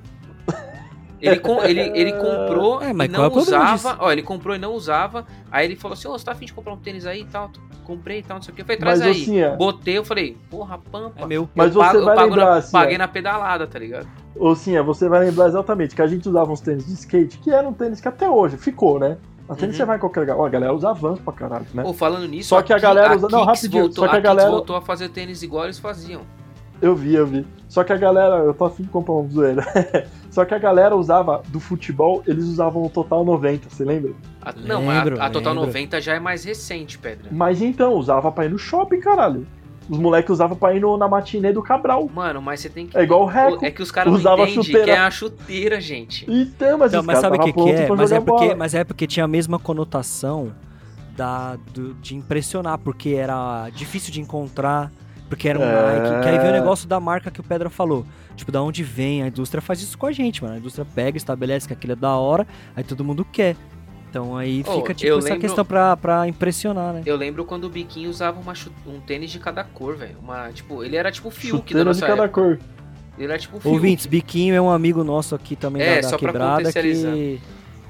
Ele, 1.21 1.39
com- 1.39 1.63
ele, 1.63 1.81
ele 1.95 2.13
comprou 2.15 2.81
É, 2.83 2.95
mas 2.95 3.07
e 3.11 3.13
qual 3.13 3.27
é 3.27 3.29
não 3.29 3.31
problema 3.31 3.75
usava. 3.75 3.97
Ó, 4.03 4.11
ele 4.11 4.23
comprou 4.23 4.57
e 4.57 4.59
não 4.59 4.73
usava. 4.73 5.27
Aí 5.53 5.67
ele 5.67 5.77
falou 5.77 5.93
assim: 5.93 6.09
Ô, 6.09 6.13
você 6.13 6.25
tá 6.25 6.33
afim 6.33 6.47
de 6.47 6.55
comprar 6.55 6.73
um 6.73 6.79
tênis 6.79 7.05
aí 7.05 7.21
e 7.21 7.25
tal? 7.27 7.51
Comprei 7.85 8.21
e 8.21 8.23
tal, 8.23 8.37
não 8.37 8.43
sei 8.43 8.53
o 8.53 8.55
que. 8.55 8.63
Eu 8.63 8.65
falei, 8.65 8.79
traz 8.79 9.01
Mas 9.01 9.09
aí. 9.09 9.23
assim, 9.23 9.39
é. 9.41 9.55
Botei, 9.55 9.99
eu 9.99 10.05
falei, 10.05 10.39
porra, 10.49 10.79
pampa. 10.79 11.21
É 11.23 11.27
meu. 11.27 11.47
Mas 11.55 11.75
eu 11.75 11.83
você 11.83 11.87
pago, 11.89 12.05
vai 12.05 12.13
eu 12.15 12.17
pago 12.17 12.31
lembrar, 12.31 12.45
na, 12.53 12.57
assim, 12.57 12.73
paguei 12.73 12.95
ó. 12.95 12.99
na 12.99 13.09
pedalada, 13.09 13.67
tá 13.67 13.79
ligado? 13.79 14.09
Ou 14.37 14.57
sim, 14.57 14.77
é, 14.77 14.83
você 14.83 15.09
vai 15.11 15.21
lembrar 15.27 15.49
exatamente 15.49 15.95
que 15.95 16.01
a 16.01 16.07
gente 16.07 16.27
usava 16.27 16.51
uns 16.53 16.61
tênis 16.61 16.87
de 16.87 16.95
skate, 16.95 17.37
que 17.39 17.51
era 17.51 17.69
um 17.69 17.73
tênis 17.75 18.01
que 18.01 18.09
até 18.09 18.31
hoje 18.31 18.57
ficou, 18.57 18.99
né? 18.99 19.19
A 19.47 19.55
tênis 19.57 19.75
Uhum. 19.75 19.79
você 19.81 19.85
vai 19.85 19.97
em 19.97 20.01
qualquer 20.01 20.21
lugar. 20.21 20.37
Ó, 20.39 20.47
a 20.47 20.49
galera 20.49 20.73
usa 20.73 20.93
Vans 20.95 21.19
pra 21.21 21.33
caralho, 21.35 21.67
né? 21.75 21.83
Pô, 21.83 21.93
falando 21.93 22.27
nisso, 22.29 22.49
Só 22.51 22.63
que 22.63 22.73
a 22.73 22.77
Ki- 22.77 22.83
galera 22.83 23.17
usa- 23.17 23.29
não, 23.29 23.41
Kicks 23.41 23.57
rapidinho, 23.63 23.83
voltou, 23.83 24.05
só 24.05 24.09
que 24.11 24.17
a 24.17 24.21
Kicks 24.21 24.31
galera- 24.31 24.51
voltou 24.51 24.77
a 24.77 24.81
fazer 24.81 25.09
tênis 25.11 25.43
igual 25.43 25.65
eles 25.65 25.79
faziam. 25.79 26.23
Eu 26.83 26.95
vi, 26.95 27.15
eu 27.15 27.27
vi. 27.27 27.47
Só 27.69 27.85
que 27.85 27.93
a 27.93 27.97
galera, 27.97 28.37
eu 28.39 28.55
tô 28.55 28.65
afim 28.65 28.83
de 28.83 28.89
comprar 28.89 29.15
um 29.15 29.29
zoeira. 29.31 29.65
Só 30.31 30.45
que 30.45 30.55
a 30.55 30.59
galera 30.59 30.97
usava 30.97 31.43
do 31.49 31.61
futebol, 31.61 32.23
eles 32.27 32.45
usavam 32.45 32.85
o 32.85 32.89
Total 32.91 33.25
90, 33.25 33.69
você 33.69 33.85
lembra? 33.85 34.13
A- 34.41 34.53
não, 34.53 34.89
Lembro, 34.89 35.21
a, 35.21 35.27
a 35.27 35.31
Total 35.31 35.53
lembro. 35.53 35.67
90 35.69 36.01
já 36.01 36.15
é 36.15 36.21
mais 36.21 36.45
recente, 36.45 36.99
Pedra. 36.99 37.29
Mas 37.31 37.61
então, 37.61 37.95
usava 37.95 38.31
pra 38.33 38.47
ir 38.47 38.51
no 38.51 38.59
shopping, 38.59 39.01
caralho. 39.01 39.47
Os 39.89 39.99
moleques 39.99 40.31
usavam 40.31 40.57
pra 40.57 40.73
ir 40.73 40.81
no, 40.81 40.97
na 40.97 41.09
matinê 41.09 41.53
do 41.53 41.63
Cabral. 41.63 42.09
Mano, 42.15 42.41
mas 42.41 42.61
você 42.61 42.69
tem 42.69 42.87
que. 42.87 42.97
É 42.97 43.03
igual 43.03 43.23
o 43.23 43.27
Reco. 43.27 43.65
É 43.65 43.71
que 43.73 43.83
os 43.83 43.91
caras 43.91 44.13
não 44.13 44.19
Usava 44.21 44.43
entendem 44.43 44.63
chuteira. 44.63 44.85
que 44.85 44.91
é 44.93 44.99
a 44.99 45.11
chuteira, 45.11 45.81
gente. 45.81 46.25
Então, 46.29 46.79
mas, 46.79 46.93
Então, 46.93 47.03
mas 47.03 47.19
sabe 47.19 47.37
o 47.37 47.41
que, 47.41 47.53
que 47.53 47.71
é? 47.71 47.89
Mas 47.89 48.13
é, 48.13 48.21
porque, 48.21 48.45
bola. 48.45 48.57
mas 48.57 48.75
é 48.75 48.85
porque 48.85 49.07
tinha 49.07 49.25
a 49.25 49.29
mesma 49.29 49.59
conotação 49.59 50.53
da, 51.17 51.57
do- 51.75 51.95
de 51.95 52.15
impressionar, 52.15 52.79
porque 52.79 53.11
era 53.11 53.69
difícil 53.71 54.13
de 54.13 54.21
encontrar, 54.21 54.93
porque 55.31 55.49
era 55.49 55.59
um 55.59 55.63
É. 55.63 56.01
Nike. 56.01 56.23
Que 56.23 56.29
aí 56.29 56.39
veio 56.39 56.51
o 56.51 56.53
negócio 56.55 56.87
da 56.87 57.01
marca 57.01 57.31
que 57.31 57.41
o 57.41 57.43
Pedro 57.43 57.71
falou. 57.71 58.05
Tipo, 58.37 58.53
da 58.53 58.63
onde 58.63 58.83
vem? 58.83 59.23
A 59.23 59.29
indústria 59.29 59.63
faz 59.63 59.81
isso 59.81 59.97
com 59.97 60.07
a 60.07 60.13
gente, 60.13 60.43
mano. 60.43 60.57
A 60.57 60.59
indústria 60.59 60.87
pega, 60.95 61.17
estabelece 61.17 61.67
que 61.67 61.73
aquilo 61.73 61.95
é 61.95 61.97
da 61.97 62.15
hora, 62.17 62.47
aí 62.77 62.85
todo 62.85 63.03
mundo 63.05 63.25
quer. 63.25 63.57
Então 64.11 64.37
aí 64.37 64.65
Oh, 64.67 64.81
fica 64.81 64.93
tipo 64.93 65.17
essa 65.19 65.25
lembro- 65.29 65.41
questão 65.41 65.65
pra, 65.65 65.97
pra 65.97 66.27
impressionar, 66.27 66.93
né? 66.93 67.03
Eu 67.07 67.17
lembro 67.17 67.45
quando 67.45 67.65
o 67.65 67.69
Biquinho 67.71 68.11
usava 68.11 68.41
uma 68.41 68.55
chu- 68.57 68.73
um 68.87 68.99
tênis 68.99 69.31
de 69.31 69.39
cada 69.39 69.63
cor, 69.63 69.97
velho. 69.97 70.17
Uma, 70.21 70.51
tipo, 70.51 70.83
ele 70.83 70.97
era 70.97 71.13
tipo 71.13 71.29
o 71.29 71.31
Fiuk 71.31 71.53
da 71.53 71.59
Chuteira 71.59 71.81
de 71.81 71.87
nossa 71.87 72.07
cada 72.07 72.25
época. 72.25 72.41
cor. 72.43 72.59
Ele 73.17 73.33
é 73.33 73.39
tipo 73.39 73.57
um 73.57 73.61
Fiuk. 73.61 73.73
Ouvintes, 73.75 74.07
Biquinho 74.07 74.55
é 74.55 74.61
um 74.61 74.69
amigo 74.71 75.05
nosso 75.05 75.35
aqui 75.37 75.55
também 75.55 75.83
É, 75.83 75.97
da, 76.01 76.03
só 76.09 76.11
da 76.13 76.19
pra 76.19 76.33
quebrada 76.33 76.73
que, 76.73 77.41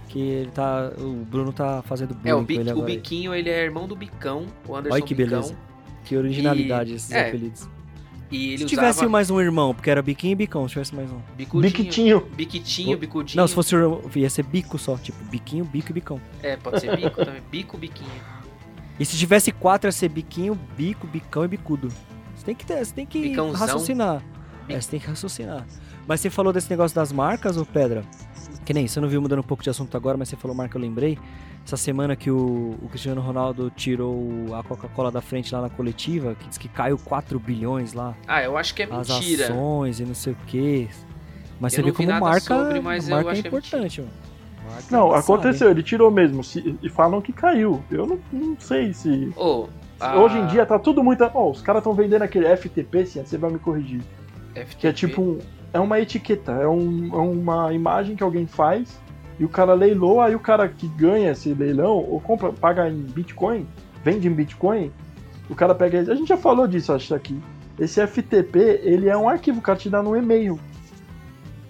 que 0.09 0.19
ele 0.19 0.51
tá. 0.51 0.91
O 0.99 1.25
Bruno 1.25 1.53
tá 1.55 1.83
fazendo 1.87 2.13
bullying 2.15 2.29
É, 2.31 2.35
o, 2.35 2.39
com 2.41 2.45
Bi- 2.45 2.57
ele 2.59 2.73
o. 2.75 2.83
Biquinho, 2.83 3.35
ele 3.35 3.49
é 3.49 3.65
irmão 3.65 3.87
do 3.89 3.97
Bicão, 3.97 4.45
o 4.69 4.77
Anderson 4.77 4.95
Olha 4.97 5.03
que 5.05 5.15
Bicão. 5.15 5.41
beleza. 5.41 5.57
Que 6.05 6.17
originalidade 6.17 6.93
E- 6.93 6.97
esses 6.97 7.11
é, 7.11 7.29
apelidos. 7.29 7.69
E 8.31 8.51
ele 8.51 8.59
Se 8.59 8.65
usava 8.67 8.69
tivesse 8.93 9.07
mais 9.09 9.29
um 9.29 9.41
irmão, 9.41 9.75
porque 9.75 9.91
era 9.91 10.01
Biquinho 10.01 10.33
e 10.33 10.35
Bicão, 10.37 10.67
se 10.69 10.73
tivesse 10.75 10.95
mais 10.95 11.11
um. 11.11 11.19
bicudinho, 11.37 11.63
Biquitinho. 11.73 12.21
biquitinho, 12.37 12.97
bicudinho. 12.99 13.37
Não, 13.41 13.49
se 13.49 13.55
fosse 13.55 13.75
o- 13.75 14.01
ia 14.15 14.31
ser 14.31 14.45
bico 14.45 14.79
só, 14.79 14.97
tipo, 14.97 15.23
biquinho, 15.25 15.65
bico 15.65 15.91
e 15.91 15.93
bicão. 15.95 16.21
É, 16.43 16.57
pode 16.57 16.81
ser 16.81 16.97
bico 16.97 17.17
também. 17.25 17.43
Bico, 17.51 17.77
biquinho. 17.77 18.09
E 19.01 19.05
se 19.05 19.17
tivesse 19.17 19.51
quatro, 19.51 19.89
ia 19.89 19.93
ser 19.93 20.09
biquinho, 20.11 20.55
bico, 20.77 21.07
bicão 21.09 21.45
e 21.45 21.49
bicudo. 21.49 21.89
Você 22.37 22.45
tem 22.45 22.55
que, 22.55 22.65
ter, 22.65 22.85
você 22.85 22.95
tem 22.95 23.05
que 23.05 23.21
Bicãozão. 23.21 23.59
raciocinar. 23.59 24.23
É, 24.69 24.81
você 24.81 24.91
tem 24.93 25.01
que 25.01 25.07
raciocinar. 25.09 25.67
Mas 26.07 26.21
você 26.21 26.31
falou 26.31 26.53
desse 26.53 26.71
negócio 26.71 26.95
das 26.95 27.11
marcas, 27.11 27.57
ô 27.57 27.67
Pedra? 27.67 28.05
Que 28.65 28.73
nem, 28.73 28.87
você 28.87 29.01
não 29.01 29.09
viu 29.09 29.21
mudando 29.21 29.41
um 29.41 29.43
pouco 29.43 29.63
de 29.65 29.71
assunto 29.71 29.97
agora, 29.97 30.17
mas 30.17 30.29
você 30.29 30.37
falou 30.37 30.57
marca, 30.57 30.79
eu 30.79 30.83
lembrei. 30.83 31.19
Essa 31.65 31.77
semana 31.77 32.17
que 32.17 32.31
o, 32.31 32.75
o 32.83 32.89
Cristiano 32.89 33.21
Ronaldo 33.21 33.71
tirou 33.77 34.55
a 34.59 34.63
Coca-Cola 34.63 35.11
da 35.11 35.21
frente 35.21 35.55
lá 35.55 35.61
na 35.63 35.71
coletiva, 35.71 36.35
que 36.35 36.49
diz 36.49 36.59
que 36.59 36.69
caiu 36.69 36.99
4 36.99 37.39
bilhões 37.39 37.93
lá, 37.93 38.15
Ah, 38.27 38.43
eu 38.43 38.57
acho 38.57 38.75
que 38.75 38.83
é 38.83 38.89
as 38.91 39.09
mentira. 39.09 39.45
ações 39.45 40.01
e 40.01 40.05
não 40.05 40.15
sei 40.15 40.33
o 40.33 40.37
quê. 40.47 40.89
Mas 41.61 41.73
Eu 41.75 41.85
você 41.85 41.91
vê 41.91 41.97
como 41.97 42.21
marca, 42.21 42.41
sobre, 42.41 42.81
mas 42.81 43.09
eu 43.09 43.15
marca 43.17 43.31
é 43.33 43.35
é 43.37 43.39
importante, 43.39 44.01
mano. 44.01 44.13
Marca 44.69 44.83
é 44.89 44.93
Não, 44.93 45.09
embaçado, 45.09 45.33
aconteceu, 45.33 45.69
hein? 45.69 45.73
ele 45.75 45.83
tirou 45.83 46.11
mesmo. 46.11 46.43
se- 46.43 46.77
e 46.83 46.89
falam 46.89 47.21
que 47.21 47.33
caiu. 47.33 47.83
Eu 47.91 48.07
não, 48.07 48.19
não 48.33 48.57
sei 48.59 48.93
se. 48.95 49.31
Ô, 49.37 49.69
a 50.01 50.19
Hoje 50.19 50.39
em 50.39 50.47
dia 50.47 50.65
tá 50.67 50.79
tudo 50.79 51.05
muito. 51.05 51.23
Ó, 51.35 51.51
os 51.51 51.61
caras 51.61 51.81
estão 51.81 51.93
vendendo 51.95 52.23
aquele 52.23 52.47
FTP, 52.57 53.05
sim, 53.07 53.23
você 53.25 53.37
vai 53.37 53.51
me 53.51 53.59
corrigir. 53.59 54.01
FTP, 54.55 54.77
Que 54.81 54.87
é 54.87 54.93
tipo 54.93 55.21
um. 55.23 55.39
É 55.73 55.79
uma 55.79 56.01
etiqueta, 56.01 56.53
é, 56.53 56.67
um- 56.67 57.11
é 57.13 57.19
uma 57.19 57.73
imagem 57.73 58.17
que 58.17 58.23
alguém 58.25 58.47
faz 58.47 58.99
e 59.41 59.45
o 59.45 59.49
cara 59.49 59.73
leilou, 59.73 60.21
aí 60.21 60.35
o 60.37 60.39
cara 60.39 60.69
que 60.69 60.87
ganha 60.87 61.31
esse 61.33 61.53
leilão, 61.55 61.97
ou 61.97 62.21
compra, 62.21 62.53
paga 62.53 62.89
em 62.91 62.95
Bitcoin, 63.01 63.67
vende 64.05 64.29
em 64.29 64.33
Bitcoin, 64.33 64.93
o 65.49 65.55
cara 65.55 65.75
pega. 65.75 65.99
A 66.01 66.15
gente 66.15 66.29
já 66.29 66.37
falou 66.37 66.69
disso, 66.69 66.93
acho 66.93 67.15
aqui. 67.15 67.41
Esse 67.79 68.07
FTP, 68.07 68.81
ele 68.85 69.09
é 69.09 69.17
um 69.17 69.29
arquivo, 69.29 69.59
o 69.59 69.63
cara 69.63 69.79
te 69.79 69.89
dá 69.89 70.03
no 70.03 70.15
e-mail. 70.15 70.61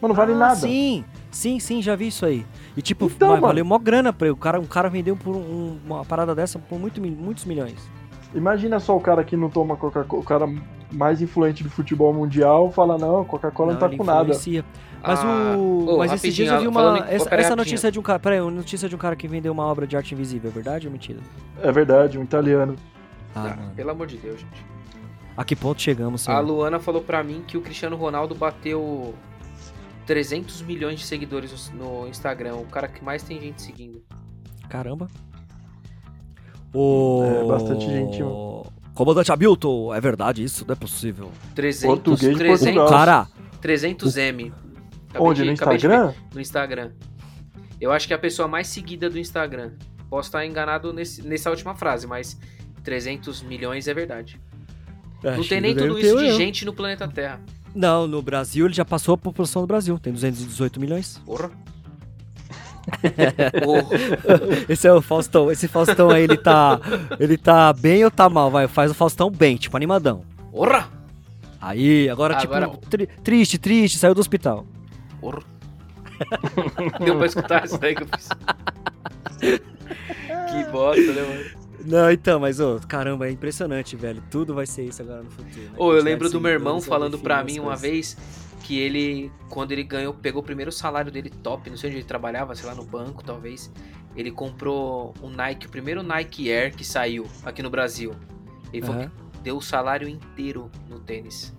Mas 0.00 0.08
não 0.08 0.14
vale 0.16 0.32
Ah, 0.32 0.36
nada. 0.36 0.56
Sim, 0.56 1.04
sim, 1.30 1.60
sim, 1.60 1.80
já 1.80 1.94
vi 1.94 2.08
isso 2.08 2.26
aí. 2.26 2.44
E 2.76 2.82
tipo, 2.82 3.04
Então, 3.06 3.28
mano. 3.30 3.40
valeu 3.42 3.64
mó 3.64 3.78
grana 3.78 4.12
pra 4.12 4.26
ele. 4.26 4.32
O 4.34 4.36
cara, 4.36 4.58
um 4.58 4.64
cara 4.66 4.88
vendeu 4.88 5.14
por 5.16 5.36
um- 5.36 5.78
uma 5.86 6.04
parada 6.04 6.34
dessa 6.34 6.58
por 6.58 6.78
muito, 6.78 7.00
muitos 7.00 7.44
milhões. 7.44 7.76
Imagina 8.34 8.80
só 8.80 8.96
o 8.96 9.00
cara 9.00 9.22
que 9.22 9.36
não 9.36 9.48
toma 9.50 9.76
Coca-Cola, 9.76 10.22
o 10.22 10.24
cara 10.24 10.48
mais 10.90 11.20
influente 11.22 11.62
do 11.62 11.70
futebol 11.70 12.12
mundial 12.12 12.70
fala, 12.72 12.98
não, 12.98 13.24
Coca-Cola 13.24 13.72
não, 13.74 13.78
tá 13.78 13.86
ele 13.86 13.96
com 13.96 14.04
nada. 14.04 14.34
Mas 15.02 15.18
Ah, 15.20 15.56
o. 15.56 15.86
ô, 15.94 15.98
mas 15.98 16.12
esses 16.12 16.34
dias 16.34 16.52
eu 16.52 16.60
vi 16.60 16.66
uma. 16.68 16.98
essa 16.98 17.14
essa 17.14 17.24
rapidinho. 17.30 17.56
notícia 17.56 17.90
de 17.90 17.98
um 17.98 18.02
cara. 18.02 18.18
Peraí, 18.18 18.40
uma 18.40 18.50
notícia 18.50 18.88
de 18.88 18.94
um 18.94 18.98
cara 18.98 19.16
que 19.16 19.26
vendeu 19.26 19.52
uma 19.52 19.64
obra 19.64 19.86
de 19.86 19.96
arte 19.96 20.14
invisível, 20.14 20.50
é 20.50 20.52
verdade 20.54 20.86
ou 20.86 20.92
mentira? 20.92 21.20
É 21.62 21.72
verdade, 21.72 22.18
um 22.18 22.22
italiano. 22.22 22.76
Ah, 23.34 23.56
Ah, 23.58 23.70
pelo 23.74 23.90
amor 23.90 24.06
de 24.06 24.16
Deus, 24.18 24.40
gente. 24.40 24.64
A 25.36 25.44
que 25.44 25.56
ponto 25.56 25.80
chegamos, 25.80 26.22
A 26.28 26.32
senhor? 26.32 26.44
Luana 26.44 26.78
falou 26.78 27.00
pra 27.02 27.22
mim 27.22 27.42
que 27.46 27.56
o 27.56 27.60
Cristiano 27.62 27.96
Ronaldo 27.96 28.34
bateu 28.34 29.14
300 30.06 30.60
milhões 30.62 30.98
de 30.98 31.06
seguidores 31.06 31.70
no 31.70 32.06
Instagram. 32.08 32.56
O 32.56 32.66
cara 32.66 32.88
que 32.88 33.02
mais 33.02 33.22
tem 33.22 33.40
gente 33.40 33.62
seguindo. 33.62 34.02
Caramba. 34.68 35.08
O. 36.74 37.22
É, 37.24 37.44
bastante 37.46 37.86
gente, 37.86 38.22
mano. 38.22 38.66
Comandante 38.94 39.32
Hamilton, 39.32 39.94
é 39.94 40.00
verdade 40.00 40.44
isso? 40.44 40.64
Não 40.66 40.72
é 40.74 40.76
possível. 40.76 41.30
300, 41.54 41.86
Português 41.94 42.32
de 42.32 42.38
300, 42.38 42.60
Portugal. 42.60 42.86
O 42.86 42.90
cara. 42.90 43.28
300M. 43.62 44.52
Acabei 45.10 45.28
Onde? 45.28 45.40
de- 45.42 45.46
No 45.46 45.52
Instagram? 45.52 46.14
no 46.34 46.40
Instagram. 46.40 46.90
Eu 47.80 47.92
acho 47.92 48.06
que 48.06 48.12
é 48.12 48.16
a 48.16 48.18
pessoa 48.18 48.46
mais 48.48 48.66
seguida 48.68 49.08
do 49.10 49.18
Instagram. 49.18 49.72
Posso 50.08 50.28
estar 50.28 50.44
enganado 50.46 50.92
nesse- 50.92 51.22
nessa 51.22 51.50
última 51.50 51.74
frase, 51.74 52.06
mas 52.06 52.38
300 52.82 53.42
milhões 53.42 53.86
é 53.88 53.94
verdade. 53.94 54.40
É, 55.22 55.36
Não 55.36 55.44
tem 55.44 55.60
nem 55.60 55.74
tudo 55.76 55.98
isso 55.98 56.16
de 56.18 56.26
eu. 56.28 56.36
gente 56.36 56.64
no 56.64 56.72
planeta 56.72 57.06
Terra. 57.06 57.40
Não, 57.74 58.06
no 58.06 58.20
Brasil 58.22 58.66
ele 58.66 58.74
já 58.74 58.84
passou 58.84 59.14
a 59.14 59.18
população 59.18 59.62
do 59.62 59.66
Brasil. 59.68 59.98
Tem 59.98 60.12
218 60.12 60.80
milhões. 60.80 61.18
Porra. 61.24 61.50
Porra. 63.64 63.88
Esse 64.68 64.88
é 64.88 64.92
o 64.92 65.00
Faustão. 65.02 65.50
Esse 65.50 65.68
Faustão 65.68 66.10
aí, 66.10 66.22
ele 66.24 66.36
tá. 66.36 66.80
Ele 67.18 67.36
tá 67.36 67.72
bem 67.72 68.04
ou 68.04 68.10
tá 68.10 68.28
mal? 68.28 68.50
Vai, 68.50 68.66
faz 68.66 68.90
o 68.90 68.94
Faustão 68.94 69.30
bem, 69.30 69.56
tipo 69.56 69.76
animadão. 69.76 70.22
Porra. 70.50 70.88
Aí, 71.60 72.08
agora, 72.08 72.36
Agora- 72.38 72.68
tipo, 72.68 72.86
tri- 72.88 73.06
triste, 73.22 73.58
triste, 73.58 73.98
saiu 73.98 74.14
do 74.14 74.20
hospital. 74.20 74.66
Porra. 75.20 75.42
Deu 77.04 77.16
pra 77.16 77.26
escutar 77.26 77.64
isso 77.64 77.78
daí 77.78 77.94
que 77.94 78.02
eu 78.02 78.06
fiz. 78.06 78.28
que 80.50 80.70
bosta, 80.70 81.12
né, 81.12 81.22
mano? 81.22 81.60
Não, 81.84 82.10
então, 82.10 82.38
mas, 82.38 82.60
ô, 82.60 82.78
caramba, 82.86 83.26
é 83.26 83.30
impressionante, 83.30 83.96
velho. 83.96 84.22
Tudo 84.30 84.54
vai 84.54 84.66
ser 84.66 84.84
isso 84.84 85.00
agora 85.00 85.22
no 85.22 85.30
futuro. 85.30 85.62
né? 85.62 85.72
Ô, 85.76 85.92
eu 85.94 86.02
lembro 86.02 86.28
do 86.28 86.40
meu 86.40 86.50
irmão 86.50 86.80
falando 86.80 87.18
pra 87.18 87.42
definir 87.42 87.60
mim 87.60 87.66
uma 87.66 87.76
vez 87.76 88.16
que 88.64 88.78
ele, 88.78 89.32
quando 89.48 89.72
ele 89.72 89.82
ganhou, 89.82 90.12
pegou 90.12 90.42
o 90.42 90.44
primeiro 90.44 90.70
salário 90.70 91.10
dele 91.10 91.30
top, 91.30 91.70
não 91.70 91.76
sei 91.76 91.90
onde 91.90 91.98
ele 91.98 92.06
trabalhava, 92.06 92.54
sei 92.54 92.68
lá, 92.68 92.74
no 92.74 92.84
banco 92.84 93.24
talvez. 93.24 93.72
Ele 94.14 94.30
comprou 94.30 95.14
um 95.22 95.30
Nike, 95.30 95.66
o 95.66 95.70
primeiro 95.70 96.02
Nike 96.02 96.52
Air 96.52 96.76
que 96.76 96.84
saiu 96.84 97.26
aqui 97.44 97.62
no 97.62 97.70
Brasil. 97.70 98.14
Ele 98.72 98.84
falou 98.84 99.04
que 99.04 99.40
deu 99.42 99.56
o 99.56 99.62
salário 99.62 100.08
inteiro 100.08 100.70
no 100.88 101.00
tênis. 101.00 101.54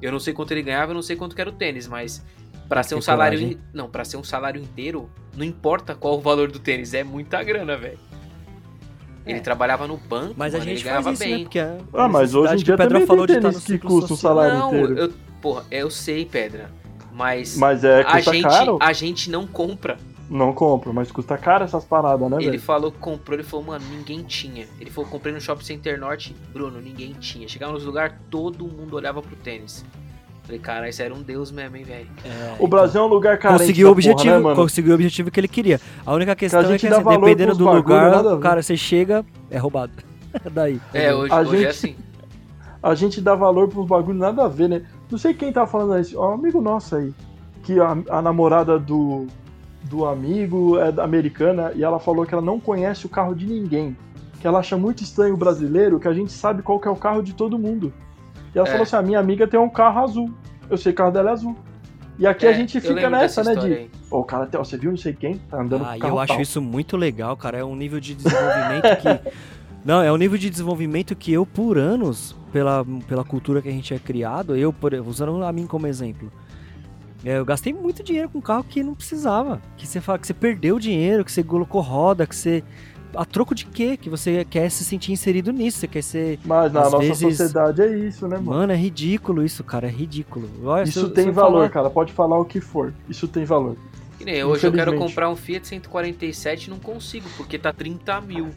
Eu 0.00 0.12
não 0.12 0.20
sei 0.20 0.32
quanto 0.32 0.52
ele 0.52 0.62
ganhava, 0.62 0.92
eu 0.92 0.94
não 0.94 1.02
sei 1.02 1.16
quanto 1.16 1.34
que 1.34 1.40
era 1.40 1.50
o 1.50 1.52
tênis, 1.52 1.86
mas 1.88 2.24
pra 2.68 2.82
ser 2.82 2.94
um 2.94 3.02
salário, 3.02 3.40
in- 3.40 3.58
não, 3.72 3.88
para 3.90 4.04
ser 4.04 4.16
um 4.16 4.24
salário 4.24 4.60
inteiro, 4.60 5.08
não 5.36 5.44
importa 5.44 5.94
qual 5.94 6.16
o 6.16 6.20
valor 6.20 6.50
do 6.50 6.58
tênis, 6.58 6.94
é 6.94 7.02
muita 7.04 7.42
grana, 7.42 7.76
velho. 7.76 7.98
Ele 9.24 9.38
É. 9.38 9.40
trabalhava 9.40 9.86
no 9.86 9.96
banco, 9.96 10.34
Mas 10.36 10.52
a 10.54 10.58
mano, 10.58 10.68
gente 10.70 10.80
ele 10.80 10.88
ganhava 10.88 11.12
isso, 11.12 11.22
bem. 11.22 11.36
né? 11.38 11.42
Porque 11.44 11.58
a 11.60 11.78
Ah, 11.94 12.08
mas 12.08 12.34
hoje 12.34 12.54
em 12.54 12.56
dia 12.56 12.74
o 12.74 12.76
Pedro 12.76 12.92
também 12.94 13.06
falou 13.06 13.26
tem 13.26 13.38
de 13.38 13.46
estar 13.46 13.52
no 13.58 13.64
tênis 13.64 13.80
que 13.80 13.86
custa 13.86 14.04
um 14.12 14.16
social. 14.16 14.34
salário 14.34 14.58
Não, 14.58 14.68
inteiro. 14.74 14.98
eu, 14.98 15.12
porra, 15.40 15.64
eu 15.70 15.90
sei, 15.90 16.24
Pedra. 16.26 16.70
Mas, 17.12 17.56
Mas 17.56 17.84
é, 17.84 18.00
a, 18.00 18.04
custa 18.16 18.32
gente, 18.32 18.42
caro? 18.42 18.78
a 18.80 18.92
gente 18.92 19.30
não 19.30 19.46
compra. 19.46 19.96
Não 20.30 20.52
compro, 20.54 20.94
mas 20.94 21.12
custa 21.12 21.36
caro 21.36 21.62
essas 21.62 21.84
paradas, 21.84 22.30
né, 22.30 22.38
Ele 22.38 22.52
velho? 22.52 22.62
falou 22.62 22.90
que 22.90 22.96
comprou, 22.98 23.36
ele 23.38 23.42
falou, 23.46 23.66
mano, 23.66 23.84
ninguém 23.90 24.22
tinha. 24.22 24.66
Ele 24.80 24.90
falou, 24.90 25.08
comprei 25.10 25.32
no 25.32 25.38
Shopping 25.40 25.62
Center 25.64 26.00
Norte, 26.00 26.34
Bruno, 26.54 26.80
ninguém 26.80 27.12
tinha. 27.12 27.46
Chegava 27.46 27.74
nos 27.74 27.84
lugares, 27.84 28.16
todo 28.30 28.66
mundo 28.66 28.96
olhava 28.96 29.20
pro 29.20 29.36
tênis. 29.36 29.84
Falei, 30.44 30.58
cara, 30.60 30.88
isso 30.88 31.00
era 31.02 31.14
um 31.14 31.22
deus 31.22 31.52
mesmo, 31.52 31.76
hein, 31.76 31.84
velho. 31.84 32.06
É, 32.24 32.54
O 32.58 32.66
Brasil 32.66 33.00
é 33.00 33.04
um 33.04 33.08
lugar 33.08 33.38
carente 33.38 33.60
conseguiu 33.60 33.88
o 33.88 33.92
objetivo, 33.92 34.24
porra, 34.24 34.36
né, 34.38 34.42
mano? 34.42 34.56
conseguiu 34.56 34.90
o 34.92 34.94
objetivo 34.94 35.30
que 35.30 35.38
ele 35.38 35.48
queria. 35.48 35.80
A 36.04 36.12
única 36.12 36.34
questão 36.34 36.60
a 36.60 36.64
é 36.64 36.66
gente 36.66 36.80
que, 36.80 36.88
dá 36.88 36.96
assim, 36.96 37.04
valor 37.04 37.20
dependendo 37.26 37.56
do 37.56 37.64
bagulho, 37.64 37.82
lugar, 37.82 38.22
ver. 38.22 38.38
cara, 38.40 38.62
você 38.62 38.76
chega, 38.76 39.24
é 39.50 39.56
roubado. 39.58 39.92
Daí. 40.52 40.80
É, 40.92 41.14
hoje, 41.14 41.32
A 41.32 41.40
hoje 41.40 41.54
é 41.54 41.58
gente- 41.58 41.66
assim. 41.68 41.96
A 42.82 42.96
gente 42.96 43.20
dá 43.20 43.36
valor 43.36 43.68
pros 43.68 43.86
bagulhos 43.86 44.20
nada 44.20 44.44
a 44.44 44.48
ver, 44.48 44.68
né? 44.68 44.82
Não 45.08 45.16
sei 45.16 45.32
quem 45.32 45.52
tá 45.52 45.64
falando 45.64 46.00
isso, 46.00 46.18
ó, 46.18 46.30
um 46.32 46.34
amigo 46.34 46.60
nosso 46.60 46.96
aí, 46.96 47.14
que 47.62 47.78
a, 47.78 47.96
a 48.10 48.20
namorada 48.20 48.76
do, 48.76 49.28
do 49.84 50.04
amigo 50.04 50.76
é 50.80 50.90
da- 50.90 51.04
americana 51.04 51.70
e 51.76 51.84
ela 51.84 52.00
falou 52.00 52.26
que 52.26 52.34
ela 52.34 52.42
não 52.42 52.58
conhece 52.58 53.06
o 53.06 53.08
carro 53.08 53.36
de 53.36 53.46
ninguém. 53.46 53.96
Que 54.40 54.48
ela 54.48 54.58
acha 54.58 54.76
muito 54.76 55.04
estranho 55.04 55.34
o 55.34 55.36
brasileiro, 55.36 56.00
que 56.00 56.08
a 56.08 56.12
gente 56.12 56.32
sabe 56.32 56.60
qual 56.62 56.80
que 56.80 56.88
é 56.88 56.90
o 56.90 56.96
carro 56.96 57.22
de 57.22 57.32
todo 57.32 57.56
mundo. 57.56 57.92
E 58.54 58.58
ela 58.58 58.66
É. 58.66 58.70
falou 58.70 58.82
assim: 58.84 58.96
a 58.96 59.02
minha 59.02 59.18
amiga 59.20 59.46
tem 59.46 59.58
um 59.58 59.68
carro 59.68 60.00
azul. 60.04 60.30
Eu 60.70 60.76
sei 60.76 60.92
que 60.92 60.96
o 60.96 61.04
carro 61.04 61.10
dela 61.12 61.30
é 61.30 61.32
azul. 61.32 61.56
E 62.18 62.26
aqui 62.26 62.46
a 62.46 62.50
É, 62.50 62.54
gente 62.54 62.76
eu 62.76 62.82
fica 62.82 63.08
nessa, 63.10 63.42
né? 63.42 63.54
De, 63.54 63.90
o 64.10 64.22
cara, 64.22 64.48
ó, 64.54 64.58
você 64.64 64.76
viu 64.76 64.90
não 64.90 64.96
sei 64.98 65.12
quem? 65.14 65.38
Tá 65.50 65.60
andando 65.60 65.84
Ah, 65.84 65.94
com 65.94 65.98
carro 66.00 66.14
eu 66.14 66.18
acho 66.20 66.32
tal. 66.34 66.42
isso 66.42 66.60
muito 66.62 66.96
legal, 66.96 67.36
cara. 67.36 67.58
É 67.58 67.64
um 67.64 67.74
nível 67.74 67.98
de 68.00 68.14
desenvolvimento 68.14 68.82
que. 69.00 69.32
Não, 69.84 70.00
é 70.00 70.12
um 70.12 70.16
nível 70.16 70.38
de 70.38 70.48
desenvolvimento 70.48 71.16
que 71.16 71.32
eu, 71.32 71.44
por 71.44 71.76
anos, 71.76 72.36
pela, 72.52 72.86
pela 73.08 73.24
cultura 73.24 73.60
que 73.60 73.68
a 73.68 73.72
gente 73.72 73.92
é 73.92 73.98
criado, 73.98 74.54
eu, 74.56 74.72
por, 74.72 74.94
usando 74.94 75.42
a 75.42 75.52
mim 75.52 75.66
como 75.66 75.88
exemplo, 75.88 76.30
é, 77.24 77.38
eu 77.38 77.44
gastei 77.44 77.72
muito 77.72 78.00
dinheiro 78.00 78.28
com 78.28 78.40
carro 78.40 78.62
que 78.62 78.80
não 78.84 78.94
precisava. 78.94 79.60
Que 79.76 79.84
você 79.84 80.00
fala 80.00 80.20
que 80.20 80.26
você 80.28 80.34
perdeu 80.34 80.78
dinheiro, 80.78 81.24
que 81.24 81.32
você 81.32 81.42
colocou 81.42 81.80
roda, 81.80 82.24
que 82.28 82.36
você. 82.36 82.62
A 83.14 83.24
troco 83.24 83.54
de 83.54 83.66
quê? 83.66 83.96
Que 83.96 84.08
você 84.08 84.44
quer 84.48 84.70
se 84.70 84.84
sentir 84.84 85.12
inserido 85.12 85.52
nisso, 85.52 85.78
você 85.78 85.86
quer 85.88 86.02
ser. 86.02 86.38
Mas 86.44 86.72
na 86.72 86.80
nossa 86.84 86.98
vezes- 86.98 87.18
sociedade 87.36 87.82
é 87.82 87.98
isso, 87.98 88.26
né, 88.26 88.36
mano? 88.38 88.50
Mano, 88.58 88.72
é 88.72 88.76
ridículo 88.76 89.44
isso, 89.44 89.62
cara, 89.62 89.86
é 89.86 89.90
ridículo. 89.90 90.48
Olha, 90.64 90.84
Isso 90.84 91.00
eu- 91.00 91.10
tem 91.10 91.30
valor, 91.30 91.52
falar- 91.58 91.68
cara. 91.68 91.90
Pode 91.90 92.12
falar 92.12 92.38
o 92.38 92.44
que 92.44 92.60
for. 92.60 92.92
Isso 93.08 93.28
tem 93.28 93.44
valor. 93.44 93.76
Que 94.18 94.24
nem 94.24 94.42
hoje 94.44 94.66
eu 94.66 94.72
quero 94.72 94.96
comprar 94.96 95.28
um 95.28 95.36
Fiat 95.36 95.66
147 95.66 96.66
e 96.66 96.70
não 96.70 96.78
consigo, 96.78 97.28
porque 97.36 97.58
tá 97.58 97.72
30 97.72 98.20
mil. 98.20 98.48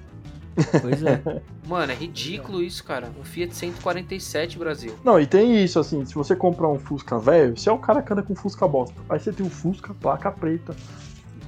Pois 0.82 1.04
é. 1.04 1.22
Mano, 1.68 1.92
é 1.92 1.96
ridículo 1.96 2.62
isso, 2.64 2.82
cara. 2.84 3.10
Um 3.20 3.26
Fiat 3.26 3.54
147, 3.54 4.58
Brasil. 4.58 4.94
Não, 5.04 5.20
e 5.20 5.26
tem 5.26 5.62
isso, 5.62 5.80
assim, 5.80 6.06
se 6.06 6.16
você 6.16 6.34
comprar 6.36 6.70
um 6.70 6.80
Fusca 6.80 7.20
velho, 7.20 7.58
você 7.58 7.68
é 7.68 7.72
o 7.74 7.78
cara 7.78 8.02
que 8.02 8.14
anda 8.14 8.24
com 8.24 8.34
Fusca 8.36 8.66
bosta. 8.68 8.96
Aí 9.10 9.20
você 9.20 9.34
tem 9.34 9.46
um 9.46 9.50
Fusca, 9.50 9.94
placa 9.96 10.32
preta, 10.32 10.74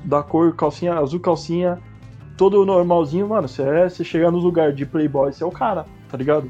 da 0.04 0.22
cor 0.22 0.54
calcinha, 0.56 0.96
azul 0.96 1.20
calcinha, 1.22 1.78
todo 2.38 2.66
normalzinho, 2.66 3.28
mano, 3.28 3.48
você, 3.48 3.64
é, 3.64 3.90
você 3.90 4.04
chega 4.04 4.30
no 4.32 4.38
lugar 4.38 4.72
de 4.72 4.86
Playboy, 4.86 5.34
você 5.34 5.44
é 5.44 5.48
o 5.48 5.52
cara, 5.52 5.86
tá 6.10 6.18
ligado? 6.18 6.50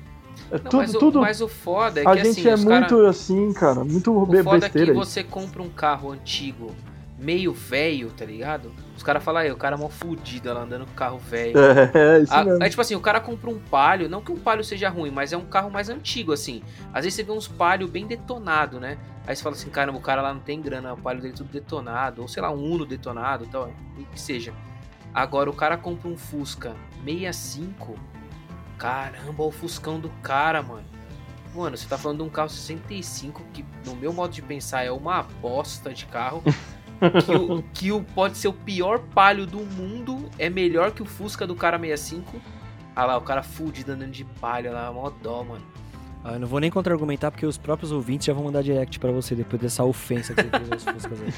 É 0.52 0.56
Não, 0.60 0.70
tudo, 0.70 0.78
mas, 0.78 0.96
o, 0.96 1.00
tudo. 1.00 1.22
mas 1.22 1.42
o 1.42 1.48
foda 1.48 2.02
é 2.02 2.08
a 2.08 2.12
que 2.12 2.24
gente 2.24 2.40
assim, 2.40 2.50
é 2.50 2.54
os 2.54 2.64
cara- 2.64 2.80
muito 2.82 3.06
assim, 3.08 3.54
cara. 3.54 3.84
Muito 3.84 4.16
O 4.16 4.26
be- 4.26 4.44
foda 4.44 4.66
é 4.66 4.70
que 4.70 4.78
besteira. 4.78 4.94
você 4.94 5.24
compra 5.24 5.62
um 5.64 5.70
carro 5.70 6.12
antigo, 6.12 6.72
meio 7.18 7.52
velho, 7.52 8.12
tá 8.12 8.24
ligado? 8.24 8.72
Os 8.96 9.02
caras 9.04 9.24
falam 9.24 9.42
aí, 9.42 9.52
o 9.52 9.58
cara 9.58 9.76
é 9.76 9.80
mó 9.80 9.90
fudido 9.90 10.54
lá 10.54 10.62
andando 10.62 10.86
com 10.86 10.94
carro 10.94 11.18
velho. 11.18 11.54
É, 11.94 12.18
é 12.18 12.20
isso 12.22 12.34
Ah, 12.34 12.44
mesmo. 12.44 12.64
é 12.64 12.70
tipo 12.70 12.82
assim, 12.82 12.96
o 12.96 13.00
cara 13.00 13.20
compra 13.20 13.50
um 13.50 13.58
palio, 13.58 14.08
não 14.08 14.22
que 14.22 14.32
um 14.32 14.38
palio 14.38 14.64
seja 14.64 14.90
ruim, 14.90 15.10
mas 15.10 15.34
é 15.34 15.38
um 15.38 15.46
carro 15.46 15.70
mais 15.72 15.90
antigo, 15.90 16.32
assim. 16.32 16.62
Às 16.94 17.04
vezes 17.04 17.16
você 17.16 17.24
vê 17.24 17.32
uns 17.32 17.48
palio 17.48 17.88
bem 17.88 18.06
detonado, 18.06 18.80
né? 18.80 18.98
Aí 19.26 19.36
você 19.36 19.42
fala 19.44 19.56
assim, 19.56 19.70
caramba, 19.70 19.98
o 19.98 20.02
cara 20.02 20.22
lá 20.22 20.34
não 20.34 20.40
tem 20.40 20.62
grana, 20.62 20.94
o 20.94 20.98
palio 20.98 21.22
dele 21.22 21.34
tudo 21.34 21.50
detonado, 21.52 22.22
ou 22.22 22.28
sei 22.28 22.42
lá, 22.42 22.52
um 22.52 22.64
Uno 22.64 22.86
detonado, 22.86 23.48
tal, 23.52 23.70
o 23.98 24.04
que 24.06 24.22
seja. 24.22 24.54
Agora 25.18 25.50
o 25.50 25.54
cara 25.54 25.76
compra 25.76 26.08
um 26.08 26.16
Fusca 26.16 26.76
65, 27.04 27.98
caramba, 28.78 29.42
o 29.42 29.52
Fuscão 29.52 30.00
do 30.00 30.10
cara, 30.22 30.62
mano. 30.62 30.86
Mano, 31.56 31.76
você 31.76 31.88
tá 31.88 31.98
falando 31.98 32.20
de 32.20 32.24
um 32.26 32.30
carro 32.30 32.50
65 32.50 33.42
que, 33.52 33.66
no 33.84 33.96
meu 33.96 34.14
modo 34.14 34.32
de 34.32 34.44
pensar, 34.44 34.84
é 34.84 34.92
uma 34.92 35.24
bosta 35.24 35.92
de 35.92 36.06
carro. 36.06 36.44
que 37.26 37.32
o, 37.32 37.64
que 37.74 37.92
o 37.92 38.04
pode 38.04 38.38
ser 38.38 38.48
o 38.48 38.54
pior 38.54 39.00
palio 39.00 39.48
do 39.48 39.58
mundo, 39.58 40.30
é 40.38 40.52
melhor 40.52 40.92
que 40.92 41.02
o 41.02 41.06
Fusca 41.06 41.48
do 41.48 41.56
cara 41.56 41.80
65. 41.80 42.40
Ah 42.96 43.06
lá, 43.06 43.18
o 43.18 43.22
cara 43.22 43.42
fudido 43.42 43.94
andando 43.94 44.12
de 44.12 44.24
palio 44.24 44.72
lá, 44.72 44.94
mó 44.94 45.10
dó, 45.10 45.44
mano. 45.44 45.66
Ah, 46.24 46.34
eu 46.34 46.40
não 46.40 46.48
vou 46.48 46.60
nem 46.60 46.70
contra-argumentar 46.70 47.32
porque 47.32 47.48
os 47.48 47.58
próprios 47.58 47.92
ouvintes 47.92 48.28
já 48.28 48.34
vão 48.34 48.44
mandar 48.44 48.62
direct 48.62 49.00
pra 49.00 49.12
você 49.12 49.34
depois 49.34 49.60
dessa 49.60 49.84
ofensa 49.84 50.36
que 50.36 50.44
você 50.44 50.50
fez 50.60 50.72
aos 50.72 50.84
Fuscas 50.84 51.22
aí. 51.24 51.34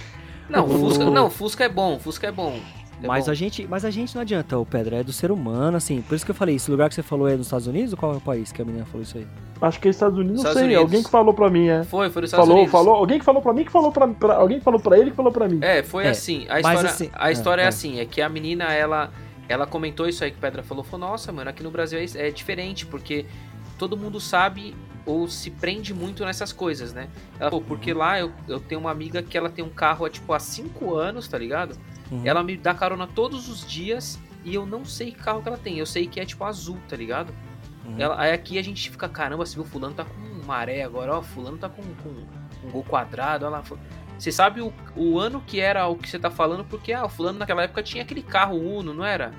Não, 0.49 0.67
Fusca, 0.67 1.05
não, 1.05 1.29
Fusca 1.29 1.63
é 1.63 1.69
bom, 1.69 1.95
o 1.95 1.99
Fusca 1.99 2.27
é 2.27 2.31
bom. 2.31 2.59
É 3.01 3.07
Mas 3.07 3.25
bom. 3.25 3.31
a, 3.31 3.33
gente, 3.33 3.65
mas 3.67 3.85
a 3.85 3.89
gente 3.91 4.13
não 4.13 4.21
adianta, 4.21 4.57
o 4.57 4.65
Pedro, 4.65 4.95
é 4.95 5.03
do 5.03 5.13
ser 5.13 5.31
humano, 5.31 5.77
assim. 5.77 6.01
Por 6.01 6.15
isso 6.15 6.25
que 6.25 6.31
eu 6.31 6.35
falei, 6.35 6.55
esse 6.55 6.69
lugar 6.69 6.89
que 6.89 6.95
você 6.95 7.01
falou 7.03 7.27
é 7.29 7.35
nos 7.37 7.47
Estados 7.47 7.65
Unidos 7.67 7.93
ou 7.93 7.97
qual 7.99 8.13
é 8.13 8.17
o 8.17 8.21
país 8.21 8.51
que 8.51 8.61
a 8.61 8.65
menina 8.65 8.85
falou 8.85 9.01
isso 9.03 9.17
aí? 9.17 9.25
Acho 9.61 9.79
que 9.79 9.87
é 9.87 9.91
Estados 9.91 10.17
Unidos, 10.17 10.35
não 10.43 10.49
Estados 10.49 10.57
sei. 10.57 10.65
Unidos. 10.65 10.83
Alguém 10.83 11.03
que 11.03 11.09
falou 11.09 11.33
pra 11.33 11.49
mim, 11.49 11.67
é. 11.67 11.83
Foi, 11.85 12.09
foi 12.09 12.21
dos 12.21 12.29
Estados 12.29 12.45
Falou, 12.45 12.57
Unidos. 12.63 12.71
falou. 12.71 12.95
Alguém 12.95 13.19
que 13.19 13.25
falou 13.25 13.41
pra 13.41 13.53
mim 13.53 13.63
que 13.65 13.71
falou 13.71 13.91
pra, 13.91 14.07
pra- 14.07 14.35
Alguém 14.35 14.57
que 14.59 14.63
falou 14.63 14.79
pra 14.81 14.97
ele 14.97 15.11
que 15.11 15.15
falou 15.15 15.31
pra 15.31 15.47
mim. 15.47 15.59
É, 15.61 15.81
foi 15.83 16.05
É, 16.05 16.09
assim. 16.09 16.45
A 16.49 16.55
mas 16.55 16.65
história, 16.65 16.89
assim- 16.89 17.09
a 17.13 17.31
história 17.31 17.61
é, 17.61 17.63
é, 17.63 17.65
é. 17.65 17.67
assim, 17.69 17.99
é 17.99 18.05
que 18.05 18.21
a 18.21 18.27
menina, 18.29 18.65
ela, 18.65 19.11
ela 19.47 19.65
comentou 19.65 20.07
isso 20.07 20.23
aí 20.23 20.31
que 20.31 20.37
o 20.37 20.41
Pedra 20.41 20.61
falou, 20.63 20.83
falou, 20.83 21.07
nossa, 21.09 21.31
mano, 21.31 21.49
aqui 21.49 21.63
no 21.63 21.71
Brasil 21.71 21.99
é, 21.99 22.27
é 22.27 22.31
diferente, 22.31 22.85
porque 22.85 23.25
todo 23.77 23.95
mundo 23.97 24.19
sabe 24.19 24.75
ou 25.05 25.27
se 25.27 25.49
prende 25.49 25.93
muito 25.93 26.23
nessas 26.25 26.51
coisas, 26.53 26.93
né? 26.93 27.07
Ela 27.39 27.49
falou, 27.49 27.65
porque 27.65 27.93
lá 27.93 28.19
eu, 28.19 28.31
eu 28.47 28.59
tenho 28.59 28.79
uma 28.81 28.91
amiga 28.91 29.23
que 29.23 29.37
ela 29.37 29.49
tem 29.49 29.63
um 29.63 29.69
carro 29.69 30.05
há, 30.05 30.09
tipo, 30.09 30.31
há 30.33 30.39
5 30.39 30.93
anos, 30.95 31.27
tá 31.27 31.37
ligado? 31.37 31.75
Uhum. 32.11 32.21
Ela 32.25 32.43
me 32.43 32.57
dá 32.57 32.73
carona 32.73 33.07
todos 33.07 33.47
os 33.49 33.65
dias 33.65 34.19
e 34.43 34.53
eu 34.53 34.65
não 34.65 34.85
sei 34.85 35.11
que 35.11 35.19
carro 35.19 35.41
que 35.41 35.47
ela 35.47 35.57
tem. 35.57 35.77
Eu 35.77 35.85
sei 35.85 36.07
que 36.07 36.19
é, 36.19 36.25
tipo, 36.25 36.43
azul, 36.43 36.77
tá 36.87 36.95
ligado? 36.95 37.33
Uhum. 37.85 37.95
Ela, 37.97 38.19
aí 38.19 38.31
aqui 38.31 38.57
a 38.57 38.63
gente 38.63 38.89
fica, 38.89 39.07
caramba, 39.07 39.45
você 39.45 39.55
viu, 39.55 39.65
fulano 39.65 39.93
tá 39.93 40.05
com 40.05 40.45
maré 40.45 40.83
agora, 40.83 41.15
ó, 41.15 41.21
fulano 41.21 41.57
tá 41.57 41.69
com, 41.69 41.83
com 42.03 42.09
um 42.67 42.71
gol 42.71 42.83
quadrado, 42.83 43.45
olha 43.45 43.57
lá. 43.57 43.63
Você 44.17 44.31
sabe 44.31 44.61
o, 44.61 44.73
o 44.95 45.19
ano 45.19 45.41
que 45.45 45.59
era 45.59 45.87
o 45.87 45.95
que 45.95 46.09
você 46.09 46.19
tá 46.19 46.29
falando, 46.29 46.65
porque, 46.65 46.91
ah, 46.91 47.05
o 47.05 47.09
fulano 47.09 47.39
naquela 47.39 47.63
época 47.63 47.83
tinha 47.83 48.03
aquele 48.03 48.21
carro 48.21 48.57
Uno, 48.57 48.93
não 48.93 49.05
era? 49.05 49.31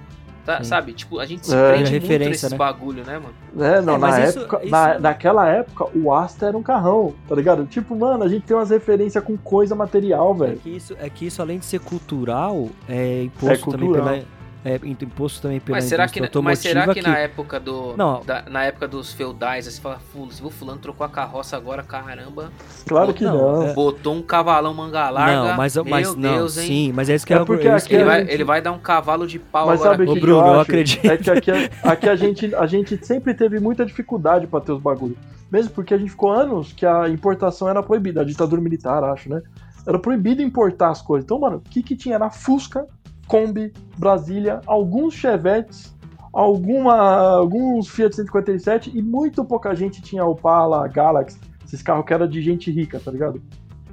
Tá, 0.59 0.64
sabe? 0.64 0.92
Tipo, 0.92 1.18
a 1.20 1.26
gente 1.26 1.46
se 1.46 1.55
É. 1.55 1.68
prende 1.68 1.82
Era 1.82 1.90
muito 1.90 2.03
referência, 2.03 2.28
nesses 2.30 2.53
né? 2.53 2.59
bagulho, 2.59 3.05
né, 3.05 3.18
mano? 3.18 3.34
É, 3.64 3.80
não, 3.80 3.94
É, 3.94 3.98
na 3.98 4.09
mas 4.09 4.28
isso- 4.30 4.38
época. 4.40 4.61
isso- 4.62 4.70
Na, 4.70 4.98
naquela 4.98 5.48
época, 5.48 5.86
o 5.96 6.12
Asta 6.12 6.46
era 6.46 6.57
um 6.57 6.62
carrão, 6.62 7.14
tá 7.28 7.34
ligado? 7.34 7.64
Tipo, 7.66 7.94
mano, 7.96 8.24
a 8.24 8.28
gente 8.28 8.42
tem 8.46 8.57
umas 8.57 8.70
referências 8.70 9.22
com 9.22 9.36
coisa 9.36 9.74
material, 9.74 10.34
É 10.34 10.38
velho. 10.46 10.59
que, 10.59 10.70
isso, 10.70 10.96
é 11.01 11.09
que 11.09 11.26
isso, 11.26 11.40
além 11.40 11.59
de 11.59 11.64
ser 11.66 11.80
cultural, 11.80 12.68
é 12.88 13.24
imposto 13.24 13.70
também 13.70 13.86
cultural. 13.88 14.14
pela. 14.14 14.39
É 14.62 14.78
imposto 14.84 15.40
também 15.40 15.58
pela 15.58 15.78
Mas 15.78 15.84
será, 15.84 16.06
que, 16.06 16.20
mas 16.20 16.58
será 16.58 16.82
que, 16.82 16.88
automotiva 16.90 17.08
na 17.08 17.18
época 17.18 17.58
do. 17.58 17.96
Não. 17.96 18.22
da- 18.22 18.42
na 18.50 18.64
época 18.64 18.86
dos 18.86 19.11
feudais, 19.11 19.66
aí 19.66 19.72
você 19.72 19.80
fala, 19.80 19.98
"Fu- 20.12 20.26
você 20.26 20.42
viu, 20.42 20.50
fulano 20.50 20.78
trocou 20.78 21.04
a 21.04 21.08
carroça 21.08 21.56
agora, 21.56 21.82
caramba. 21.82 22.52
Claro 22.86 23.14
que 23.14 23.24
Não, 23.24 23.36
não. 23.62 23.62
é- 23.68 23.72
Botou 23.72 24.14
um 24.14 24.20
cavalão 24.20 24.74
manga 24.74 25.08
larga. 25.08 25.48
Não, 25.50 25.56
mas, 25.56 25.74
Meu 25.76 25.84
mas 25.86 26.14
não, 26.14 26.32
Deus, 26.36 26.58
hein? 26.58 26.66
sim, 26.66 26.92
mas 26.92 27.08
é 27.08 27.14
isso 27.14 27.26
que 27.26 27.32
É 27.32 27.38
eu- 27.38 27.46
porque 27.46 27.66
é 27.66 27.74
isso 27.74 27.88
que 27.88 27.94
Ele 27.94 28.04
vai, 28.04 28.20
gente- 28.20 28.32
ele 28.32 28.44
vai 28.44 28.61
dar 28.61 28.72
um 28.72 28.78
cavalo 28.78 29.26
de 29.26 29.38
pau 29.38 29.66
Mas 29.68 29.80
agora. 29.80 29.96
sabe 29.96 30.08
o 30.08 30.11
Ô, 30.11 30.14
que, 30.14 30.20
Bruno, 30.20 30.42
que 30.42 30.48
eu 30.48 30.52
eu 30.54 30.61
acredito. 30.61 31.04
É 31.11 31.16
que 31.16 31.30
aqui, 31.30 31.50
aqui 31.82 32.08
a, 32.11 32.16
gente, 32.16 32.54
a 32.54 32.66
gente 32.66 33.06
sempre 33.06 33.32
teve 33.32 33.58
muita 33.61 33.86
dificuldade 33.86 34.46
pra 34.46 34.61
ter 34.61 34.72
os 34.72 34.80
bagulhos. 34.82 35.16
Mesmo 35.50 35.70
porque 35.72 35.94
a 35.94 35.98
gente 35.98 36.11
ficou 36.11 36.30
anos 36.30 36.72
que 36.74 36.84
a 36.84 37.08
importação 37.08 37.66
era 37.68 37.82
proibida, 37.82 38.20
a 38.20 38.24
ditadura 38.24 38.61
militar, 38.61 39.02
acho, 39.04 39.30
né? 39.30 39.40
Era 39.86 39.98
proibido 39.98 40.42
importar 40.42 40.90
as 40.90 41.00
coisas. 41.00 41.24
Então, 41.24 41.38
mano, 41.40 41.56
o 41.56 41.61
que, 41.70 41.82
que 41.82 41.96
tinha? 41.96 42.14
Era 42.14 42.30
Fusca, 42.30 42.86
Kombi, 43.30 43.72
Brasília, 43.96 44.60
alguns 44.66 45.14
Chevetes, 45.14 45.96
alguma, 46.32 46.96
alguns 47.36 47.88
Fiat 47.88 48.16
157 48.16 48.90
e 48.92 49.00
muito 49.00 49.44
pouca 49.44 49.72
gente 49.72 50.02
tinha 50.02 50.24
Opala, 50.24 50.88
Galaxy, 50.88 51.38
esses 51.64 51.80
carros 51.80 52.04
que 52.04 52.12
era 52.12 52.26
de 52.26 52.42
gente 52.42 52.72
rica, 52.72 52.98
tá 52.98 53.12
ligado? 53.12 53.36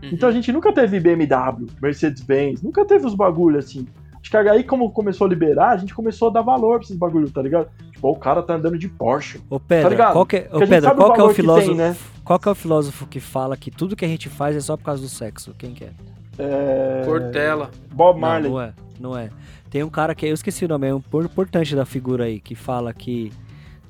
Uhum. 0.02 0.10
Então 0.12 0.28
a 0.28 0.32
gente 0.32 0.52
nunca 0.52 0.74
teve 0.74 1.00
BMW, 1.00 1.68
Mercedes-Benz, 1.80 2.64
nunca 2.64 2.84
teve 2.84 3.06
os 3.06 3.14
bagulhos 3.14 3.66
assim. 3.66 3.88
Acho 4.20 4.32
que 4.32 4.38
aí, 4.38 4.64
como 4.64 4.92
começou 4.92 5.28
a 5.28 5.30
liberar, 5.30 5.70
a 5.70 5.78
gente 5.78 5.94
começou 5.94 6.30
a 6.30 6.32
dar 6.32 6.42
valor 6.42 6.80
pra 6.80 6.86
esses 6.86 6.98
bagulhos, 6.98 7.32
tá 7.32 7.42
ligado? 7.42 7.70
Tipo, 7.92 8.10
o 8.10 8.16
cara 8.16 8.42
tá 8.42 8.56
andando 8.56 8.78
de 8.78 8.90
Porsche. 8.90 9.40
Ô 9.50 9.60
Pedro, 9.60 9.84
Tá 9.84 9.90
ligado? 9.90 10.14
qual 10.14 10.26
que 10.26 10.38
é, 10.38 10.50
ô, 10.52 10.60
Pedro, 10.60 10.82
sabe 10.82 11.00
o 11.00 11.04
qual 11.04 11.14
que 11.14 11.22
é 11.22 11.24
o 11.24 11.30
filósofo, 11.30 11.68
tem, 11.68 11.78
né? 11.78 11.96
qual 12.26 12.40
que 12.40 12.48
é 12.48 12.52
o 12.52 12.56
filósofo 12.56 13.06
que 13.06 13.20
fala 13.20 13.56
que 13.56 13.70
tudo 13.70 13.96
que 13.96 14.04
a 14.04 14.08
gente 14.08 14.28
faz 14.28 14.56
é 14.56 14.60
só 14.60 14.76
por 14.76 14.84
causa 14.84 15.02
do 15.02 15.08
sexo? 15.08 15.54
Quem 15.58 15.74
que 15.74 15.84
é? 15.86 15.92
É... 16.40 17.02
Cortella. 17.06 17.70
Bob 17.92 18.16
Não, 18.16 18.22
Marley. 18.22 18.50
não 18.52 18.62
é, 18.62 18.74
não 19.00 19.18
é. 19.18 19.30
Tem 19.70 19.84
um 19.84 19.90
cara 19.90 20.16
que 20.16 20.26
eu 20.26 20.34
esqueci 20.34 20.66
o 20.66 20.68
nome, 20.68 20.88
é 20.88 20.94
um 20.94 21.02
por- 21.02 21.26
importante 21.26 21.76
da 21.76 21.86
figura 21.86 22.26
aí, 22.26 22.40
que 22.40 22.56
fala 22.56 22.94
que 22.94 23.32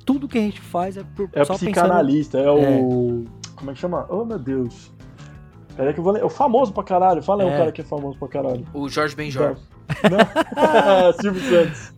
tudo 0.04 0.26
que 0.26 0.38
a 0.38 0.40
gente 0.40 0.60
faz 0.60 0.96
é 0.96 1.02
por 1.14 1.28
É 1.32 1.42
o 1.42 1.44
só 1.44 1.52
pensando 1.54 1.70
psicanalista, 1.72 2.38
é 2.38 2.50
o. 2.50 3.24
Como 3.54 3.70
é 3.70 3.74
que 3.74 3.80
chama? 3.80 4.06
Oh 4.08 4.24
meu 4.24 4.38
Deus. 4.38 4.92
Peraí 5.76 5.92
que 5.94 6.00
eu 6.00 6.04
vou 6.04 6.12
ler. 6.12 6.22
É 6.22 6.24
o 6.24 6.28
famoso 6.28 6.72
pra 6.72 6.82
caralho. 6.82 7.22
Fala 7.22 7.44
aí 7.44 7.48
É. 7.48 7.54
um 7.54 7.56
cara 7.58 7.70
que 7.72 7.80
é 7.80 7.84
famoso 7.84 8.18
pra 8.18 8.26
caralho. 8.28 8.64
O 8.74 8.88
Jorge 8.88 9.14
Benjor. 9.14 9.56
Não? 10.10 11.12
Silvio 11.20 11.40
Santos. 11.42 11.92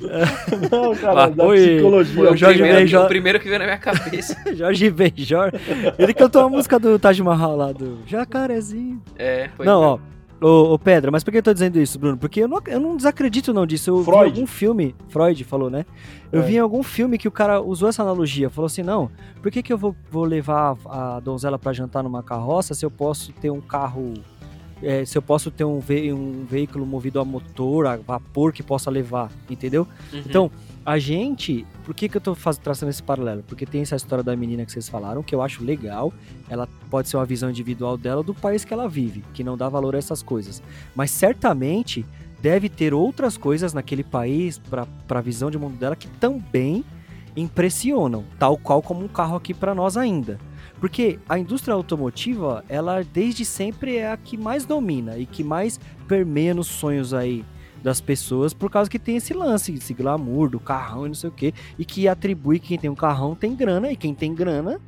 Não, 0.71 0.95
cara, 0.97 1.25
Ah, 1.25 1.29
da 1.31 1.45
oi. 1.45 1.57
psicologia. 1.59 2.15
Foi 2.15 2.27
o, 2.29 2.33
o 2.33 2.37
Jorge 2.37 2.59
primeiro, 2.59 2.79
Benjor. 2.81 3.05
o 3.05 3.09
primeiro 3.09 3.41
que 3.41 3.47
veio 3.49 3.59
na 3.59 3.65
minha 3.65 3.79
cabeça. 3.79 4.37
Jorge 4.55 4.91
Benjor. 4.91 5.53
Ele 5.99 6.13
cantou 6.13 6.43
a 6.45 6.49
música 6.51 6.79
do 6.79 6.99
Taj 6.99 7.23
Mahal 7.23 7.57
lá, 7.57 7.73
do 7.73 7.99
Jacarezinho. 8.07 9.01
É, 9.19 9.49
foi. 9.57 9.65
Não, 9.65 9.81
ó. 9.83 9.99
Ô, 10.41 10.73
ô, 10.73 10.79
Pedro, 10.79 11.13
mas 11.13 11.23
por 11.23 11.31
que 11.31 11.37
eu 11.39 11.43
tô 11.43 11.53
dizendo 11.53 11.79
isso, 11.79 11.99
Bruno? 11.99 12.17
Porque 12.17 12.41
eu 12.41 12.49
não, 12.49 12.61
eu 12.67 12.81
não 12.81 12.97
desacredito 12.97 13.53
não 13.53 13.67
disso. 13.67 13.91
Eu 13.91 13.99
vi 13.99 14.05
Freud. 14.05 14.25
algum 14.41 14.47
filme, 14.47 14.95
Freud 15.09 15.45
falou, 15.45 15.69
né? 15.69 15.85
Eu 16.33 16.41
É. 16.41 16.45
vi 16.47 16.55
em 16.57 16.59
algum 16.59 16.83
filme 16.83 17.19
que 17.19 17.29
o 17.29 17.31
cara 17.31 17.61
usou 17.61 17.89
essa 17.91 18.03
analogia. 18.03 18.49
Falou 18.49 18.67
assim, 18.67 18.83
não, 18.83 19.11
por 19.43 19.51
que, 19.51 19.63
que 19.63 19.71
eu 19.73 19.77
vou, 19.77 19.95
vou 20.11 20.25
levar 20.25 20.77
a, 20.87 21.17
a 21.17 21.21
donzela 21.21 21.59
pra 21.59 21.73
jantar 21.75 22.03
numa 22.03 22.23
carroça 22.23 22.73
se 22.75 22.87
eu 22.87 22.91
posso 22.91 23.33
ter 23.35 23.51
um 23.51 23.61
carro... 23.61 24.15
é, 24.83 25.05
se 25.05 25.19
eu 25.19 25.21
posso 25.21 25.51
ter 25.51 25.65
um, 25.65 25.79
ve 25.79 26.11
um 26.11 26.47
veículo 26.49 26.87
movido 26.87 27.21
a 27.21 27.25
motor, 27.25 27.87
a 27.87 27.97
vapor 27.97 28.51
que 28.51 28.63
possa 28.63 28.91
levar, 28.91 29.31
entendeu? 29.51 29.87
Uhum. 30.11 30.23
Então, 30.25 30.51
a 30.85 30.99
gente. 30.99 31.67
Por 31.85 31.95
que, 31.95 32.09
que 32.09 32.17
eu 32.17 32.21
tô 32.21 32.35
faz, 32.35 32.59
traçando 32.59 32.91
esse 32.91 33.03
paralelo? 33.03 33.43
Porque 33.47 33.67
tem 33.67 33.83
essa 33.83 33.97
história 33.97 34.25
da 34.25 34.35
menina 34.37 34.65
que 34.65 34.73
vocês 34.73 34.89
falaram, 34.89 35.23
que 35.23 35.35
eu 35.35 35.43
acho 35.43 35.65
legal. 35.65 36.13
Ela 36.49 36.69
pode 36.91 37.09
ser 37.09 37.17
uma 37.17 37.27
visão 37.27 37.51
individual 37.51 37.97
dela 37.97 38.23
do 38.23 38.35
país 38.35 38.65
que 38.65 38.73
ela 38.73 38.89
vive, 38.89 39.25
que 39.35 39.45
não 39.45 39.57
dá 39.57 39.69
valor 39.69 39.95
a 39.95 39.99
essas 39.99 40.23
coisas. 40.23 40.63
Mas 40.95 41.11
certamente 41.11 42.05
deve 42.41 42.69
ter 42.69 42.95
outras 42.95 43.37
coisas 43.37 43.73
naquele 43.73 44.03
país, 44.03 44.59
para 44.59 44.87
a 45.09 45.21
visão 45.21 45.51
de 45.51 45.59
mundo 45.59 45.77
dela, 45.77 45.95
que 45.95 46.09
também 46.09 46.85
impressionam, 47.37 48.25
tal 48.39 48.57
qual 48.57 48.83
como 48.83 49.05
um 49.05 49.09
carro 49.09 49.37
aqui 49.37 49.55
para 49.55 49.75
nós 49.75 49.97
ainda. 49.97 50.39
Porque 50.81 51.19
a 51.29 51.39
indústria 51.39 51.75
automotiva, 51.75 52.65
ela 52.69 53.03
desde 53.03 53.45
sempre 53.45 53.97
é 53.97 54.11
a 54.11 54.17
que 54.17 54.37
mais 54.37 54.65
domina 54.65 55.19
e 55.19 55.27
que 55.27 55.45
mais 55.45 55.79
permeia 56.09 56.55
nos 56.55 56.67
sonhos 56.67 57.13
aí 57.13 57.45
das 57.83 58.01
pessoas, 58.01 58.53
por 58.53 58.71
causa 58.71 58.91
que 58.91 58.99
tem 58.99 59.17
esse 59.17 59.33
lance, 59.33 59.73
esse 59.73 59.95
glamour 59.95 60.51
do 60.51 60.61
carrão 60.61 61.07
e 61.07 61.09
não 61.09 61.15
sei 61.15 61.31
o 61.31 61.33
quê, 61.33 61.55
e 61.79 61.85
que 61.85 62.09
atribui 62.09 62.59
que 62.59 62.69
quem 62.69 62.79
tem 62.79 62.91
um 62.91 62.95
carrão 62.95 63.35
tem 63.35 63.55
grana, 63.55 63.91
e 63.91 63.97
quem 63.97 64.15
tem 64.15 64.35
grana, 64.35 64.81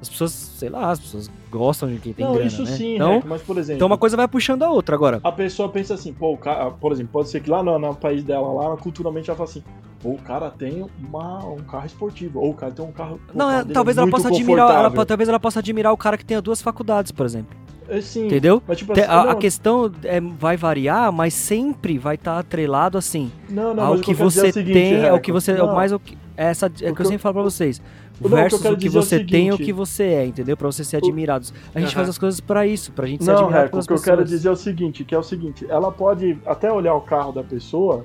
as 0.00 0.08
pessoas, 0.08 0.32
sei 0.32 0.68
lá, 0.68 0.90
as 0.90 1.00
pessoas 1.00 1.30
gostam 1.50 1.88
de 1.88 1.98
quem 1.98 2.12
tem 2.12 2.24
Não, 2.24 2.34
grana, 2.34 2.46
isso 2.46 2.62
né? 2.62 2.70
sim, 2.70 2.94
então, 2.96 3.22
mas 3.26 3.42
por 3.42 3.56
exemplo. 3.56 3.76
então 3.76 3.86
uma 3.86 3.98
coisa 3.98 4.16
vai 4.16 4.28
puxando 4.28 4.62
a 4.62 4.70
outra 4.70 4.94
agora. 4.94 5.20
A 5.24 5.32
pessoa 5.32 5.68
pensa 5.68 5.94
assim, 5.94 6.12
pô, 6.12 6.34
o 6.34 6.38
cara, 6.38 6.70
por 6.70 6.92
exemplo, 6.92 7.12
pode 7.12 7.30
ser 7.30 7.40
que 7.40 7.50
lá 7.50 7.62
no, 7.62 7.78
no 7.78 7.94
país 7.94 8.22
dela, 8.22 8.52
lá 8.52 8.76
culturalmente 8.76 9.30
ela 9.30 9.36
fala 9.36 9.48
assim, 9.48 9.64
pô, 10.00 10.10
o 10.10 10.18
cara 10.18 10.50
tem 10.50 10.86
uma, 10.98 11.44
um 11.46 11.58
carro 11.58 11.86
esportivo, 11.86 12.40
ou 12.40 12.50
o 12.50 12.54
cara 12.54 12.72
tem 12.72 12.84
um 12.84 12.92
carro. 12.92 13.18
Não, 13.34 13.50
é, 13.50 13.62
dele 13.62 13.74
talvez 13.74 13.96
é 13.96 14.00
ela 14.02 14.10
possa 14.10 14.28
admirar, 14.28 14.70
ela, 14.70 15.06
talvez 15.06 15.28
ela 15.28 15.40
possa 15.40 15.58
admirar 15.60 15.92
o 15.92 15.96
cara 15.96 16.18
que 16.18 16.24
tenha 16.24 16.42
duas 16.42 16.60
faculdades, 16.60 17.10
por 17.10 17.24
exemplo. 17.24 17.56
É, 17.88 18.00
sim, 18.00 18.26
Entendeu? 18.26 18.62
Mas, 18.66 18.78
tipo, 18.78 18.92
Te- 18.94 19.00
assim, 19.02 19.10
a, 19.10 19.20
a 19.20 19.26
não, 19.26 19.38
questão 19.38 19.90
é, 20.04 20.20
vai 20.20 20.56
variar, 20.56 21.12
mas 21.12 21.34
sempre 21.34 21.98
vai 21.98 22.16
estar 22.16 22.38
atrelado 22.38 22.98
assim 22.98 23.30
não, 23.48 23.72
não, 23.74 23.84
ao 23.84 23.94
o 23.94 24.00
que 24.00 24.10
eu 24.10 24.14
é 24.14 24.16
você 24.16 24.48
o 24.48 24.52
seguinte, 24.52 24.72
tem, 24.72 24.96
ao 25.04 25.12
Reco, 25.12 25.20
que 25.20 25.32
você, 25.32 25.52
não, 25.54 25.74
mais 25.74 25.92
o 25.92 25.98
que 26.00 26.18
essa 26.36 26.66
é 26.66 26.70
que 26.70 26.84
eu, 26.84 26.94
que 26.94 27.02
eu- 27.02 27.06
sempre 27.06 27.18
falo 27.18 27.34
pra 27.34 27.42
vocês. 27.44 27.80
Não, 28.20 28.26
o 28.28 28.30
que 28.30 28.34
eu 28.34 28.36
Versus 28.38 28.60
o 28.60 28.62
que 28.62 28.74
dizer 28.76 28.96
é 28.96 29.00
o 29.00 29.02
você 29.02 29.24
tem 29.24 29.46
e 29.48 29.52
o 29.52 29.58
que 29.58 29.72
você 29.72 30.02
é, 30.04 30.26
entendeu? 30.26 30.56
Pra 30.56 30.66
você 30.66 30.82
ser 30.82 30.96
admirados. 30.96 31.52
A 31.74 31.78
gente 31.80 31.88
Aham. 31.88 31.94
faz 31.96 32.08
as 32.08 32.18
coisas 32.18 32.40
pra 32.40 32.66
isso, 32.66 32.90
pra 32.92 33.06
gente 33.06 33.22
ser 33.24 33.30
Não, 33.30 33.40
admirado 33.42 33.64
Reco, 33.64 33.78
o 33.78 33.80
que 33.80 33.92
eu 33.92 33.96
pessoas. 33.96 34.04
quero 34.04 34.24
dizer 34.24 34.48
é 34.48 34.50
o 34.50 34.56
seguinte, 34.56 35.04
que 35.04 35.14
é 35.14 35.18
o 35.18 35.22
seguinte, 35.22 35.66
ela 35.68 35.92
pode 35.92 36.38
até 36.46 36.72
olhar 36.72 36.94
o 36.94 37.00
carro 37.02 37.30
da 37.32 37.42
pessoa 37.44 38.04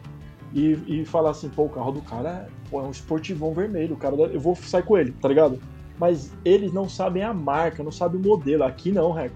e, 0.54 0.78
e 0.88 1.06
falar 1.06 1.32
assim, 1.32 1.50
pô, 1.50 1.64
o 1.64 1.70
carro 1.70 1.92
do 1.94 2.02
cara 2.02 2.30
é, 2.30 2.46
pô, 2.70 2.80
é 2.82 2.84
um 2.84 2.92
esportivão 2.92 3.54
vermelho, 3.54 3.94
o 3.96 3.98
cara, 3.98 4.16
da- 4.18 4.24
eu 4.26 4.40
vou 4.40 4.56
sair 4.56 4.84
com 4.84 4.98
ele, 4.98 5.12
tá 5.22 5.28
ligado? 5.28 5.60
mas 6.00 6.32
eles 6.44 6.74
não 6.74 6.90
sabem 6.90 7.22
a 7.22 7.32
marca, 7.32 7.84
não 7.84 7.92
sabem 7.92 8.20
o 8.20 8.24
modelo. 8.28 8.64
Aqui 8.64 8.92
não, 8.92 9.12
Reco. 9.12 9.36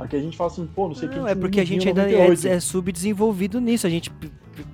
Aqui 0.00 0.16
a 0.16 0.20
gente 0.20 0.36
fala 0.36 0.50
assim, 0.50 0.66
pô, 0.66 0.88
não 0.88 0.94
sei 0.94 1.08
o 1.08 1.10
que. 1.12 1.18
Não, 1.18 1.28
é 1.28 1.34
porque 1.34 1.60
a 1.60 1.64
gente 1.64 1.86
ainda 1.86 2.10
é, 2.10 2.30
é 2.46 2.60
subdesenvolvido 2.60 3.60
nisso. 3.60 3.86
A 3.86 3.90
gente 3.90 4.10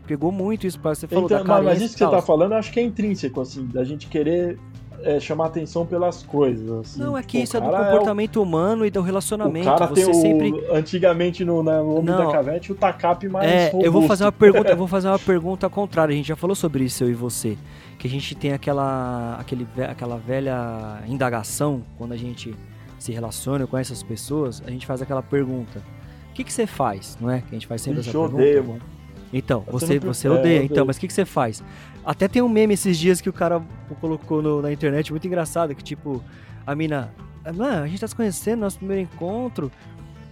pegou 0.07 0.31
muito 0.31 0.67
isso 0.67 0.79
você 0.81 1.07
falou 1.07 1.25
Então, 1.25 1.39
da 1.39 1.45
mas, 1.45 1.49
carência 1.49 1.73
mas 1.75 1.83
isso 1.83 1.99
que 1.99 2.05
você 2.05 2.11
tá 2.11 2.23
falando, 2.23 2.53
eu 2.53 2.59
acho 2.59 2.73
que 2.73 2.81
é 2.81 2.83
intrínseco, 2.83 3.41
assim, 3.41 3.67
da 3.67 3.85
gente 3.85 4.07
querer 4.07 4.59
é, 5.03 5.21
chamar 5.21 5.47
atenção 5.47 5.85
pelas 5.85 6.23
coisas. 6.23 6.71
Assim. 6.71 7.01
Não, 7.01 7.17
é 7.17 7.23
que 7.23 7.39
Pô, 7.39 7.45
isso 7.45 7.57
é 7.57 7.61
o 7.61 7.63
do 7.63 7.71
cara 7.71 7.83
o- 7.83 7.87
comportamento 7.91 8.43
humano 8.43 8.87
e 8.87 8.91
do 8.91 9.01
O 9.01 9.03
relacionamento. 9.03 9.65
cara 9.67 9.89
tem 9.89 10.05
você 10.05 10.11
o, 10.11 10.15
sempre 10.15 10.53
antigamente 10.71 11.45
no, 11.45 11.63
na, 11.63 11.83
no 11.83 11.97
Homem 11.97 12.15
da 12.17 12.31
Cavete, 12.31 12.73
o 12.73 12.75
tacape 12.75 13.29
mais 13.29 13.51
É, 13.51 13.71
eu 13.75 13.93
vou 13.93 14.03
fazer 14.03 14.25
uma 14.25 14.33
pergunta, 14.33 14.71
eu 14.71 14.77
vou 14.77 14.89
fazer 14.89 15.09
uma 15.09 15.19
pergunta 15.21 15.69
contrária. 15.69 16.13
A 16.13 16.17
gente 16.17 16.29
já 16.29 16.37
falou 16.37 16.55
sobre 16.57 16.85
isso 16.85 17.05
eu 17.05 17.11
e 17.11 17.15
você, 17.15 17.57
que 17.99 18.07
a 18.07 18.11
gente 18.11 18.35
tem 18.35 18.53
aquela 18.53 19.37
aquele, 19.39 19.67
aquela 19.89 20.17
velha 20.17 21.01
indagação 21.07 21.83
quando 21.99 22.13
a 22.13 22.17
gente 22.17 22.55
se 23.07 23.13
relaciona 23.13 23.67
com 23.67 23.79
essas 23.79 24.03
pessoas, 24.03 24.63
a 24.67 24.71
gente 24.71 24.87
faz 24.87 25.01
aquela 25.01 25.23
pergunta: 25.23 25.83
"O 26.31 26.35
que 26.35 26.45
que 26.45 26.53
você 26.53 26.67
faz?", 26.67 27.17
não 27.21 27.31
é? 27.31 27.41
Que 27.41 27.49
a 27.49 27.55
gente 27.55 27.67
faz 27.67 27.81
sempre 27.83 28.01
essa 28.01 28.11
pergunta. 28.11 28.35
odeio, 28.35 28.65
mano. 28.65 28.83
Então, 29.33 29.65
Eu 29.67 29.73
você 29.73 29.99
você 29.99 30.29
é, 30.29 30.31
odeia, 30.31 30.63
então, 30.65 30.85
mas 30.87 30.97
o 30.97 31.01
que 31.01 31.07
que 31.09 31.13
você 31.13 31.25
faz? 31.25 31.63
Até 32.05 32.29
tem 32.29 32.41
um 32.43 32.49
meme 32.49 32.75
esses 32.75 32.97
dias 32.97 33.21
que 33.21 33.29
o 33.29 33.33
cara 33.33 33.61
colocou 34.01 34.41
no- 34.41 34.63
na 34.63 34.73
internet 34.73 35.11
muito 35.11 35.27
engraçado, 35.27 35.75
que 35.75 35.83
tipo, 35.83 36.23
a 36.67 36.75
mina, 36.75 37.13
"Ah, 37.45 37.81
a 37.83 37.87
gente 37.89 38.01
tá 38.01 38.07
se 38.07 38.15
conhecendo, 38.15 38.61
nosso 38.61 38.79
primeiro 38.79 39.03
encontro, 39.03 39.71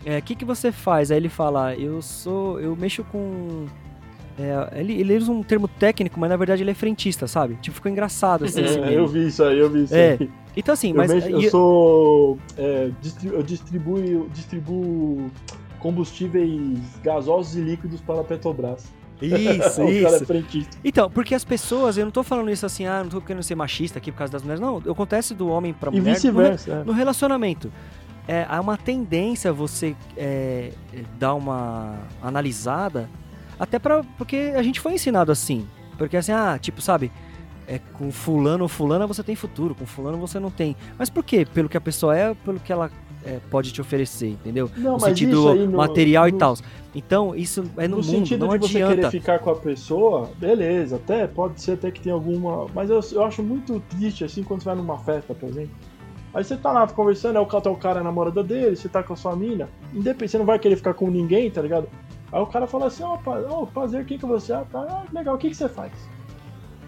é, 0.05 0.19
o 0.19 0.23
que 0.23 0.35
que 0.37 0.45
você 0.45 0.71
faz? 0.71 1.11
Aí 1.11 1.17
ele 1.17 1.29
fala, 1.29 1.75
eu 1.75 2.01
sou, 2.03 2.61
eu 2.61 2.77
mexo 2.77 3.03
com... 3.05 3.67
é, 4.39 4.81
ele, 4.81 4.93
ele 5.01 5.17
usa 5.17 5.31
um 5.31 5.43
termo 5.43 5.69
técnico, 5.69 6.19
mas 6.19 6.29
na 6.31 6.37
verdade 6.37 6.63
ele 6.63 6.71
é 6.71 6.75
frentista, 6.75 7.27
sabe? 7.27 7.55
Tipo, 7.61 7.75
ficou 7.77 7.91
engraçado 7.91 8.45
assim, 8.45 8.61
É, 8.63 8.93
eu 8.99 9.07
vi 9.07 9.27
isso 9.29 9.43
aí, 9.45 9.59
eu 9.59 9.71
vi 9.71 9.85
isso 9.85 9.95
É, 9.95 10.17
aí. 10.21 10.31
Então 10.57 10.73
assim, 10.73 10.91
Eu, 10.91 10.97
mas... 10.97 11.13
mexo- 11.13 11.29
eu 11.29 11.41
e- 11.41 11.51
sou. 11.51 12.39
é, 12.57 12.91
eu 13.25 13.43
distribuo, 13.43 14.29
distribuo 14.33 15.31
combustíveis 15.79 16.79
gasosos 17.03 17.57
e 17.57 17.61
líquidos 17.61 18.01
para 18.01 18.21
a 18.21 18.25
Petrobras. 18.25 18.85
Isso, 19.23 19.81
é 19.83 19.91
isso. 19.91 20.27
Então, 20.85 21.09
porque 21.11 21.35
as 21.35 21.45
pessoas, 21.45 21.97
eu 21.97 22.05
não 22.05 22.11
tô 22.13 22.23
falando 22.23 22.51
isso 22.51 22.67
assim, 22.67 22.87
ah, 22.87 23.03
não 23.03 23.11
tô 23.11 23.21
querendo 23.21 23.43
ser 23.43 23.55
machista 23.55 23.99
aqui 23.99 24.11
por 24.11 24.19
causa 24.19 24.33
das 24.33 24.43
mulheres, 24.43 24.61
não, 24.61 24.79
acontece 24.79 25.35
do 25.35 25.49
homem 25.49 25.73
pra 25.73 25.91
E 25.93 26.01
mulher, 26.01 26.15
vice-versa. 26.15 26.73
é. 26.73 26.85
No 26.85 26.93
relacionamento, 26.93 27.71
é, 28.27 28.45
há 28.49 28.61
uma 28.61 28.77
tendência 28.77 29.53
você 29.53 29.95
é, 30.17 30.73
é, 30.93 31.03
dar 31.19 31.35
uma 31.35 31.99
analisada, 32.23 33.09
até 33.59 33.79
pra, 33.79 34.03
porque 34.19 34.53
a 34.57 34.63
gente 34.63 34.81
foi 34.81 34.95
ensinado 34.95 35.31
assim. 35.33 35.67
Porque 35.99 36.17
assim, 36.17 36.33
ah, 36.33 36.59
tipo, 36.61 36.83
sabe, 36.83 37.11
é, 37.69 37.79
com 37.95 38.11
fulano 38.11 38.65
ou 38.65 38.69
fulana 38.69 39.07
você 39.07 39.23
tem 39.23 39.35
futuro, 39.37 39.75
com 39.75 39.87
fulano 39.87 40.19
você 40.19 40.39
não 40.41 40.51
tem. 40.51 40.77
Mas 40.99 41.09
por 41.09 41.23
quê? 41.25 41.47
Pelo 41.47 41.69
que 41.69 41.77
a 41.77 41.81
pessoa 41.81 42.17
é, 42.17 42.35
pelo 42.35 42.59
que 42.59 42.73
ela 42.73 42.91
é, 43.25 43.39
pode 43.51 43.73
te 43.73 43.81
oferecer, 43.81 44.29
entendeu? 44.29 44.71
Não, 44.77 44.95
no 44.95 45.01
sentido 45.01 45.55
no- 45.55 45.77
material 45.79 46.29
e 46.29 46.33
no- 46.33 46.39
tal. 46.39 46.55
Então, 46.95 47.35
isso 47.35 47.65
é 47.77 47.89
no, 47.89 47.97
No, 47.97 48.03
mundo, 48.03 48.11
sentido 48.11 48.47
não 48.47 48.57
de 48.59 48.67
você 48.69 48.73
querer 48.75 48.85
adianta. 48.93 49.11
ficar 49.11 49.39
com 49.39 49.51
a 49.51 49.57
pessoa, 49.57 50.31
beleza, 50.37 50.97
até 50.97 51.27
pode 51.27 51.61
ser 51.61 51.73
até 51.73 51.91
que 51.91 52.01
tem 52.01 52.13
alguma. 52.13 52.67
Mas 52.75 52.91
eu, 52.91 53.01
eu 53.13 53.25
acho 53.25 53.43
muito 53.43 53.81
triste 53.89 54.25
assim 54.25 54.43
quando 54.43 54.61
você 54.61 54.67
vai 54.67 54.77
numa 54.77 54.99
festa, 54.99 55.35
por 55.35 55.49
exemplo. 55.49 55.71
Aí 56.35 56.43
você 56.45 56.57
tá 56.57 56.71
lá 56.73 56.87
conversando, 56.89 57.37
é 57.37 57.41
o 57.41 57.47
cara, 57.47 57.63
tá 57.63 57.71
o 57.71 57.77
cara 57.77 58.01
a 58.01 58.05
namorada 58.05 58.43
dele, 58.43 58.75
você 58.77 58.89
tá 58.89 59.03
com 59.03 59.13
a 59.13 59.17
sua 59.17 59.35
mina, 59.37 59.69
independente, 59.93 60.33
você 60.33 60.39
não 60.39 60.45
vai 60.45 60.59
querer 60.59 60.75
ficar 60.77 60.93
com 60.95 61.09
ninguém, 61.09 61.49
tá 61.51 61.63
ligado? 61.63 61.89
Aí 62.35 62.41
o 62.41 62.47
cara 62.49 62.67
fala 62.67 62.89
assim, 62.89 63.05
ó, 63.05 63.17
oh, 63.49 63.67
prazer, 63.69 64.05
quem 64.05 64.19
que 64.19 64.27
você 64.27 64.53
é? 64.53 64.57
Tá, 64.65 64.81
ah, 64.81 65.05
legal, 65.13 65.37
o 65.37 65.39
que 65.39 65.49
que 65.51 65.55
você 65.55 65.69
faz? 65.69 65.93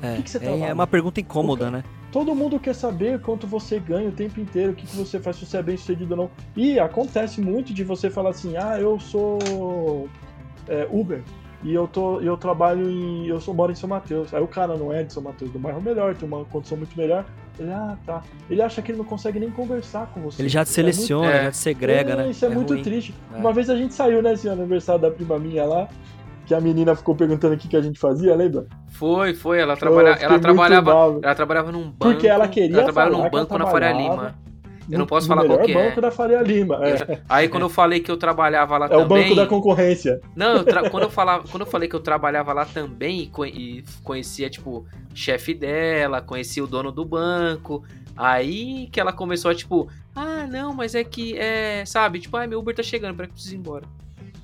É, 0.03 0.17
que 0.17 0.25
que 0.25 0.31
você 0.31 0.41
trabalha? 0.41 0.65
é 0.65 0.75
uma 0.75 0.89
pergunta 0.89 1.21
incômoda, 1.21 1.71
né? 1.71 1.85
Todo 2.11 2.35
mundo 2.35 2.59
quer 2.59 2.75
saber 2.75 3.21
quanto 3.21 3.47
você 3.47 3.79
ganha 3.79 4.09
o 4.09 4.13
tempo 4.13 4.41
inteiro, 4.41 4.73
o 4.73 4.75
que, 4.75 4.85
que 4.85 4.97
você 4.97 5.21
faz, 5.21 5.37
se 5.37 5.47
você 5.47 5.59
é 5.59 5.63
bem 5.63 5.77
sucedido 5.77 6.15
ou 6.15 6.17
não. 6.23 6.31
E 6.57 6.81
acontece 6.81 7.41
muito 7.41 7.73
de 7.73 7.85
você 7.85 8.11
falar 8.11 8.31
assim, 8.31 8.57
ah, 8.57 8.77
eu 8.81 8.99
sou 8.99 10.09
é, 10.67 10.89
Uber 10.91 11.23
e 11.63 11.73
eu, 11.73 11.87
tô, 11.87 12.21
eu 12.21 12.37
trabalho 12.37 12.91
em. 12.91 13.29
eu 13.29 13.41
sou, 13.41 13.55
moro 13.55 13.71
em 13.71 13.77
São 13.77 13.89
Mateus. 13.89 14.35
Aí 14.35 14.43
o 14.43 14.49
cara 14.49 14.77
não 14.77 14.93
é 14.93 15.05
de 15.05 15.13
São 15.13 15.23
Mateus, 15.23 15.53
do 15.53 15.61
bairro 15.61 15.81
melhor, 15.81 16.17
tem 16.17 16.29
uma 16.29 16.45
condição 16.45 16.77
muito 16.77 16.97
melhor. 16.99 17.25
Ele, 17.59 17.73
ah, 17.73 17.97
tá. 18.05 18.23
Ele 18.51 18.61
acha 18.61 18.83
que 18.83 18.91
ele 18.93 18.99
não 18.99 19.05
consegue 19.05 19.41
nem 19.41 19.51
conversar 19.51 20.07
com 20.13 20.21
você. 20.21 20.43
Ele 20.43 20.49
já 20.49 20.65
te 20.65 20.79
é 20.79 20.83
muito- 20.83 20.95
seleciona, 20.97 21.31
É. 21.31 21.45
já 21.45 21.51
te 21.53 21.57
segrega, 21.57 22.13
é, 22.13 22.17
né? 22.17 22.31
Isso 22.31 22.45
é, 22.45 22.49
muito 22.49 22.73
ruim. 22.75 22.83
triste. 22.83 23.15
É. 23.35 23.39
Uma 23.39 23.53
vez 23.53 23.71
a 23.71 23.77
gente 23.77 23.95
saiu, 23.95 24.23
né, 24.23 24.35
esse 24.35 24.49
aniversário 24.49 25.01
da 25.01 25.11
prima 25.11 25.39
minha 25.39 25.65
lá, 25.65 25.89
que 26.45 26.55
a 26.55 26.61
menina 26.61 26.95
ficou 26.95 27.15
perguntando 27.17 27.55
o 27.55 27.59
que, 27.59 27.67
que 27.67 27.77
a 27.77 27.81
gente 27.81 27.99
fazia, 27.99 28.35
lembra? 28.37 28.67
Foi, 28.89 29.35
foi. 29.35 29.59
Ela, 29.59 29.77
trabalha, 29.77 30.11
ela 30.11 30.31
muito 30.31 30.43
trabalhava. 30.43 31.19
Ela 31.23 31.35
trabalhava 31.35 31.73
num 31.73 31.85
banco. 31.85 31.97
Porque 31.99 32.29
ela 32.29 32.47
queria 32.47 32.77
Ela 32.77 32.85
trabalhava 32.85 33.17
num 33.17 33.23
que 33.31 33.35
ela 33.35 33.43
banco 33.45 33.59
na 33.59 33.67
Faria 33.67 33.93
Lima. 33.93 34.35
Eu 34.91 34.99
não 34.99 35.07
posso 35.07 35.27
falar 35.27 35.45
qual 35.45 35.59
que 35.61 35.73
é. 35.73 35.75
banco 35.75 36.01
da 36.01 36.11
Faria 36.11 36.41
Lima. 36.43 36.79
É, 36.87 37.21
Aí 37.29 37.49
quando 37.49 37.63
eu 37.65 37.69
falei 37.69 38.01
que 38.01 38.11
eu 38.11 38.17
trabalhava 38.17 38.79
lá 38.79 38.87
é 38.87 38.97
o 38.97 39.01
também. 39.07 39.25
banco 39.25 39.35
da 39.35 39.47
concorrência. 39.47 40.21
Não, 40.35 40.57
eu 40.59 40.65
tra- 40.65 40.89
quando, 40.91 41.05
eu 41.05 41.11
falava, 41.11 41.45
quando 41.49 41.63
eu 41.63 41.67
falei 41.67 41.89
que 41.89 41.97
eu 41.97 42.01
trabalhava 42.01 42.53
lá 42.53 42.65
também 42.65 43.31
e, 43.39 43.47
e 43.49 43.85
conhecia, 44.03 44.49
tipo, 44.49 44.87
o 45.13 45.17
chefe 45.17 45.55
dela, 45.55 46.21
conhecia 46.21 46.63
o 46.63 46.67
dono 46.67 46.93
do 46.93 47.05
banco. 47.05 47.83
Aí 48.17 48.89
que 48.93 48.99
ela 49.01 49.13
começou 49.13 49.51
a, 49.51 49.55
tipo, 49.55 49.89
ah, 50.15 50.47
não, 50.49 50.73
mas 50.73 50.95
é 50.95 51.05
que 51.05 51.37
é, 51.37 51.85
sabe, 51.85 52.19
tipo, 52.21 52.37
ai, 52.37 52.47
meu 52.47 52.59
Uber 52.61 52.75
tá 52.75 52.83
chegando, 52.83 53.15
peraí 53.15 53.27
que 53.29 53.33
eu 53.33 53.35
preciso 53.35 53.55
ir 53.55 53.59
embora. 53.59 53.85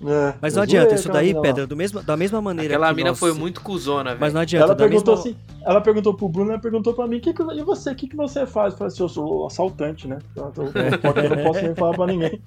É, 0.05 0.35
Mas 0.41 0.55
eu 0.55 0.57
não 0.57 0.63
adianta, 0.65 0.95
isso 0.95 1.09
daí, 1.09 1.33
lá. 1.33 1.41
Pedra, 1.41 1.67
do 1.67 1.77
mesmo, 1.77 2.03
da 2.03 2.17
mesma 2.17 2.41
maneira 2.43 2.75
Aquela 2.75 2.89
que 2.91 2.97
mina 2.97 3.11
nós- 3.11 3.19
foi 3.19 3.33
muito 3.33 3.61
cuzona, 3.61 4.11
velho. 4.11 4.21
Mas 4.21 4.35
não 4.35 4.41
adianta, 4.41 4.65
Ela 4.67 4.75
da 4.75 4.85
perguntou 4.85 5.15
mesma... 5.17 5.31
assim, 5.31 5.39
ela 5.65 5.81
perguntou 5.81 6.15
pro 6.15 6.29
Bruno, 6.29 6.51
ela 6.51 6.61
perguntou 6.61 6.93
pra 6.93 7.07
mim, 7.07 7.21
que 7.21 7.33
que, 7.33 7.43
e 7.43 7.63
você, 7.63 7.93
o 7.93 7.95
que, 7.95 8.09
que 8.09 8.17
você 8.17 8.45
faz? 8.45 8.73
Eu 8.73 8.79
falei 8.79 8.93
assim, 8.93 9.03
eu 9.03 9.09
sou 9.09 9.47
assaltante, 9.47 10.09
né? 10.09 10.19
Eu, 10.35 10.45
não 10.57 11.43
posso 11.45 11.63
nem 11.63 11.75
falar 11.75 11.95
pra 11.95 12.07
ninguém. 12.07 12.43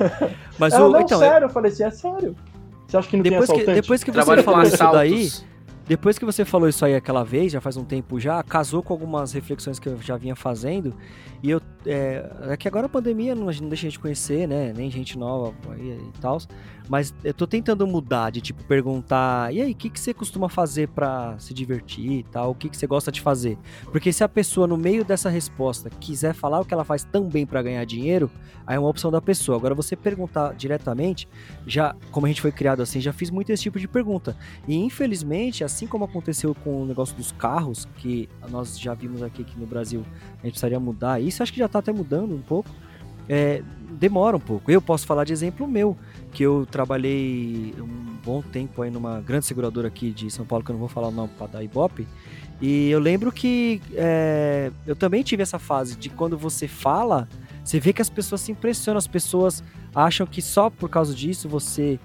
Mas 0.58 0.72
ela, 0.72 0.88
o, 0.88 0.92
não, 0.92 1.00
então, 1.00 1.22
é- 1.22 1.28
sério, 1.28 1.44
eu 1.46 1.50
falei 1.50 1.70
assim, 1.70 1.82
é 1.84 1.90
sério. 1.90 2.34
Você 2.86 2.96
acha 2.96 3.08
que 3.08 3.16
não 3.16 3.22
depois 3.22 3.46
tem 3.48 3.56
que, 3.56 3.62
assaltante? 3.62 3.80
depois 3.82 4.04
que 4.04 4.10
você 4.10 4.14
Trabalho 4.14 4.44
com 4.44 4.50
falou 4.52 4.66
isso 4.66 4.92
daí, 4.92 5.30
depois 5.88 6.18
que 6.18 6.24
você 6.24 6.44
falou 6.44 6.68
isso 6.68 6.84
aí 6.84 6.94
aquela 6.94 7.24
vez, 7.24 7.52
já 7.52 7.60
faz 7.60 7.76
um 7.76 7.84
tempo 7.84 8.18
já, 8.18 8.42
casou 8.42 8.82
com 8.82 8.92
algumas 8.92 9.32
reflexões 9.32 9.78
que 9.78 9.88
eu 9.88 9.96
já 10.00 10.16
vinha 10.16 10.34
fazendo, 10.34 10.94
e 11.42 11.50
eu, 11.50 11.60
é, 11.84 12.24
é 12.48 12.56
que 12.56 12.66
agora 12.66 12.86
a 12.86 12.88
pandemia 12.88 13.34
não, 13.34 13.46
não 13.46 13.68
deixa 13.68 13.86
a 13.86 13.90
gente 13.90 13.98
conhecer, 13.98 14.48
né, 14.48 14.72
nem 14.76 14.90
gente 14.90 15.18
nova 15.18 15.52
aí 15.72 15.98
e 16.14 16.20
tal, 16.20 16.38
mas 16.88 17.14
eu 17.24 17.34
tô 17.34 17.46
tentando 17.46 17.86
mudar, 17.86 18.30
de 18.30 18.40
tipo, 18.40 18.62
perguntar, 18.64 19.52
e 19.52 19.60
aí, 19.60 19.72
o 19.72 19.74
que, 19.74 19.90
que 19.90 19.98
você 19.98 20.14
costuma 20.14 20.48
fazer 20.48 20.88
pra 20.88 21.38
se 21.38 21.52
divertir 21.52 22.10
e 22.10 22.22
tal, 22.22 22.50
o 22.50 22.54
que, 22.54 22.68
que 22.68 22.76
você 22.76 22.86
gosta 22.86 23.10
de 23.10 23.20
fazer? 23.20 23.58
Porque 23.90 24.12
se 24.12 24.22
a 24.22 24.28
pessoa, 24.28 24.66
no 24.66 24.76
meio 24.76 25.04
dessa 25.04 25.28
resposta, 25.28 25.90
quiser 25.90 26.34
falar 26.34 26.60
o 26.60 26.64
que 26.64 26.72
ela 26.72 26.84
faz 26.84 27.04
também 27.04 27.46
pra 27.46 27.62
ganhar 27.62 27.84
dinheiro, 27.84 28.30
aí 28.66 28.76
é 28.76 28.78
uma 28.78 28.88
opção 28.88 29.10
da 29.10 29.20
pessoa. 29.20 29.56
Agora, 29.58 29.74
você 29.74 29.96
perguntar 29.96 30.54
diretamente, 30.54 31.28
já, 31.66 31.94
como 32.10 32.26
a 32.26 32.28
gente 32.28 32.40
foi 32.40 32.52
criado 32.52 32.82
assim, 32.82 33.00
já 33.00 33.12
fiz 33.12 33.30
muito 33.30 33.50
esse 33.50 33.64
tipo 33.64 33.78
de 33.78 33.88
pergunta. 33.88 34.36
E 34.66 34.76
infelizmente, 34.76 35.64
assim 35.64 35.86
como 35.86 36.04
aconteceu 36.04 36.54
com 36.54 36.82
o 36.82 36.86
negócio 36.86 37.16
dos 37.16 37.32
carros, 37.32 37.86
que 37.96 38.28
nós 38.50 38.78
já 38.78 38.94
vimos 38.94 39.22
aqui 39.22 39.44
que 39.44 39.58
no 39.58 39.66
Brasil 39.66 40.04
a 40.06 40.46
gente 40.46 40.52
precisaria 40.52 40.80
mudar, 40.80 41.20
isso 41.20 41.42
acho 41.42 41.52
que 41.52 41.58
já 41.58 41.68
tá 41.68 41.78
até 41.78 41.92
mudando 41.92 42.34
um 42.34 42.42
pouco, 42.42 42.70
é, 43.28 43.62
demora 43.90 44.36
um 44.36 44.40
pouco. 44.40 44.70
Eu 44.70 44.80
posso 44.80 45.06
falar 45.06 45.24
de 45.24 45.32
exemplo 45.32 45.66
meu, 45.66 45.96
que 46.32 46.42
eu 46.42 46.66
trabalhei 46.70 47.74
um 47.78 48.16
bom 48.24 48.42
tempo 48.42 48.82
aí 48.82 48.90
numa 48.90 49.20
grande 49.20 49.46
seguradora 49.46 49.88
aqui 49.88 50.10
de 50.10 50.30
São 50.30 50.44
Paulo, 50.44 50.64
que 50.64 50.70
eu 50.70 50.74
não 50.74 50.80
vou 50.80 50.88
falar 50.88 51.08
o 51.08 51.12
nome 51.12 51.30
para 51.36 51.46
dar 51.46 51.62
Ibope, 51.62 52.06
e 52.60 52.90
eu 52.90 52.98
lembro 52.98 53.30
que 53.30 53.80
é, 53.94 54.70
eu 54.86 54.96
também 54.96 55.22
tive 55.22 55.42
essa 55.42 55.58
fase 55.58 55.96
de 55.96 56.08
quando 56.08 56.38
você 56.38 56.66
fala, 56.66 57.28
você 57.62 57.78
vê 57.78 57.92
que 57.92 58.00
as 58.00 58.08
pessoas 58.08 58.40
se 58.40 58.52
impressionam, 58.52 58.98
as 58.98 59.06
pessoas 59.06 59.62
acham 59.94 60.26
que 60.26 60.40
só 60.40 60.70
por 60.70 60.88
causa 60.88 61.14
disso 61.14 61.48
você 61.48 61.98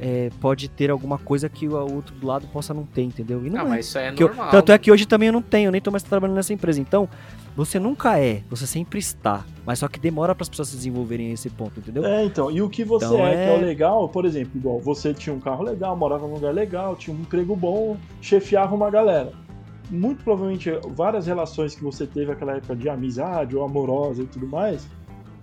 é, 0.00 0.30
pode 0.40 0.68
ter 0.68 0.90
alguma 0.90 1.18
coisa 1.18 1.48
que 1.48 1.66
o 1.68 1.72
outro 1.94 2.14
do 2.14 2.26
lado 2.26 2.46
possa 2.48 2.72
não 2.72 2.84
ter, 2.84 3.02
entendeu? 3.02 3.44
E 3.44 3.50
não 3.50 3.60
Ah, 3.60 3.64
é. 3.64 3.68
mas 3.68 3.86
isso 3.86 3.98
é 3.98 4.12
Que 4.12 4.22
eu- 4.22 4.28
normal. 4.28 4.50
tanto 4.50 4.72
é 4.72 4.78
que 4.78 4.90
hoje 4.92 5.06
também 5.06 5.26
eu 5.28 5.32
não 5.32 5.42
tenho, 5.42 5.70
nem 5.70 5.80
tô 5.80 5.90
mais 5.90 6.02
trabalhando 6.02 6.36
nessa 6.36 6.52
empresa. 6.52 6.80
Então, 6.80 7.08
você 7.56 7.78
nunca 7.80 8.18
é, 8.18 8.42
você 8.48 8.66
sempre 8.66 8.98
está. 9.00 9.44
Mas 9.66 9.80
só 9.80 9.88
que 9.88 9.98
demora 9.98 10.34
para 10.34 10.42
as 10.42 10.48
pessoas 10.48 10.68
se 10.68 10.76
desenvolverem 10.76 11.30
a 11.30 11.34
esse 11.34 11.50
ponto, 11.50 11.80
entendeu? 11.80 12.04
É, 12.06 12.24
então, 12.24 12.50
e 12.50 12.62
o 12.62 12.68
que 12.70 12.84
você 12.84 13.04
Então 13.06 13.26
é, 13.26 13.32
é- 13.34 13.46
que 13.46 13.52
é 13.54 13.56
o 13.58 13.60
legal, 13.66 14.08
por 14.08 14.24
exemplo, 14.24 14.52
igual 14.54 14.78
você 14.78 15.12
tinha 15.12 15.34
um 15.34 15.40
carro 15.40 15.62
legal, 15.64 15.96
morava 15.96 16.26
num 16.26 16.34
lugar 16.34 16.54
legal, 16.54 16.94
tinha 16.96 17.14
um 17.16 17.20
emprego 17.20 17.54
bom, 17.56 17.96
chefiava 18.20 18.74
uma 18.74 18.90
galera. 18.90 19.32
Muito 19.90 20.22
provavelmente 20.22 20.70
várias 20.94 21.26
relações 21.26 21.74
que 21.74 21.82
você 21.82 22.06
teve 22.06 22.26
naquela 22.26 22.56
época 22.56 22.76
de 22.76 22.88
amizade 22.88 23.56
ou 23.56 23.64
amorosa 23.64 24.22
e 24.22 24.26
tudo 24.26 24.46
mais, 24.46 24.86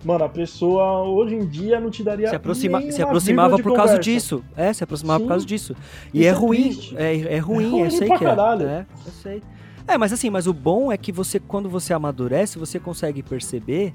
mano, 0.06 0.24
a 0.24 0.28
pessoa 0.28 1.02
hoje 1.02 1.34
em 1.34 1.44
dia 1.44 1.80
não 1.80 1.90
te 1.90 2.02
daria 2.04 2.28
se, 2.28 2.36
aproxima, 2.36 2.80
se 2.92 3.02
aproximava 3.02 3.56
por 3.58 3.74
causa 3.74 3.94
conversa. 3.94 3.98
disso. 3.98 4.44
É, 4.56 4.72
se 4.72 4.84
aproximava 4.84 5.18
por 5.18 5.24
Sim. 5.24 5.28
causa 5.28 5.44
disso. 5.46 5.76
E 6.14 6.24
é 6.24 6.28
é 6.28 6.30
ruim. 6.30 6.62
triste. 6.62 6.96
É, 6.96 7.34
é 7.34 7.38
ruim, 7.38 7.64
É 7.64 7.68
ruim 7.68 7.80
eu 7.80 7.90
sei 7.90 8.06
pra 8.06 8.18
que 8.18 8.24
é. 8.24 8.28
caralho. 8.28 8.66
É, 8.66 8.86
eu 9.04 9.12
sei. 9.12 9.42
É, 9.88 9.98
mas 9.98 10.12
assim, 10.12 10.30
mas 10.30 10.46
o 10.46 10.52
bom 10.52 10.92
é 10.92 10.96
que 10.96 11.10
você, 11.10 11.40
quando 11.40 11.68
você 11.68 11.92
amadurece, 11.92 12.58
você 12.58 12.78
consegue 12.78 13.22
perceber 13.22 13.92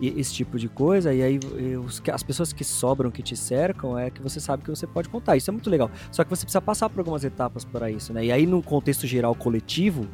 esse 0.00 0.32
tipo 0.32 0.58
de 0.58 0.68
coisa, 0.68 1.12
e 1.12 1.20
aí 1.22 1.40
as 2.12 2.22
pessoas 2.22 2.52
que 2.52 2.62
sobram, 2.62 3.10
que 3.10 3.20
te 3.20 3.36
cercam, 3.36 3.98
é 3.98 4.10
que 4.10 4.22
você 4.22 4.38
sabe 4.38 4.62
que 4.62 4.70
você 4.70 4.86
pode 4.86 5.08
contar. 5.08 5.36
Isso 5.36 5.50
é 5.50 5.52
muito 5.52 5.68
legal. 5.68 5.90
Só 6.12 6.22
que 6.22 6.30
você 6.30 6.44
precisa 6.44 6.60
passar 6.60 6.88
por 6.88 7.00
algumas 7.00 7.24
etapas 7.24 7.64
para 7.64 7.90
isso, 7.90 8.12
né? 8.12 8.26
E 8.26 8.30
aí, 8.30 8.46
num 8.46 8.62
contexto 8.62 9.06
geral 9.08 9.34
coletivo, 9.34 10.06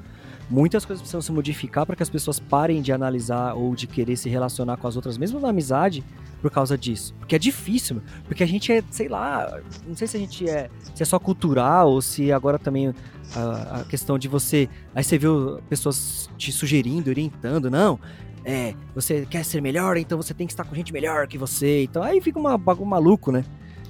muitas 0.54 0.84
coisas 0.84 1.00
precisam 1.02 1.20
se 1.20 1.32
modificar 1.32 1.84
para 1.84 1.96
que 1.96 2.02
as 2.02 2.08
pessoas 2.10 2.38
parem 2.38 2.80
de 2.80 2.92
analisar 2.92 3.54
ou 3.54 3.74
de 3.74 3.86
querer 3.86 4.16
se 4.16 4.28
relacionar 4.28 4.76
com 4.76 4.86
as 4.86 4.94
outras, 4.96 5.18
mesmo 5.18 5.40
na 5.40 5.48
amizade, 5.48 6.04
por 6.40 6.50
causa 6.50 6.78
disso. 6.78 7.14
Porque 7.18 7.34
é 7.34 7.38
difícil, 7.38 8.00
porque 8.26 8.42
a 8.44 8.46
gente 8.46 8.70
é, 8.72 8.82
sei 8.90 9.08
lá, 9.08 9.58
não 9.86 9.96
sei 9.96 10.06
se 10.06 10.16
a 10.16 10.20
gente 10.20 10.48
é, 10.48 10.70
se 10.94 11.02
é 11.02 11.06
só 11.06 11.18
cultural 11.18 11.90
ou 11.90 12.00
se 12.00 12.30
agora 12.30 12.58
também 12.58 12.94
a, 13.34 13.80
a 13.80 13.84
questão 13.84 14.18
de 14.18 14.28
você, 14.28 14.68
aí 14.94 15.02
você 15.02 15.18
viu 15.18 15.58
pessoas 15.68 16.30
te 16.38 16.52
sugerindo, 16.52 17.10
orientando, 17.10 17.70
não, 17.70 17.98
é, 18.44 18.74
você 18.94 19.26
quer 19.28 19.44
ser 19.44 19.60
melhor, 19.62 19.96
então 19.96 20.16
você 20.20 20.32
tem 20.34 20.46
que 20.46 20.52
estar 20.52 20.64
com 20.64 20.74
gente 20.74 20.92
melhor 20.92 21.26
que 21.26 21.36
você. 21.38 21.82
Então 21.84 22.02
aí 22.02 22.20
fica 22.20 22.38
uma 22.38 22.56
bagulho 22.58 22.88
maluco, 22.88 23.32
né? 23.32 23.42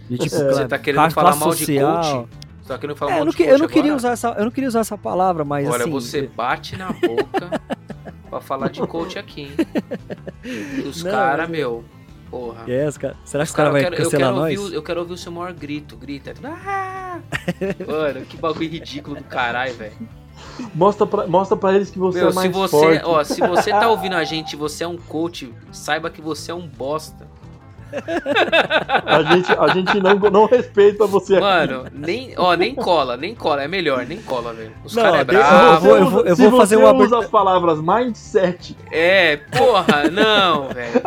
De, 0.08 0.16
tipo, 0.18 0.36
Você 0.36 0.48
cla- 0.48 0.68
tá 0.68 0.78
querendo 0.78 1.10
falar 1.10 1.34
mal 1.34 1.50
de 1.54 1.64
social. 1.66 2.26
coach? 2.28 2.43
Você 2.64 2.72
tá 2.72 2.78
querendo 2.78 2.96
falar 2.96 3.10
É, 3.10 3.14
mal 3.16 3.20
eu 3.20 3.24
não, 3.26 3.32
que- 3.34 3.42
eu 3.42 3.58
não 3.58 3.66
queria 3.68 3.82
agora? 3.92 3.96
usar 3.96 4.12
essa, 4.12 4.28
eu 4.38 4.44
não 4.44 4.50
queria 4.50 4.68
usar 4.68 4.80
essa 4.80 4.96
palavra, 4.96 5.44
mas 5.44 5.68
Olha, 5.68 5.82
assim, 5.82 5.90
você 5.90 6.22
bate 6.22 6.76
na 6.78 6.92
boca 6.92 7.60
pra 8.30 8.40
falar 8.40 8.70
de 8.70 8.80
coach 8.86 9.18
aqui, 9.18 9.42
hein? 9.42 9.52
Os 10.88 11.04
Não, 11.04 11.10
caras, 11.10 11.40
mas- 11.48 11.50
meu, 11.58 11.84
porra. 12.30 12.64
Yes, 12.66 12.96
cara. 12.96 13.16
Será 13.22 13.44
que 13.44 13.50
Os 13.50 13.54
caras 13.54 13.72
cara, 13.72 13.84
eu, 13.84 13.90
quero, 13.90 13.94
eu, 13.94 14.04
cancelar 14.04 14.26
quero 14.32 14.40
nós? 14.40 14.58
ouvir, 14.58 14.72
o- 14.72 14.74
eu 14.78 14.82
quero 14.82 15.00
ouvir 15.00 15.12
o 15.12 15.18
seu 15.18 15.30
maior 15.30 15.52
grito, 15.52 15.94
grita. 15.94 16.32
Ah! 16.42 17.20
Mano, 17.86 18.22
que 18.24 18.36
bagulho 18.38 18.68
ridículo 18.70 19.16
do 19.16 19.24
caralho, 19.24 19.74
velho. 19.74 19.92
Mostra 20.74 21.06
pra, 21.06 21.26
mostra 21.26 21.56
pra 21.56 21.74
eles 21.74 21.90
que 21.90 21.98
você 21.98 22.18
Meu, 22.18 22.28
é 22.28 22.30
se 22.30 22.34
mais 22.36 22.50
você, 22.52 22.70
forte. 22.76 23.04
ó, 23.04 23.22
se 23.24 23.40
você 23.46 23.70
tá 23.70 23.88
ouvindo 23.88 24.14
a 24.16 24.24
gente 24.24 24.54
e 24.54 24.56
você 24.56 24.84
é 24.84 24.88
um 24.88 24.96
coach, 24.96 25.52
saiba 25.70 26.08
que 26.10 26.20
você 26.22 26.50
é 26.50 26.54
um 26.54 26.66
bosta. 26.66 27.26
A 29.07 29.22
gente, 29.22 29.53
a 29.53 29.68
gente 29.68 30.01
não, 30.01 30.14
não 30.30 30.47
respeita 30.47 31.07
você 31.07 31.35
aqui. 31.35 31.43
Mano, 31.45 31.85
nem, 31.93 32.35
ó, 32.37 32.55
nem 32.55 32.74
cola, 32.74 33.16
nem 33.16 33.35
cola, 33.35 33.62
é 33.62 33.68
melhor, 33.68 34.05
nem 34.07 34.18
cola, 34.18 34.53
velho. 34.53 34.72
Os 34.85 34.95
Não, 34.95 35.03
caras 35.03 35.20
é 35.20 35.24
bravo. 35.24 35.87
vou- 35.87 35.97
eu 35.97 36.11
vou- 36.11 36.20
eu 36.26 36.37
se 36.37 36.49
vou 36.49 36.59
fazer 36.61 36.76
você 36.76 36.82
uma 36.82 36.93
usa 36.95 37.18
as 37.18 37.26
palavras 37.28 37.80
mindset. 37.80 38.76
É, 38.91 39.37
porra, 39.37 40.09
não, 40.11 40.68
velho. 40.68 41.01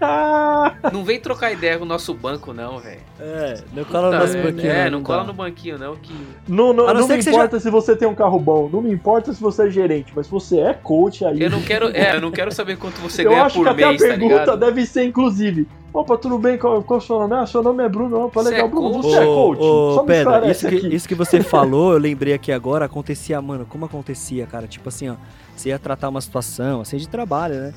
Não. 0.00 0.90
Não 0.92 1.04
vem 1.04 1.18
trocar 1.20 1.52
ideia 1.52 1.78
com 1.78 1.84
o 1.84 1.88
nosso 1.88 2.12
banco, 2.14 2.52
não, 2.52 2.78
velho. 2.78 3.00
É, 3.18 3.54
não 3.72 3.84
cola 3.84 4.06
no 4.06 4.12
Tá, 4.12 4.18
nosso 4.20 4.38
banquinho. 4.38 4.70
É, 4.72 4.84
não, 4.90 4.98
não 4.98 5.04
cola 5.04 5.24
no 5.24 5.32
banquinho, 5.32 5.78
não, 5.78 5.96
que. 5.96 6.14
Não, 6.46 6.72
não, 6.72 6.84
A 6.88 6.94
não 6.94 7.00
não 7.00 7.08
me 7.08 7.22
que 7.22 7.28
importa 7.30 7.58
se 7.58 7.70
você 7.70 7.96
tem 7.96 8.06
um 8.06 8.14
carro 8.14 8.38
bom, 8.38 8.68
não 8.72 8.82
me 8.82 8.92
importa 8.92 9.32
se 9.32 9.40
você 9.40 9.66
é 9.66 9.70
gerente, 9.70 10.12
mas 10.14 10.26
se 10.26 10.32
você 10.32 10.60
é 10.60 10.74
coach 10.74 11.24
aí. 11.24 11.40
Eu 11.40 11.50
não 11.50 11.62
quero. 11.62 11.88
É, 11.96 12.14
eu 12.16 12.20
não 12.20 12.30
quero 12.30 12.52
saber 12.52 12.76
quanto 12.76 13.00
você 13.00 13.24
eu 13.26 13.30
ganha 13.30 13.44
acho 13.44 13.54
que 13.58 13.60
por 13.64 13.68
até 13.70 13.86
mês, 13.86 14.02
a 14.02 14.04
tá 14.06 14.10
pergunta 14.12 14.40
ligado? 14.40 14.58
deve 14.58 14.86
ser, 14.86 15.04
inclusive. 15.04 15.66
Opa, 15.94 16.18
tudo 16.18 16.38
bem? 16.38 16.58
Qual, 16.58 16.82
qual 16.82 16.98
é 16.98 17.02
o 17.02 17.06
seu 17.06 17.18
nome? 17.20 17.34
Ah, 17.36 17.46
seu 17.46 17.62
nome 17.62 17.84
é 17.84 17.88
Bruno. 17.88 18.24
Opa, 18.26 18.42
legal, 18.42 18.66
é 18.66 18.68
Bruno. 18.68 19.00
Você 19.00 19.16
é 19.16 19.24
coach. 19.24 19.60
Ô, 19.60 19.94
Só 19.94 20.04
esclarece 20.12 20.50
isso 20.50 20.68
que, 20.68 20.76
aqui. 20.86 20.94
isso 20.96 21.08
que 21.08 21.14
você 21.14 21.40
falou, 21.44 21.92
eu 21.92 21.98
lembrei 21.98 22.34
aqui 22.34 22.50
agora, 22.50 22.86
acontecia, 22.86 23.40
mano, 23.40 23.64
como 23.64 23.84
acontecia, 23.84 24.44
cara? 24.44 24.66
Tipo 24.66 24.88
assim, 24.88 25.08
ó, 25.10 25.14
você 25.54 25.68
ia 25.68 25.78
tratar 25.78 26.08
uma 26.08 26.20
situação, 26.20 26.80
assim, 26.80 26.96
de 26.96 27.08
trabalho, 27.08 27.54
né? 27.54 27.74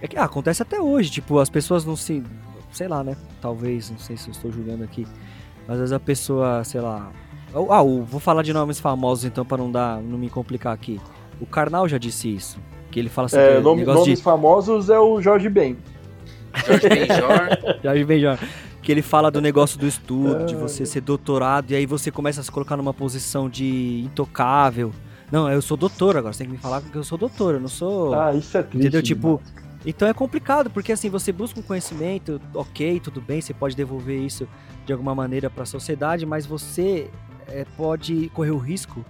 É 0.00 0.06
que, 0.06 0.16
ah, 0.16 0.24
acontece 0.24 0.62
até 0.62 0.80
hoje, 0.80 1.10
tipo, 1.10 1.40
as 1.40 1.50
pessoas 1.50 1.84
não 1.84 1.96
se. 1.96 2.22
Sei 2.70 2.86
lá, 2.86 3.02
né? 3.02 3.16
Talvez, 3.40 3.90
não 3.90 3.98
sei 3.98 4.16
se 4.16 4.28
eu 4.28 4.32
estou 4.32 4.52
julgando 4.52 4.84
aqui. 4.84 5.04
Às 5.66 5.78
vezes 5.78 5.92
a 5.92 5.98
pessoa, 5.98 6.62
sei 6.62 6.80
lá. 6.80 7.10
ou- 7.52 7.72
Ah, 7.72 7.82
vou 7.82 8.20
falar 8.20 8.42
de 8.42 8.52
nomes 8.52 8.78
famosos 8.78 9.24
então, 9.24 9.44
pra 9.44 9.56
não 9.58 9.72
dar, 9.72 10.00
não 10.00 10.16
me 10.18 10.30
complicar 10.30 10.72
aqui. 10.72 11.00
O 11.40 11.46
Karnal 11.46 11.88
já 11.88 11.98
disse 11.98 12.32
isso. 12.32 12.58
Que 12.92 13.00
ele 13.00 13.08
fala 13.08 13.26
assim, 13.26 13.38
É, 13.38 13.56
que 13.56 13.60
nome- 13.60 13.84
nomes 13.84 14.04
de. 14.04 14.16
famosos 14.22 14.88
é 14.88 14.98
o 15.00 15.20
Jorge 15.20 15.48
Ben. 15.48 15.76
Jorge 16.66 16.88
Benjor. 16.88 17.82
Já 17.82 18.04
bem 18.04 18.20
já. 18.20 18.38
Que 18.82 18.92
ele 18.92 19.02
fala 19.02 19.30
do 19.30 19.40
negócio 19.40 19.78
do 19.78 19.86
estudo, 19.86 20.46
de 20.46 20.54
É. 20.54 20.56
você 20.56 20.86
ser 20.86 21.00
doutorado, 21.00 21.72
e 21.72 21.74
aí 21.74 21.86
você 21.86 22.10
começa 22.10 22.40
a 22.40 22.44
se 22.44 22.50
colocar 22.52 22.76
numa 22.76 22.94
posição 22.94 23.48
de 23.50 24.02
intocável. 24.04 24.92
Não, 25.30 25.50
eu 25.50 25.60
sou 25.60 25.76
doutor 25.76 26.16
agora, 26.16 26.32
você 26.32 26.38
tem 26.38 26.46
que 26.46 26.52
me 26.52 26.58
falar 26.58 26.80
que 26.82 26.94
eu 26.94 27.02
sou 27.02 27.18
doutor, 27.18 27.54
eu 27.54 27.60
não 27.60 27.68
sou. 27.68 28.14
Ah, 28.14 28.32
isso 28.32 28.56
é 28.56 28.62
triste. 28.62 28.78
entendeu? 28.78 29.02
Tipo. 29.02 29.40
Então 29.84 30.06
é 30.08 30.12
complicado, 30.14 30.68
porque 30.70 30.90
assim, 30.92 31.08
você 31.08 31.30
busca 31.30 31.60
um 31.60 31.62
conhecimento, 31.62 32.40
ok, 32.54 32.98
tudo 32.98 33.20
bem, 33.20 33.40
você 33.40 33.54
pode 33.54 33.76
devolver 33.76 34.18
isso 34.20 34.48
de 34.84 34.92
alguma 34.92 35.14
maneira 35.14 35.48
para 35.48 35.62
a 35.62 35.66
sociedade, 35.66 36.26
mas 36.26 36.44
você 36.44 37.08
é, 37.46 37.64
pode 37.76 38.28
correr 38.30 38.50
o 38.50 38.58
risco, 38.58 39.04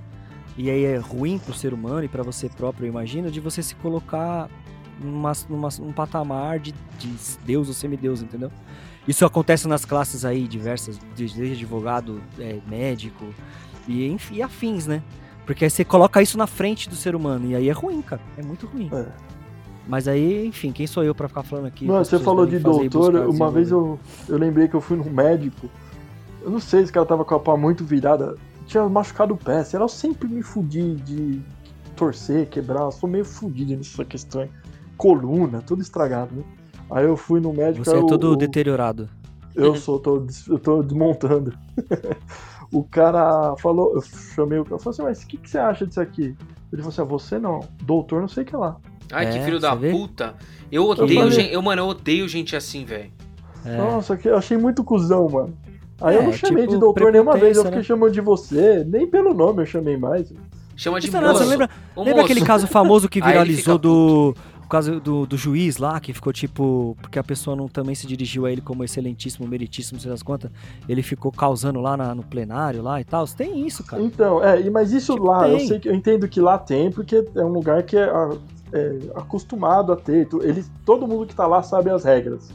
e 0.56 0.68
aí 0.70 0.84
é 0.84 0.98
ruim 0.98 1.38
para 1.38 1.52
o 1.52 1.54
ser 1.54 1.72
humano 1.72 2.04
e 2.04 2.08
para 2.08 2.22
você 2.22 2.48
próprio, 2.50 2.84
eu 2.86 2.90
imagino, 2.90 3.30
de 3.30 3.40
você 3.40 3.62
se 3.62 3.74
colocar 3.76 4.50
numa, 5.00 5.32
numa, 5.48 5.68
num 5.78 5.92
patamar 5.92 6.58
de, 6.58 6.72
de 6.98 7.10
Deus 7.44 7.68
ou 7.68 7.74
semideus, 7.74 8.22
entendeu? 8.22 8.50
Isso 9.06 9.24
acontece 9.24 9.68
nas 9.68 9.84
classes 9.84 10.24
aí 10.24 10.48
diversas, 10.48 10.98
desde 11.16 11.52
advogado, 11.52 12.20
é, 12.38 12.58
médico 12.66 13.24
e, 13.86 14.06
enfim, 14.08 14.36
e 14.36 14.42
afins, 14.42 14.86
né? 14.86 15.02
Porque 15.44 15.64
aí 15.64 15.70
você 15.70 15.84
coloca 15.84 16.20
isso 16.20 16.36
na 16.36 16.46
frente 16.46 16.88
do 16.88 16.96
ser 16.96 17.14
humano, 17.14 17.46
e 17.46 17.54
aí 17.54 17.68
é 17.68 17.72
ruim, 17.72 18.02
cara, 18.02 18.20
é 18.36 18.42
muito 18.42 18.66
ruim. 18.66 18.90
É. 18.92 19.06
Mas 19.86 20.08
aí, 20.08 20.46
enfim, 20.46 20.72
quem 20.72 20.86
sou 20.86 21.04
eu 21.04 21.14
pra 21.14 21.28
ficar 21.28 21.44
falando 21.44 21.66
aqui? 21.66 21.86
Você 21.86 22.18
falou 22.18 22.44
de 22.44 22.58
doutor, 22.58 23.14
uma 23.28 23.50
vez 23.50 23.70
eu, 23.70 23.98
eu 24.28 24.36
lembrei 24.36 24.66
que 24.66 24.74
eu 24.74 24.80
fui 24.80 24.96
num 24.96 25.08
médico. 25.08 25.70
Eu 26.42 26.50
não 26.50 26.58
sei 26.58 26.84
se 26.84 26.90
o 26.90 26.94
cara 26.94 27.06
tava 27.06 27.24
com 27.24 27.34
a 27.34 27.40
pá 27.40 27.56
muito 27.56 27.84
virada. 27.84 28.36
Tinha 28.66 28.88
machucado 28.88 29.34
o 29.34 29.36
pé. 29.36 29.62
Sei 29.62 29.78
lá, 29.78 29.84
eu 29.84 29.88
sempre 29.88 30.26
me 30.26 30.42
fudi 30.42 30.96
de 30.96 31.40
torcer, 31.94 32.48
quebrar. 32.48 32.82
Eu 32.82 32.92
sou 32.92 33.08
meio 33.08 33.24
fudido 33.24 33.76
nessa 33.76 34.04
questão. 34.04 34.48
Coluna, 34.96 35.62
tudo 35.66 35.82
estragado, 35.82 36.34
né? 36.34 36.42
Aí 36.90 37.04
eu 37.04 37.16
fui 37.16 37.40
no 37.40 37.52
médico. 37.52 37.84
Você 37.84 37.96
é 37.96 38.06
todo 38.06 38.32
o- 38.32 38.36
deteriorado. 38.36 39.08
Eu 39.54 39.74
sou, 39.74 39.98
tô, 39.98 40.24
eu 40.48 40.58
tô 40.58 40.82
desmontando. 40.82 41.52
o 42.72 42.84
cara 42.84 43.54
falou, 43.56 43.94
eu 43.94 44.02
chamei 44.02 44.58
o 44.58 44.64
cara, 44.64 44.78
falei 44.78 44.90
assim, 44.94 45.02
mas 45.02 45.22
o 45.22 45.26
que, 45.26 45.36
que 45.38 45.48
você 45.48 45.58
acha 45.58 45.86
disso 45.86 46.00
aqui? 46.00 46.34
Ele 46.72 46.82
falou 46.82 46.88
assim, 46.88 47.00
ah, 47.00 47.04
você 47.04 47.38
não, 47.38 47.60
doutor 47.82 48.20
não 48.20 48.28
sei 48.28 48.42
o 48.42 48.46
que 48.46 48.56
lá. 48.56 48.76
Ai, 49.12 49.30
que 49.30 49.38
É, 49.38 49.44
filho 49.44 49.58
da 49.60 49.74
vê? 49.74 49.90
puta. 49.90 50.34
Eu 50.70 50.84
odeio 50.86 51.20
falei- 51.20 51.30
gente. 51.30 51.52
Eu, 51.52 51.62
mano, 51.62 51.82
eu 51.82 51.86
odeio 51.86 52.28
gente 52.28 52.54
assim, 52.56 52.84
velho. 52.84 53.10
É. 53.64 53.76
Nossa, 53.76 54.16
que 54.16 54.28
eu 54.28 54.36
achei 54.36 54.56
muito 54.58 54.84
cuzão, 54.84 55.28
mano. 55.28 55.54
Aí 56.00 56.14
eu 56.16 56.22
É, 56.22 56.24
não 56.26 56.32
chamei 56.32 56.64
tipo, 56.64 56.74
de 56.74 56.78
doutor 56.80 57.10
nenhuma 57.10 57.36
vez, 57.36 57.56
eu 57.56 57.62
fiquei 57.64 57.78
né? 57.78 57.84
chamando 57.84 58.12
de 58.12 58.20
você, 58.20 58.84
nem 58.86 59.06
pelo 59.06 59.32
nome 59.32 59.62
eu 59.62 59.66
chamei 59.66 59.96
mais. 59.96 60.30
Chama 60.76 61.00
de 61.00 61.06
Isso 61.08 61.18
não, 61.18 61.28
moço. 61.28 61.38
você 61.42 61.48
lembra, 61.50 61.70
Ô, 61.94 62.00
lembra 62.00 62.16
moço. 62.20 62.24
aquele 62.32 62.44
caso 62.44 62.66
famoso 62.66 63.08
que 63.08 63.18
viralizou 63.22 63.78
do. 63.78 64.34
O 64.66 64.68
caso 64.68 64.98
do, 65.00 65.24
do 65.26 65.36
juiz 65.38 65.76
lá, 65.76 66.00
que 66.00 66.12
ficou 66.12 66.32
tipo. 66.32 66.96
Porque 67.00 67.20
a 67.20 67.22
pessoa 67.22 67.54
não 67.54 67.68
também 67.68 67.94
se 67.94 68.04
dirigiu 68.04 68.46
a 68.46 68.50
ele 68.50 68.60
como 68.60 68.82
excelentíssimo, 68.82 69.46
meritíssimo, 69.46 70.00
sei 70.00 70.10
das 70.10 70.24
quantas. 70.24 70.50
Ele 70.88 71.02
ficou 71.04 71.30
causando 71.30 71.80
lá 71.80 71.96
na- 71.96 72.14
no 72.16 72.24
plenário 72.24 72.82
lá 72.82 73.00
e 73.00 73.04
tal. 73.04 73.24
Tem 73.28 73.64
isso, 73.64 73.84
cara. 73.84 74.02
Então, 74.02 74.42
é, 74.42 74.68
mas 74.68 74.92
isso 74.92 75.12
Tipo, 75.14 75.26
lá, 75.26 75.48
eu 75.48 75.58
tem. 75.58 75.68
sei 75.68 75.78
que 75.78 75.88
eu 75.88 75.94
entendo 75.94 76.26
que 76.28 76.40
lá 76.40 76.58
tem, 76.58 76.90
porque 76.90 77.24
é 77.36 77.44
um 77.44 77.52
lugar 77.52 77.84
que 77.84 77.96
é, 77.96 78.10
é 78.72 78.98
acostumado 79.14 79.92
a 79.92 79.96
ter. 79.96 80.28
Eles, 80.42 80.68
todo 80.84 81.06
mundo 81.06 81.26
que 81.26 81.34
tá 81.36 81.46
lá 81.46 81.62
sabe 81.62 81.88
as 81.90 82.02
regras, 82.02 82.48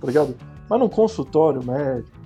tá 0.00 0.06
ligado? 0.06 0.34
Mas 0.70 0.80
num 0.80 0.88
consultório 0.88 1.62
médico, 1.62 2.16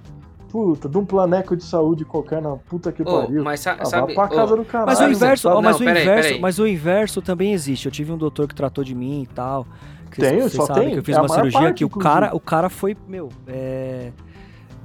puta, 0.53 0.87
de 0.89 0.99
um 0.99 1.05
planeco 1.07 1.57
de 1.57 1.65
saúde 1.65 2.05
qualquer 2.05 2.43
na 2.43 2.55
puta 2.57 2.93
que 2.93 3.01
Ô, 3.03 3.07
pariu. 3.23 3.43
mas 3.43 3.61
sa- 3.61 3.77
Ah, 3.81 3.85
sabe. 3.87 4.15
pra 4.15 4.29
casa 4.29 4.53
ô, 4.53 4.57
do 4.59 4.65
caralho. 4.67 4.87
Mas 4.91 5.01
o 5.01 5.11
inverso, 5.11 5.49
ó, 5.49 5.63
mas, 5.63 5.77
Não, 5.77 5.83
o 5.83 5.85
peraí, 5.89 6.03
inverso 6.03 6.23
peraí. 6.29 6.41
mas 6.43 6.59
o 6.59 6.67
inverso 6.67 7.23
também 7.23 7.53
existe. 7.55 7.87
Eu 7.87 7.93
tive 7.93 8.13
um 8.13 8.19
doutor 8.19 8.47
que 8.47 8.55
tratou 8.55 8.85
de 8.85 8.95
mim 8.95 9.23
e 9.23 9.27
tal. 9.27 9.67
que 10.11 10.21
vocês 10.21 10.53
só 10.53 10.67
sabem 10.67 10.83
tem. 10.85 10.93
que 10.93 10.99
eu 10.99 11.03
fiz 11.05 11.17
É 11.17 11.21
uma 11.21 11.29
cirurgia 11.31 11.59
parte, 11.61 11.79
que 11.79 11.85
o 11.87 11.89
cara, 11.89 12.37
o 12.37 12.39
cara 12.41 12.69
foi, 12.69 12.95
meu, 13.09 13.31
é, 13.47 14.13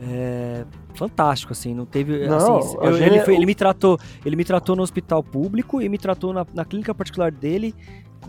é, 0.02 0.64
fantástico 0.94 1.52
assim, 1.52 1.74
não 1.74 1.86
teve 1.86 2.26
Não, 2.28 2.58
assim, 2.60 2.78
eu- 2.82 2.94
gente- 2.94 3.04
ele, 3.10 3.20
foi- 3.22 3.36
ele 3.36 3.46
me 3.46 3.54
tratou, 3.54 4.00
ele 4.26 4.36
me 4.38 4.46
tratou 4.46 4.74
no 4.76 4.84
hospital 4.84 5.22
público 5.22 5.82
e 5.82 5.90
me 5.90 5.98
tratou 5.98 6.32
na, 6.32 6.46
na 6.54 6.64
clínica 6.64 6.96
particular 6.96 7.30
dele. 7.32 7.76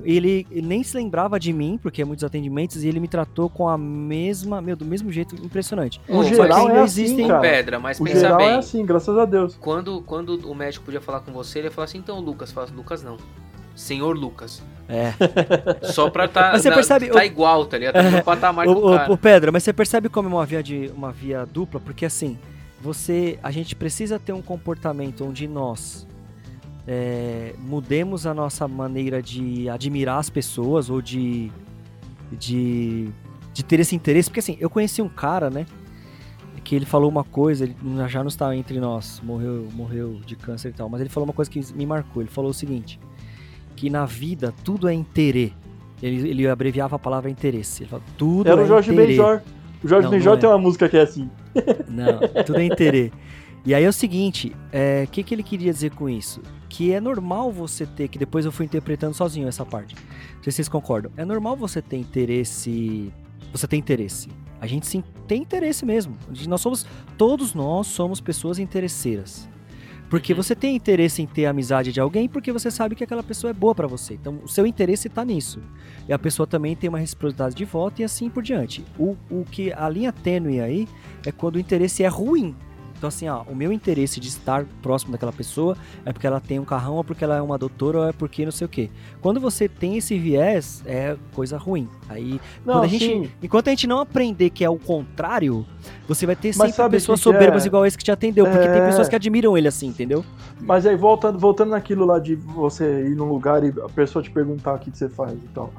Ele, 0.05 0.47
ele 0.51 0.66
nem 0.66 0.82
se 0.82 0.97
lembrava 0.97 1.39
de 1.41 1.53
mim, 1.53 1.78
porque 1.82 2.01
é 2.03 2.05
muitos 2.05 2.24
atendimentos, 2.24 2.84
e 2.84 2.89
ele 2.89 3.01
me 3.01 3.09
tratou 3.09 3.49
com 3.51 3.68
a 3.68 3.76
mesma, 3.76 4.61
meu, 4.62 4.76
do 4.76 4.84
mesmo 4.84 5.11
jeito, 5.11 5.34
impressionante. 5.36 6.01
O 6.09 6.22
geral 6.22 6.68
é 6.70 6.80
assim, 6.80 7.03
existem- 7.03 7.26
cara. 7.28 7.41
Pedra, 7.41 7.78
mas 7.80 7.99
O 8.01 8.05
pensa 8.05 8.20
geral 8.20 8.39
bem. 8.39 8.49
é 8.51 8.55
assim, 8.57 8.86
graças 8.86 9.18
a 9.18 9.24
Deus. 9.24 9.57
Quando, 9.61 10.01
quando 10.03 10.49
o 10.49 10.55
médico 10.55 10.84
podia 10.84 11.01
falar 11.01 11.20
com 11.20 11.32
você, 11.32 11.59
ele 11.59 11.68
ia 11.68 11.70
falar 11.72 11.86
assim, 11.86 11.99
então, 11.99 12.20
Lucas, 12.20 12.53
fala, 12.53 12.68
Lucas 12.74 13.03
não. 13.03 13.16
Senhor 13.74 14.16
Lucas. 14.16 14.62
É. 14.89 15.12
Só 15.93 16.11
pra 16.11 16.26
tá, 16.28 16.51
Mas 16.55 16.62
você 16.62 16.68
na- 16.70 16.74
percebe- 16.76 17.09
tá 17.09 17.18
o- 17.18 17.22
igual, 17.22 17.66
tá 17.66 17.78
ligado? 17.78 17.95
Tá 17.95 18.11
no 18.11 18.22
patamar 18.24 18.66
do 18.66 18.72
Ô, 18.72 18.93
ô, 18.93 18.97
cara. 18.97 19.12
ô, 19.12 19.16
Pedra, 19.16 19.53
mas 19.53 19.62
você 19.62 19.72
percebe 19.72 20.09
como 20.09 20.28
é 20.28 20.32
uma 20.32 20.47
via, 20.47 20.62
de, 20.62 20.91
uma 20.97 21.12
via 21.12 21.45
dupla? 21.47 21.78
Porque 21.80 22.05
assim, 22.07 22.39
você, 22.80 23.39
a 23.43 23.51
gente 23.51 23.74
precisa 23.76 24.18
ter 24.18 24.32
um 24.32 24.43
comportamento 24.43 25.24
onde 25.24 25.47
nós 25.49 26.07
é, 26.91 27.55
mudemos 27.59 28.26
a 28.26 28.32
nossa 28.32 28.66
maneira 28.66 29.22
de 29.22 29.68
admirar 29.68 30.18
as 30.18 30.30
pessoas 30.30 30.89
ou 30.89 31.03
de, 31.03 31.53
de, 32.32 33.11
de 33.53 33.62
ter 33.62 33.78
esse 33.78 33.95
interesse. 33.95 34.30
Porque 34.30 34.41
assim, 34.41 34.57
eu 34.59 34.70
conheci 34.70 35.03
um 35.03 35.09
cara, 35.09 35.51
né? 35.51 35.66
Que 36.64 36.74
ele 36.74 36.86
falou 36.86 37.11
uma 37.11 37.24
coisa, 37.24 37.64
ele 37.64 37.76
já 38.09 38.20
não 38.20 38.28
está 38.28 38.55
entre 38.57 38.80
nós, 38.80 39.22
morreu, 39.22 39.68
morreu 39.72 40.20
de 40.26 40.34
câncer 40.36 40.68
e 40.70 40.72
tal, 40.72 40.89
mas 40.89 41.01
ele 41.01 41.09
falou 41.11 41.26
uma 41.26 41.32
coisa 41.32 41.51
que 41.51 41.61
me 41.74 41.86
marcou. 41.86 42.22
Ele 42.22 42.30
falou 42.30 42.51
o 42.51 42.55
seguinte: 42.55 42.99
que 43.76 43.91
na 43.91 44.07
vida 44.07 44.53
tudo 44.64 44.89
é 44.89 44.95
interesse. 44.95 45.55
Ele, 46.03 46.28
ele 46.28 46.49
abreviava 46.49 46.97
a 46.97 46.99
palavra 46.99 47.30
interesse. 47.30 47.82
Ele 47.82 47.91
falou, 47.91 48.05
tudo 48.16 48.49
Era 48.49 48.61
é 48.61 48.64
o 48.64 48.66
Jorge. 48.66 48.93
Benjor. 48.93 49.43
O 49.82 49.89
Jorge 49.89 50.05
Não, 50.05 50.11
Benjor 50.11 50.32
não 50.32 50.39
é. 50.39 50.41
tem 50.41 50.49
uma 50.49 50.59
música 50.59 50.89
que 50.89 50.97
é 50.97 51.03
assim. 51.03 51.30
Não, 51.89 52.45
tudo 52.45 52.59
é 52.59 52.64
interesse. 52.64 53.12
E 53.64 53.74
aí 53.74 53.84
é 53.84 53.89
o 53.89 53.93
seguinte, 53.93 54.55
o 55.05 55.11
que, 55.11 55.22
que 55.22 55.34
ele 55.34 55.43
queria 55.43 55.72
dizer 55.72 55.91
com 55.91 56.09
isso? 56.09 56.41
Que 56.69 56.93
é 56.93 57.01
normal 57.01 57.51
você 57.51 57.87
ter, 57.87 58.09
que 58.09 58.19
depois 58.19 58.45
eu 58.45 58.53
fui 58.53 58.66
interpretando 58.66 59.14
sozinho 59.14 59.49
essa 59.49 59.64
parte. 59.64 59.95
Não 59.95 60.43
sei 60.43 60.53
se 60.53 60.57
vocês 60.57 60.69
concordam. 60.69 61.11
É 61.16 61.25
normal 61.25 61.57
você 61.57 61.81
ter 61.81 61.97
interesse. 61.97 63.12
Você 63.53 63.66
tem 63.66 63.79
interesse. 63.79 64.29
A 64.61 64.66
gente 64.66 64.87
sim 64.87 65.03
tem 65.27 65.43
interesse 65.43 65.87
mesmo. 65.87 66.16
Nós 66.47 66.61
somos. 66.61 66.87
Todos 67.16 67.55
nós 67.55 67.87
somos 67.87 68.21
pessoas 68.21 68.59
interesseiras. 68.59 69.49
Porque 70.11 70.33
Uhum. 70.33 70.43
você 70.43 70.55
tem 70.55 70.75
interesse 70.75 71.21
em 71.21 71.27
ter 71.27 71.45
amizade 71.47 71.93
de 71.93 72.01
alguém 72.01 72.29
porque 72.29 72.51
você 72.51 72.71
sabe 72.71 72.95
que 72.95 73.05
aquela 73.05 73.23
pessoa 73.23 73.51
é 73.51 73.55
boa 73.55 73.75
pra 73.75 73.87
você. 73.87 74.14
Então, 74.14 74.41
o 74.43 74.49
seu 74.49 74.66
interesse 74.66 75.09
tá 75.09 75.23
nisso. 75.25 75.61
E 76.09 76.12
a 76.12 76.19
pessoa 76.19 76.47
também 76.47 76.75
tem 76.75 76.89
uma 76.89 76.99
reciprocidade 76.99 77.55
de 77.55 77.64
voto 77.64 78.01
e 78.01 78.05
assim 78.05 78.31
por 78.31 78.43
diante. 78.43 78.85
O, 78.99 79.16
o 79.31 79.45
que 79.45 79.71
a 79.73 79.89
linha 79.89 80.11
tênue 80.12 80.61
aí 80.61 80.89
é 81.27 81.31
quando 81.33 81.57
o 81.57 81.61
interesse 81.61 82.03
é 82.03 82.09
ruim. 82.09 82.57
Então, 82.99 83.07
assim, 83.09 83.28
ó, 83.28 83.42
o 83.42 83.55
meu 83.55 83.72
interesse 83.72 84.18
de 84.18 84.26
estar 84.26 84.64
próximo 84.82 85.12
daquela 85.12 85.32
pessoa 85.32 85.76
é 86.05 86.12
porque 86.12 86.26
ela 86.26 86.40
tem 86.40 86.59
um 86.59 86.64
carrão, 86.64 86.96
ou 86.96 87.05
porque 87.05 87.22
ela 87.22 87.36
é 87.36 87.40
uma 87.40 87.57
doutora, 87.57 87.99
ou 87.99 88.09
é 88.09 88.12
porque 88.12 88.44
não 88.44 88.51
sei 88.51 88.64
o 88.64 88.68
quê. 88.68 88.90
Quando 89.20 89.38
você 89.38 89.68
tem 89.68 89.96
esse 89.96 90.18
viés, 90.18 90.82
é 90.84 91.16
coisa 91.32 91.57
ruim. 91.57 91.88
Aí, 92.09 92.40
Não, 92.66 92.74
quando 92.74 92.84
a 92.84 92.86
gente, 92.88 93.30
enquanto 93.40 93.68
a 93.68 93.70
gente 93.70 93.86
não 93.86 94.01
aprender 94.01 94.51
que 94.51 94.64
é 94.64 94.68
o 94.68 94.76
contrário, 94.76 95.64
você 96.09 96.26
vai 96.26 96.34
ter 96.34 96.49
Mas 96.57 96.74
sempre 96.74 96.90
pessoas 96.90 97.20
que 97.20 97.24
soberbas 97.24 97.64
é? 97.64 97.68
igual 97.68 97.86
esse 97.86 97.96
que 97.96 98.03
te 98.03 98.11
atendeu, 98.11 98.44
porque 98.46 98.66
tem 98.66 98.80
É. 98.80 98.86
pessoas 98.86 99.09
que 99.09 99.14
admiram 99.14 99.57
ele 99.57 99.68
assim, 99.68 99.86
entendeu? 99.86 100.24
Mas 100.61 100.84
aí, 100.84 100.96
voltando, 100.96 101.38
voltando 101.38 101.70
naquilo 101.70 102.05
lá 102.05 102.18
de 102.18 102.34
você 102.34 103.07
ir 103.07 103.14
num 103.14 103.28
lugar 103.28 103.62
e 103.62 103.68
a 103.80 103.88
pessoa 103.88 104.22
te 104.22 104.30
perguntar 104.30 104.74
o 104.74 104.78
que 104.80 104.90
que 104.90 104.99
você 104.99 105.09
faz 105.09 105.32
e 105.34 105.49
tal. 105.55 105.72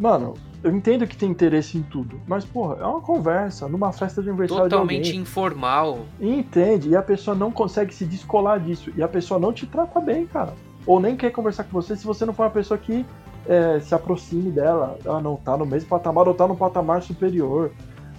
Mano, 0.00 0.34
eu 0.66 0.74
entendo 0.76 1.06
que 1.06 1.16
tem 1.16 1.30
interesse 1.30 1.78
em 1.78 1.82
tudo, 1.82 2.20
mas, 2.26 2.44
porra, 2.44 2.76
é 2.80 2.84
uma 2.86 3.00
conversa 3.00 3.68
numa 3.68 3.92
festa 3.92 4.22
de 4.22 4.28
aniversário 4.28 4.64
Totalmente 4.64 5.02
de 5.04 5.08
alguém. 5.10 5.22
informal. 5.22 5.98
E 6.20 6.28
entende, 6.28 6.88
e 6.90 6.96
a 6.96 7.02
pessoa 7.02 7.34
não 7.36 7.50
consegue 7.52 7.94
se 7.94 8.04
descolar 8.04 8.58
disso. 8.60 8.90
E 8.96 9.02
a 9.02 9.08
pessoa 9.08 9.38
não 9.38 9.52
te 9.52 9.66
trata 9.66 10.00
bem, 10.00 10.26
cara. 10.26 10.52
Ou 10.86 11.00
nem 11.00 11.16
quer 11.16 11.30
conversar 11.30 11.64
com 11.64 11.70
você 11.72 11.96
se 11.96 12.04
você 12.06 12.24
não 12.26 12.32
for 12.32 12.44
uma 12.44 12.50
pessoa 12.50 12.76
que 12.78 13.04
é, 13.48 13.78
se 13.80 13.94
aproxime 13.94 14.50
dela. 14.50 14.98
Ah, 15.06 15.20
não, 15.20 15.36
tá 15.36 15.56
no 15.56 15.64
mesmo 15.64 15.88
patamar 15.88 16.26
ou 16.28 16.34
tá 16.34 16.46
no 16.48 16.56
patamar 16.56 17.00
superior. 17.02 17.70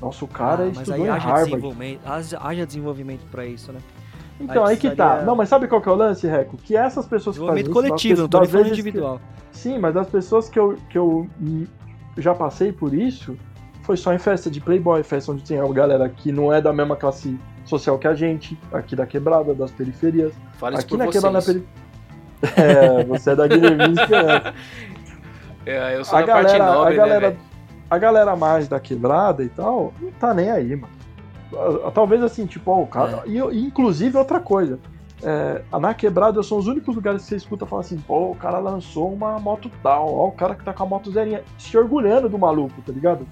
Nossa, 0.02 0.24
o 0.24 0.28
cara 0.28 0.64
Ah, 0.64 0.68
mas 0.68 0.78
estudou 0.78 0.94
aí 0.96 1.02
em 1.02 1.10
haja 1.10 1.26
Harvard. 1.28 1.50
desenvolvimento, 1.52 2.00
haja, 2.06 2.40
haja 2.42 2.66
desenvolvimento 2.66 3.26
pra 3.32 3.46
isso, 3.46 3.72
né? 3.74 3.80
Então, 4.40 4.64
Aí 4.64 4.72
aí 4.74 4.78
que 4.78 4.92
tá. 4.92 5.24
Não, 5.24 5.36
mas 5.36 5.50
sabe 5.50 5.68
qual 5.68 5.82
que 5.82 5.90
é 5.90 5.92
o 5.92 5.96
lance, 5.96 6.28
Reco? 6.28 6.56
Que 6.58 6.78
essas 6.78 7.06
pessoas 7.08 7.38
que 7.38 7.44
fazem 7.46 7.64
Desenvolvimento 7.64 7.66
isso, 7.66 7.82
das 7.82 7.90
coletivo, 7.90 8.22
não 8.22 8.30
tô 8.30 8.40
pessoas- 8.40 8.54
nem 8.54 8.64
falando 8.64 8.70
das 8.70 8.78
vezes 8.78 8.84
que- 8.84 8.90
individual. 8.90 9.22
Sim, 9.52 9.80
mas 9.80 9.98
as 9.98 10.08
pessoas 10.08 10.48
que 10.48 10.60
eu, 10.60 10.76
que 10.90 10.98
eu 10.98 11.28
já 12.18 12.34
passei 12.34 12.72
por 12.72 12.94
isso 12.94 13.38
foi 13.84 13.96
só 13.96 14.14
em 14.14 14.20
festa 14.20 14.52
de 14.52 14.60
playboy, 14.60 15.02
festa 15.04 15.32
onde 15.32 15.44
tem 15.44 15.60
a 15.60 15.68
galera 15.68 16.10
que 16.10 16.32
não 16.32 16.52
é 16.52 16.62
da 16.62 16.74
mesma 16.74 16.96
classe 16.96 17.40
social 17.64 17.98
que 17.98 18.08
a 18.08 18.14
gente, 18.14 18.60
aqui 18.72 18.96
da 18.96 19.06
quebrada, 19.06 19.54
das 19.54 19.72
periferias. 19.72 20.34
Fala 20.54 20.76
isso 20.76 20.86
aqui 20.86 20.98
na 20.98 21.06
vocês. 21.06 21.24
quebrada 21.24 21.46
periferia. 21.46 21.88
É, 22.56 23.04
você 23.06 23.32
é 23.32 23.36
da 23.36 23.48
Guilherminski, 23.48 24.14
é. 24.14 24.54
É, 25.68 25.98
eu 25.98 26.06
sou 26.06 26.18
A 26.18 26.22
da 26.22 26.28
parte 26.34 26.58
galera, 26.58 26.74
nobre, 26.74 26.88
a, 26.88 26.90
né, 26.90 26.96
galera, 26.96 27.30
velho? 27.32 27.42
a 27.90 27.98
galera 27.98 28.36
mais 28.38 28.70
da 28.70 28.80
quebrada 28.80 29.44
e 29.44 29.50
tal, 29.50 29.94
não 30.00 30.12
tá 30.12 30.34
nem 30.34 30.50
aí, 30.50 30.78
mano. 30.78 30.94
Ah, 31.86 31.92
Talvez 31.92 32.24
assim, 32.24 32.46
tipo, 32.46 32.72
ó, 32.72 32.82
o 32.84 32.88
cara. 32.88 33.24
E, 33.26 33.38
e, 33.38 33.66
inclusive 33.66 34.18
outra 34.18 34.40
coisa. 34.40 34.80
É, 35.24 35.64
na 35.80 35.94
quebrada 35.94 36.44
são 36.44 36.60
os 36.60 36.68
únicos 36.68 36.96
lugares 36.96 37.24
que 37.24 37.30
você 37.30 37.36
escuta 37.38 37.66
falar 37.66 37.82
assim, 37.82 37.98
pô, 37.98 38.32
o 38.32 38.36
cara 38.36 38.60
lançou 38.60 39.12
uma 39.12 39.40
moto 39.40 39.72
tal, 39.82 40.14
ó, 40.14 40.28
o 40.28 40.32
cara 40.32 40.54
que 40.54 40.64
tá 40.64 40.72
com 40.72 40.84
a 40.84 40.86
moto 40.86 41.12
zerinha, 41.12 41.44
se 41.58 41.76
orgulhando 41.76 42.30
do 42.30 42.38
maluco, 42.38 42.82
tá 42.86 42.92
ligado? 42.92 43.26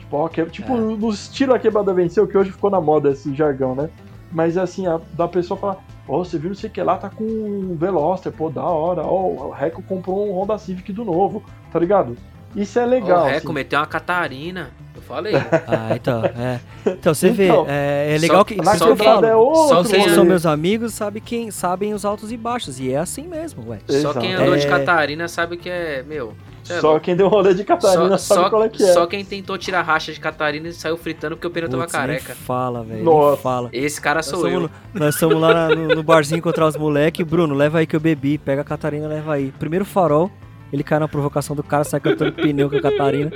Tipo, 0.00 0.16
ó, 0.16 0.28
que, 0.28 0.44
tipo 0.46 0.72
É. 0.72 0.80
no 0.80 1.10
estilo 1.10 1.54
a 1.54 1.58
quebrada 1.60 1.94
venceu, 1.94 2.26
que 2.26 2.36
hoje 2.36 2.50
ficou 2.50 2.70
na 2.70 2.80
moda 2.80 3.10
esse 3.10 3.32
jargão, 3.34 3.74
né? 3.74 3.88
Mas 4.32 4.56
assim, 4.58 4.86
a, 4.86 5.00
da 5.12 5.28
pessoa 5.28 5.58
falar, 5.58 5.76
ó, 6.08 6.18
você 6.18 6.38
viu 6.38 6.48
não 6.48 6.56
sei 6.56 6.68
o 6.68 6.72
que 6.72 6.82
lá, 6.82 6.96
tá 6.96 7.08
com 7.08 7.22
um 7.22 7.76
Veloster, 7.76 8.32
pô, 8.32 8.50
da 8.50 8.64
hora, 8.64 9.02
ó, 9.02 9.48
o 9.48 9.50
Reco 9.50 9.82
comprou 9.82 10.28
um 10.28 10.32
Honda 10.32 10.58
Civic 10.58 10.92
do 10.92 11.04
novo, 11.04 11.42
tá 11.70 11.78
ligado? 11.78 12.16
Isso 12.54 12.78
é 12.78 12.86
legal. 12.86 13.24
Ó, 13.24 13.28
é, 13.28 13.36
assim. 13.36 13.46
cometeu 13.46 13.78
uma 13.78 13.86
Catarina. 13.86 14.70
Eu 14.94 15.02
falei. 15.02 15.34
Ah, 15.66 15.94
então, 15.96 16.24
é. 16.24 16.60
Então, 16.86 17.14
você 17.14 17.30
vê, 17.30 17.46
Então, 17.46 17.64
é, 17.68 18.12
é 18.14 18.18
só 18.18 18.22
legal 18.22 18.44
que 18.44 18.54
que. 18.54 18.62
Por 18.62 18.74
isso 18.74 18.84
que 18.84 18.90
eu 18.90 18.96
falo. 18.96 19.26
é 19.26 19.34
outro 19.36 19.68
só 19.68 19.82
Vocês 19.82 20.04
quem 20.04 20.14
são 20.14 20.24
meus 20.24 20.44
amigos, 20.46 20.94
sabe 20.94 21.20
quem, 21.20 21.50
sabem 21.50 21.94
os 21.94 22.04
altos 22.04 22.30
e 22.32 22.36
baixos. 22.36 22.78
E 22.80 22.92
é 22.92 22.98
assim 22.98 23.26
mesmo, 23.26 23.68
ué. 23.70 23.78
Só 23.88 23.94
Exato. 23.96 24.20
quem 24.20 24.34
andou 24.34 24.56
de 24.56 24.66
É. 24.66 24.68
Catarina 24.68 25.28
sabe 25.28 25.56
que 25.56 25.68
é, 25.70 26.02
meu. 26.06 26.34
é 26.68 26.80
Só 26.80 26.98
quem 26.98 27.16
deu 27.16 27.28
rolê 27.28 27.54
de 27.54 27.64
Catarina 27.64 28.16
só, 28.18 28.34
sabe 28.34 28.40
só- 28.42 28.50
qual 28.50 28.64
é 28.64 28.68
que 28.68 28.82
é. 28.82 28.92
só 28.92 29.06
quem 29.06 29.24
tentou 29.24 29.56
tirar 29.58 29.82
racha 29.82 30.12
de 30.12 30.20
Catarina 30.20 30.68
e 30.68 30.72
saiu 30.72 30.96
fritando 30.96 31.36
porque 31.36 31.46
o 31.46 31.50
pneu 31.50 31.68
tava 31.68 31.86
careca. 31.86 32.34
fala, 32.34 32.82
velho. 32.84 33.36
Fala. 33.36 33.70
Esse 33.72 34.00
cara 34.00 34.18
Nós 34.18 34.26
sou 34.26 34.40
somos, 34.40 34.52
eu. 34.54 34.60
no- 34.60 34.70
nós 34.94 35.14
somos 35.16 35.40
lá 35.40 35.68
no, 35.74 35.88
no 35.88 36.02
barzinho 36.02 36.38
encontrar 36.38 36.66
os 36.66 36.76
moleques. 36.76 37.26
Bruno, 37.26 37.54
leva 37.54 37.78
aí 37.78 37.86
que 37.86 37.96
eu 37.96 38.00
bebi. 38.00 38.38
Pega 38.38 38.60
a 38.60 38.64
Catarina, 38.64 39.08
leva 39.08 39.34
aí. 39.34 39.52
Primeiro 39.58 39.84
farol. 39.84 40.30
Ele 40.72 40.82
cai 40.82 40.98
na 40.98 41.06
provocação 41.06 41.54
do 41.54 41.62
cara, 41.62 41.84
sai 41.84 42.00
cantando 42.00 42.32
pneu 42.32 42.70
com 42.70 42.76
a 42.76 42.80
Catarina. 42.80 43.30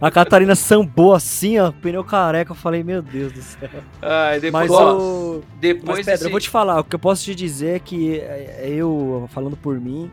A 0.00 0.10
Catarina 0.10 0.54
sambou 0.56 1.14
assim, 1.14 1.58
ó, 1.58 1.70
pneu 1.70 2.02
careca. 2.02 2.50
Eu 2.50 2.56
falei, 2.56 2.82
meu 2.82 3.00
Deus 3.00 3.32
do 3.32 3.40
céu. 3.42 3.68
Ai, 4.02 4.40
depois, 4.40 4.68
Mas, 4.68 5.44
depois 5.60 5.98
Mas, 5.98 6.06
Pedro, 6.06 6.12
desse- 6.12 6.24
eu 6.24 6.30
vou 6.30 6.40
te 6.40 6.50
falar. 6.50 6.80
O 6.80 6.84
que 6.84 6.94
eu 6.96 6.98
posso 6.98 7.22
te 7.24 7.34
dizer 7.34 7.76
é 7.76 7.78
que 7.78 8.18
é, 8.18 8.66
eu, 8.68 9.28
falando 9.32 9.56
por 9.56 9.78
mim, 9.78 10.10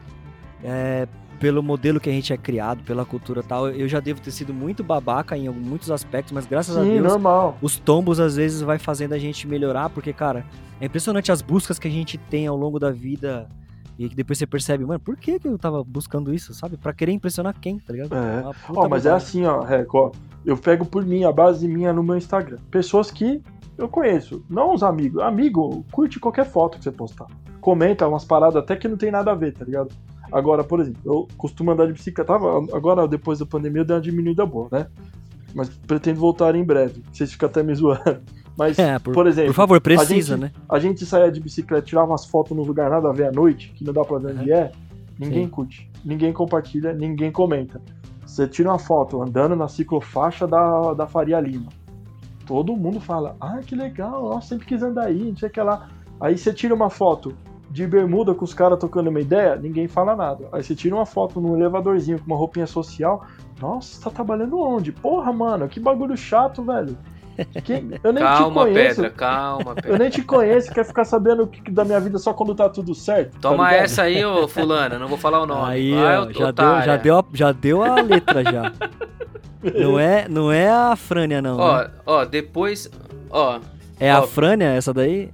é, 0.63 1.07
pelo 1.39 1.61
modelo 1.63 1.99
que 1.99 2.09
a 2.09 2.13
gente 2.13 2.31
é 2.33 2.37
criado, 2.37 2.83
pela 2.83 3.03
cultura 3.05 3.41
e 3.41 3.43
tal, 3.43 3.69
eu 3.69 3.87
já 3.87 3.99
devo 3.99 4.19
ter 4.21 4.31
sido 4.31 4.53
muito 4.53 4.83
babaca 4.83 5.35
em 5.37 5.49
muitos 5.49 5.89
aspectos, 5.91 6.31
mas 6.31 6.45
graças 6.45 6.75
a 6.77 6.83
Sim, 6.83 6.93
Deus 6.93 7.03
normal. 7.13 7.57
os 7.61 7.77
tombos 7.77 8.19
às 8.19 8.35
vezes 8.35 8.61
vai 8.61 8.77
fazendo 8.79 9.13
a 9.13 9.19
gente 9.19 9.47
melhorar, 9.47 9.89
porque, 9.89 10.11
cara, 10.13 10.45
é 10.81 10.85
impressionante 10.85 11.31
as 11.31 11.41
buscas 11.41 11.77
que 11.79 11.87
a 11.87 11.91
gente 11.91 12.17
tem 12.17 12.47
ao 12.47 12.55
longo 12.57 12.79
da 12.79 12.91
vida 12.91 13.47
e 13.97 14.07
que 14.09 14.15
depois 14.15 14.37
você 14.37 14.45
percebe, 14.45 14.85
mano, 14.85 14.99
por 14.99 15.15
que, 15.17 15.39
que 15.39 15.47
eu 15.47 15.57
tava 15.57 15.83
buscando 15.83 16.33
isso, 16.33 16.53
sabe? 16.53 16.77
Pra 16.77 16.93
querer 16.93 17.11
impressionar 17.11 17.55
quem, 17.59 17.79
tá 17.79 17.93
ligado? 17.93 18.13
É. 18.13 18.43
Ó, 18.69 18.87
mas 18.87 19.05
é 19.05 19.11
assim, 19.11 19.45
ó, 19.45 19.61
Reco, 19.61 19.97
ó. 19.97 20.11
Eu 20.45 20.55
pego 20.57 20.85
por 20.85 21.05
mim, 21.05 21.23
a 21.23 21.31
base 21.31 21.67
minha 21.67 21.91
no 21.91 22.03
meu 22.03 22.15
Instagram. 22.17 22.57
Pessoas 22.71 23.09
que 23.11 23.41
eu 23.77 23.87
conheço, 23.89 24.43
não 24.49 24.73
os 24.73 24.83
amigos. 24.83 25.21
Amigo, 25.21 25.83
curte 25.91 26.19
qualquer 26.19 26.45
foto 26.45 26.77
que 26.77 26.83
você 26.83 26.91
postar. 26.91 27.27
Comenta 27.59 28.07
umas 28.07 28.23
paradas 28.23 28.55
até 28.55 28.75
que 28.75 28.87
não 28.87 28.97
tem 28.97 29.11
nada 29.11 29.31
a 29.31 29.35
ver, 29.35 29.53
tá 29.53 29.65
ligado? 29.65 29.89
Agora, 30.31 30.63
por 30.63 30.79
exemplo, 30.79 30.99
eu 31.05 31.27
costumo 31.37 31.71
andar 31.71 31.87
de 31.87 31.93
bicicleta. 31.93 32.33
Tava- 32.33 32.57
Agora, 32.75 33.07
depois 33.07 33.39
da 33.39 33.45
pandemia, 33.45 33.81
eu 33.81 33.85
dei 33.85 33.95
uma 33.95 34.01
diminuída 34.01 34.45
boa, 34.45 34.67
né? 34.71 34.87
Mas 35.55 35.69
pretendo 35.69 36.19
voltar 36.19 36.53
em 36.55 36.63
breve. 36.63 37.01
Vocês 37.11 37.31
ficam 37.31 37.47
até 37.49 37.63
me 37.63 37.73
zoando. 37.73 38.21
Mas, 38.57 38.79
É, 38.79 38.97
por, 38.97 39.13
por 39.13 39.27
exemplo, 39.27 39.49
por 39.49 39.55
favor, 39.55 39.79
precisa, 39.79 40.35
gente- 40.35 40.41
né? 40.41 40.51
a 40.67 40.79
gente 40.79 41.05
saia 41.05 41.31
de 41.31 41.39
bicicleta, 41.39 41.83
tirava 41.85 42.07
umas 42.07 42.25
fotos 42.25 42.57
no 42.57 42.63
lugar 42.63 42.89
nada 42.89 43.07
a 43.09 43.13
ver 43.13 43.27
à 43.27 43.31
noite, 43.31 43.71
que 43.75 43.83
não 43.83 43.93
dá 43.93 44.03
pra 44.03 44.17
ver 44.17 44.31
onde 44.35 44.51
é, 44.51 44.71
ninguém 45.19 45.43
Sim. 45.43 45.49
curte, 45.49 45.91
ninguém 46.03 46.33
compartilha, 46.33 46.91
ninguém 46.93 47.31
comenta. 47.31 47.79
Você 48.25 48.47
tira 48.47 48.69
uma 48.69 48.79
foto 48.79 49.21
andando 49.21 49.55
na 49.55 49.67
ciclofaixa 49.67 50.47
da, 50.47 50.93
da 50.93 51.05
Faria 51.07 51.39
Lima. 51.39 51.67
Todo 52.45 52.75
mundo 52.75 52.99
fala, 52.99 53.35
ah, 53.39 53.59
que 53.65 53.75
legal, 53.75 54.23
nossa, 54.29 54.47
sempre 54.49 54.65
quis 54.65 54.81
andar 54.81 55.05
aí, 55.05 55.29
não 55.29 55.35
sei 55.35 55.49
o 55.49 55.51
que 55.51 55.61
lá. 55.61 55.89
Aí 56.19 56.37
você 56.37 56.51
tira 56.53 56.73
uma 56.73 56.89
foto 56.89 57.33
de 57.69 57.85
bermuda 57.85 58.33
com 58.33 58.45
os 58.45 58.53
caras 58.53 58.79
tocando 58.79 59.09
uma 59.09 59.19
ideia, 59.19 59.55
ninguém 59.57 59.87
fala 59.87 60.15
nada. 60.15 60.47
Aí 60.51 60.63
você 60.63 60.73
tira 60.73 60.95
uma 60.95 61.05
foto 61.05 61.39
num 61.41 61.55
elevadorzinho 61.55 62.17
com 62.19 62.25
uma 62.25 62.37
roupinha 62.37 62.65
social, 62.65 63.25
nossa, 63.61 64.01
tá 64.03 64.09
trabalhando 64.09 64.57
onde? 64.59 64.91
Porra, 64.91 65.31
mano, 65.33 65.67
que 65.67 65.79
bagulho 65.79 66.15
chato, 66.17 66.63
velho. 66.63 66.97
Que- 67.63 67.83
Eu 68.03 68.11
nem 68.13 68.23
te 68.23 68.27
Calma, 68.29 68.61
conheço. 68.63 68.95
Pedra, 68.95 69.09
calma, 69.11 69.71
Eu 69.71 69.75
Pedra. 69.75 69.97
nem 69.99 70.09
te 70.09 70.21
conheço, 70.23 70.73
quer 70.73 70.85
ficar 70.85 71.05
sabendo 71.05 71.43
o 71.43 71.47
que, 71.47 71.69
da 71.71 71.85
minha 71.85 71.99
vida 71.99 72.17
só 72.17 72.33
quando 72.33 72.55
tá 72.55 72.67
tudo 72.69 72.95
certo. 72.95 73.33
tá 73.39 73.49
Toma 73.49 73.69
ligado? 73.69 73.83
essa 73.85 74.01
aí, 74.03 74.25
ô 74.25 74.47
fulano, 74.47 74.97
não 74.99 75.07
vou 75.07 75.17
falar 75.17 75.41
o 75.41 75.45
nome. 75.45 75.71
Aí, 75.71 75.93
Vai, 75.93 76.17
ó, 76.17 76.21
já, 76.31 76.51
deu, 76.51 76.81
já, 76.81 76.97
deu 76.97 77.17
a, 77.19 77.25
já 77.33 77.51
deu 77.51 77.83
a 77.83 78.01
letra 78.01 78.43
já. 78.43 78.71
Não 79.79 79.99
é, 79.99 80.27
não 80.29 80.51
é 80.51 80.69
a 80.69 80.95
Frânia, 80.95 81.41
não. 81.41 81.57
Ó, 81.57 81.77
né? 81.79 81.89
ó, 82.05 82.25
depois... 82.25 82.89
Ó, 83.29 83.59
É 83.99 84.09
a 84.11 84.19
ó. 84.21 84.27
Frânia 84.27 84.67
essa 84.69 84.93
daí? 84.93 85.29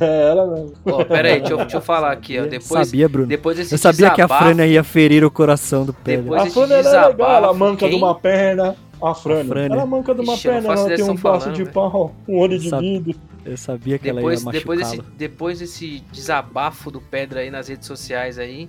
É, 0.00 0.28
ela 0.30 0.46
mesmo. 0.46 0.72
ó, 0.86 1.04
pera 1.04 1.28
aí, 1.28 1.38
deixa 1.40 1.52
eu, 1.54 1.56
deixa 1.58 1.76
eu 1.78 1.80
falar 1.80 2.12
aqui, 2.12 2.38
ó. 2.38 2.44
Depois, 2.46 2.86
sabia, 2.86 3.08
Bruno. 3.08 3.26
depois 3.26 3.56
desse 3.56 3.74
Eu 3.74 3.78
sabia 3.78 4.10
que 4.10 4.20
a 4.20 4.26
desabafo- 4.26 4.44
Frânia 4.44 4.64
ia 4.66 4.84
ferir 4.84 5.24
o 5.24 5.30
coração 5.30 5.84
do 5.84 5.92
Pedro. 5.92 6.22
Depois- 6.30 6.42
A 6.42 6.46
Frânia 6.50 6.74
é 6.74 6.82
legal, 6.82 6.94
ela 6.94 7.10
desabafo, 7.12 7.54
manca 7.58 7.84
de 7.86 7.90
quem? 7.90 7.98
uma 7.98 8.14
perna. 8.14 8.76
A 9.02 9.14
Frânia. 9.14 9.54
A. 9.54 9.64
Ela 9.66 9.86
manca 9.86 10.14
de 10.14 10.20
uma 10.20 10.34
Ixi, 10.34 10.48
perna, 10.48 10.72
ela 10.72 10.88
tem 10.96 11.04
um 11.04 11.14
braço 11.14 11.50
de 11.52 11.62
velho. 11.64 11.72
pau, 11.74 12.14
um 12.28 12.38
olho 12.38 12.58
de 12.58 12.70
vidro. 12.70 13.14
Eu 13.44 13.56
sabia 13.56 13.98
que 13.98 14.12
Depois, 14.12 14.42
ela 14.42 14.52
ia 14.54 14.60
depois, 14.60 14.78
desse, 14.80 15.02
depois 15.18 15.58
desse 15.58 16.00
desabafo 16.12 16.90
do 16.90 17.00
Pedra 17.00 17.40
aí 17.40 17.50
nas 17.50 17.66
redes 17.66 17.88
sociais 17.88 18.38
aí, 18.38 18.68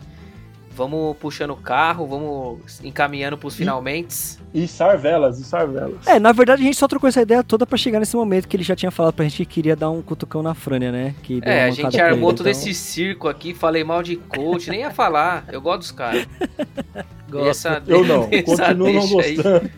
vamos 0.76 1.16
puxando 1.18 1.52
o 1.52 1.56
carro, 1.56 2.08
vamos 2.08 2.80
encaminhando 2.84 3.38
pros 3.38 3.56
finalmente. 3.56 4.40
E 4.52 4.68
sarvelas, 4.68 5.40
e 5.40 5.44
sarvelas. 5.44 6.08
É, 6.08 6.20
na 6.20 6.32
verdade 6.32 6.64
a 6.64 6.66
gente 6.66 6.78
só 6.78 6.88
trocou 6.88 7.08
essa 7.08 7.22
ideia 7.22 7.44
toda 7.44 7.68
pra 7.68 7.78
chegar 7.78 8.00
nesse 8.00 8.16
momento 8.16 8.48
que 8.48 8.56
ele 8.58 8.64
já 8.64 8.76
tinha 8.76 8.90
falado 8.90 9.14
pra 9.14 9.24
gente 9.26 9.38
que 9.38 9.46
queria 9.46 9.76
dar 9.76 9.92
um 9.92 10.02
cutucão 10.02 10.42
na 10.42 10.56
Frânia, 10.56 10.92
né? 10.92 11.14
Que 11.22 11.40
deu 11.40 11.52
É, 11.52 11.60
uma 11.66 11.68
a 11.68 11.72
gente 11.72 12.02
armou 12.02 12.30
ele, 12.32 12.38
todo 12.38 12.50
então- 12.50 12.52
esse 12.60 12.74
circo 12.74 13.28
aqui, 13.28 13.54
falei 13.54 13.84
mal 13.84 14.02
de 14.02 14.16
coach, 14.16 14.72
nem 14.72 14.80
ia 14.80 14.90
falar. 14.90 15.46
Eu 15.52 15.62
gosto 15.62 15.80
dos 15.82 15.92
caras. 15.92 16.28
Gosto. 17.30 17.50
Essa- 17.50 17.82
Eu 17.88 18.04
não, 18.06 18.28
essa 18.32 18.44
continuo 18.44 18.94
não 18.94 19.18
deixa 19.18 19.58
aí. 19.58 19.72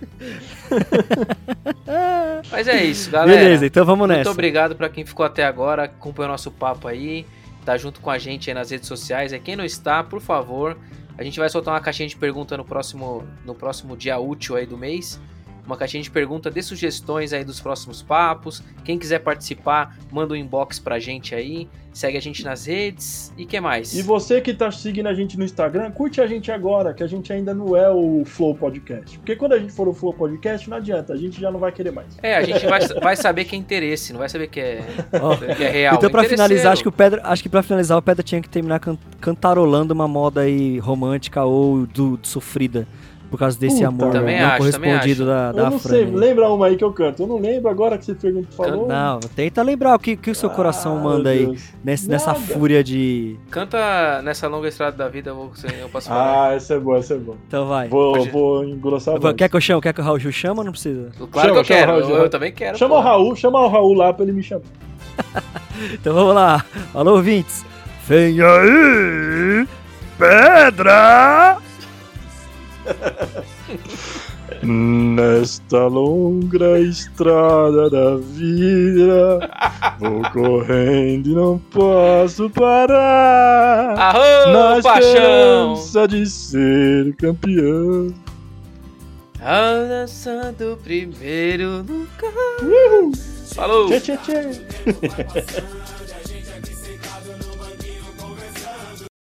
Mas 2.51 2.67
é 2.67 2.84
isso, 2.84 3.09
galera. 3.11 3.39
Beleza, 3.39 3.65
então 3.65 3.86
vamos 3.86 4.07
Muito 4.07 4.17
nessa. 4.17 4.32
obrigado 4.32 4.76
pra 4.76 4.89
quem 4.89 5.05
ficou 5.05 5.26
até 5.26 5.43
agora, 5.43 5.84
acompanhou 5.86 6.32
nosso 6.32 6.51
papo 6.51 6.88
aí, 6.88 7.26
tá 7.63 7.78
junto 7.78 7.99
com 7.99 8.09
a 8.09 8.17
gente 8.17 8.49
aí 8.49 8.53
nas 8.53 8.71
redes 8.71 8.88
sociais. 8.88 9.34
É 9.34 9.39
quem 9.39 9.55
não 9.55 9.65
está, 9.65 10.03
por 10.03 10.21
favor, 10.21 10.78
a 11.17 11.23
gente 11.23 11.39
vai 11.39 11.49
soltar 11.49 11.73
uma 11.73 11.80
caixinha 11.80 12.07
de 12.09 12.15
pergunta 12.15 12.57
no 12.57 12.65
próximo, 12.65 13.23
no 13.45 13.55
próximo 13.55 13.95
dia 13.95 14.17
útil 14.19 14.55
aí 14.55 14.65
do 14.65 14.78
mês. 14.78 15.19
Uma 15.66 15.76
caixinha 15.76 16.03
de 16.03 16.11
pergunta, 16.11 16.51
dê 16.51 16.61
sugestões 16.61 17.34
aí 17.34 17.43
dos 17.43 17.59
próximos 17.59 18.01
papos. 18.01 18.61
Quem 18.84 18.99
quiser 18.99 19.20
participar, 19.20 19.97
manda 20.11 20.34
um 20.34 20.38
inbox 20.38 20.78
pra 20.80 20.99
gente 20.99 21.34
aí. 21.34 21.68
Segue 21.91 22.18
a 22.18 22.22
gente 22.22 22.43
nas 22.43 22.66
redes. 22.66 23.34
E 23.38 23.45
que 23.45 23.57
mais? 23.61 23.93
E 23.95 24.01
você 24.01 24.41
que 24.41 24.53
tá 24.53 24.70
seguindo 24.70 25.07
a 25.07 25.13
gente 25.13 25.38
no 25.38 25.45
Instagram, 25.45 25.89
curte 25.91 26.20
a 26.20 26.28
gente 26.28 26.51
agora, 26.51 26.93
que 26.93 27.01
a 27.01 27.07
gente 27.07 27.32
ainda 27.32 27.53
não 27.53 27.74
é 27.76 27.89
o 27.89 28.24
Flow 28.26 28.53
Podcast. 28.53 29.18
Porque 29.18 29.34
quando 29.36 29.53
a 29.53 29.59
gente 29.59 29.72
for 29.72 29.88
o 29.88 29.93
Flow 29.93 30.13
Podcast, 30.13 30.70
não 30.70 30.76
adianta, 30.76 31.13
a 31.13 31.18
gente 31.18 31.39
já 31.39 31.49
não 31.49 31.57
vai 31.59 31.72
querer 31.72 31.91
mais. 31.91 32.18
É, 32.22 32.36
a 32.36 32.43
gente 32.43 32.66
vai, 32.68 32.86
vai 33.01 33.16
saber 33.16 33.45
que 33.45 33.55
é 33.55 33.59
interesse, 33.59 34.11
não 34.11 34.20
vai 34.20 34.28
saber 34.28 34.47
que 34.47 34.59
é, 34.59 34.86
Ó, 35.22 35.38
que 35.38 35.63
é 35.63 35.70
real. 35.72 35.95
Então, 35.95 36.09
pra 36.09 36.26
finalizar, 36.26 36.74
acho 36.74 36.82
que 36.84 36.89
o 36.89 36.91
Pedro, 36.91 37.22
acho 37.24 37.41
que 37.41 37.47
para 37.47 37.63
finalizar, 37.63 37.97
o 37.97 38.01
Pedro 38.01 38.24
tinha 38.24 38.41
que 38.41 38.49
terminar 38.49 38.80
can- 38.82 38.97
cantarolando 39.22 39.93
uma 39.93 40.07
moda 40.07 40.41
aí 40.41 40.78
romântica 40.80 41.45
ou 41.45 41.88
do, 41.88 42.18
do 42.18 42.28
sofrida 42.28 42.86
por 43.36 43.40
causa 43.40 43.60
desse 43.60 43.76
Puta, 43.78 43.88
amor 43.88 44.12
também 44.12 44.40
não 44.40 44.48
acho, 44.48 44.72
também 44.72 44.92
correspondido 44.92 45.24
acho. 45.24 45.32
da, 45.32 45.48
Eu 45.50 45.54
da 45.66 45.70
não 45.70 45.80
Fran. 45.80 45.90
sei, 45.92 46.06
lembra 46.06 46.50
uma 46.50 46.68
aí 46.68 46.78
que 46.78 46.84
eu 46.84 46.94
canto. 46.94 47.24
Eu 47.24 47.28
não 47.28 47.38
lembro 47.40 47.70
agora 47.70 47.98
que 47.98 48.06
você 48.06 48.16
pergunta, 48.16 48.48
falou. 48.52 48.88
Não, 48.88 49.20
tenta 49.20 49.62
lembrar 49.62 49.96
o 49.96 50.00
que, 50.00 50.16
que 50.16 50.32
o 50.32 50.36
seu 50.36 50.50
coração 50.50 50.98
Ah, 50.98 51.02
manda 51.02 51.30
aí 51.32 51.54
nesse- 51.84 52.08
nessa 52.10 52.34
fúria 52.34 52.84
de. 52.84 53.38
Canta 53.52 54.22
nessa 54.24 54.48
longa 54.48 54.68
estrada 54.70 54.96
da 54.96 55.08
vida, 55.10 55.32
eu, 55.32 55.36
vou, 55.36 55.52
eu 55.82 55.90
posso 55.90 56.08
falar. 56.08 56.50
Ah, 56.50 56.54
essa 56.54 56.74
é 56.76 56.80
boa, 56.80 56.98
essa 57.00 57.14
é 57.14 57.18
boa. 57.18 57.38
Então 57.48 57.68
vai. 57.68 57.88
Vou, 57.90 58.14
Pode- 58.14 58.30
vou 58.30 58.64
engrossar 58.64 59.16
a 59.16 59.20
voz. 59.20 59.36
Quer 59.36 59.50
que 59.50 59.56
eu 59.56 59.62
chame? 59.62 59.82
Quer 59.82 59.94
que 59.94 60.02
o 60.02 60.04
Raul 60.04 60.20
Gil 60.20 60.32
chama 60.32 60.62
ou 60.62 60.66
não 60.66 60.72
precisa? 60.72 61.12
claro 61.32 61.50
chama, 61.50 61.64
que 61.64 61.74
eu 61.74 61.78
quero, 61.78 61.92
Raul, 61.92 62.10
eu, 62.10 62.16
eu 62.24 62.30
também 62.30 62.52
quero. 62.52 62.78
Chama 62.78 62.96
pô. 62.96 63.02
o 63.02 63.04
Raul, 63.04 63.36
chama 63.36 63.60
o 63.60 63.68
Raul 63.68 63.94
lá 63.94 64.14
pra 64.14 64.24
ele 64.24 64.32
me 64.34 64.42
chamar. 64.44 64.64
Então 65.94 66.14
vamos 66.14 66.34
lá. 66.34 66.64
Alô, 66.94 67.16
ouvintes. 67.16 67.66
Vem 68.08 68.40
aí, 68.42 69.68
pedra! 70.18 71.58
Nesta 74.62 75.88
longa 75.88 76.80
estrada 76.80 77.90
da 77.90 78.16
vida, 78.16 79.40
vou 80.00 80.22
correndo 80.32 81.30
e 81.30 81.36
não 81.36 81.58
posso 81.72 82.50
parar. 82.50 83.98
Arrô, 83.98 84.52
na 84.52 84.82
paixão! 84.82 86.08
de 86.08 86.26
ser 86.26 87.16
campeão. 87.16 88.14
Avançando 89.40 90.80
primeiro 90.84 91.78
lugar. 91.78 93.12
Falou! 93.54 93.88
Tchê, 93.88 94.00
tchê, 94.00 94.18
tchê. 94.18 95.64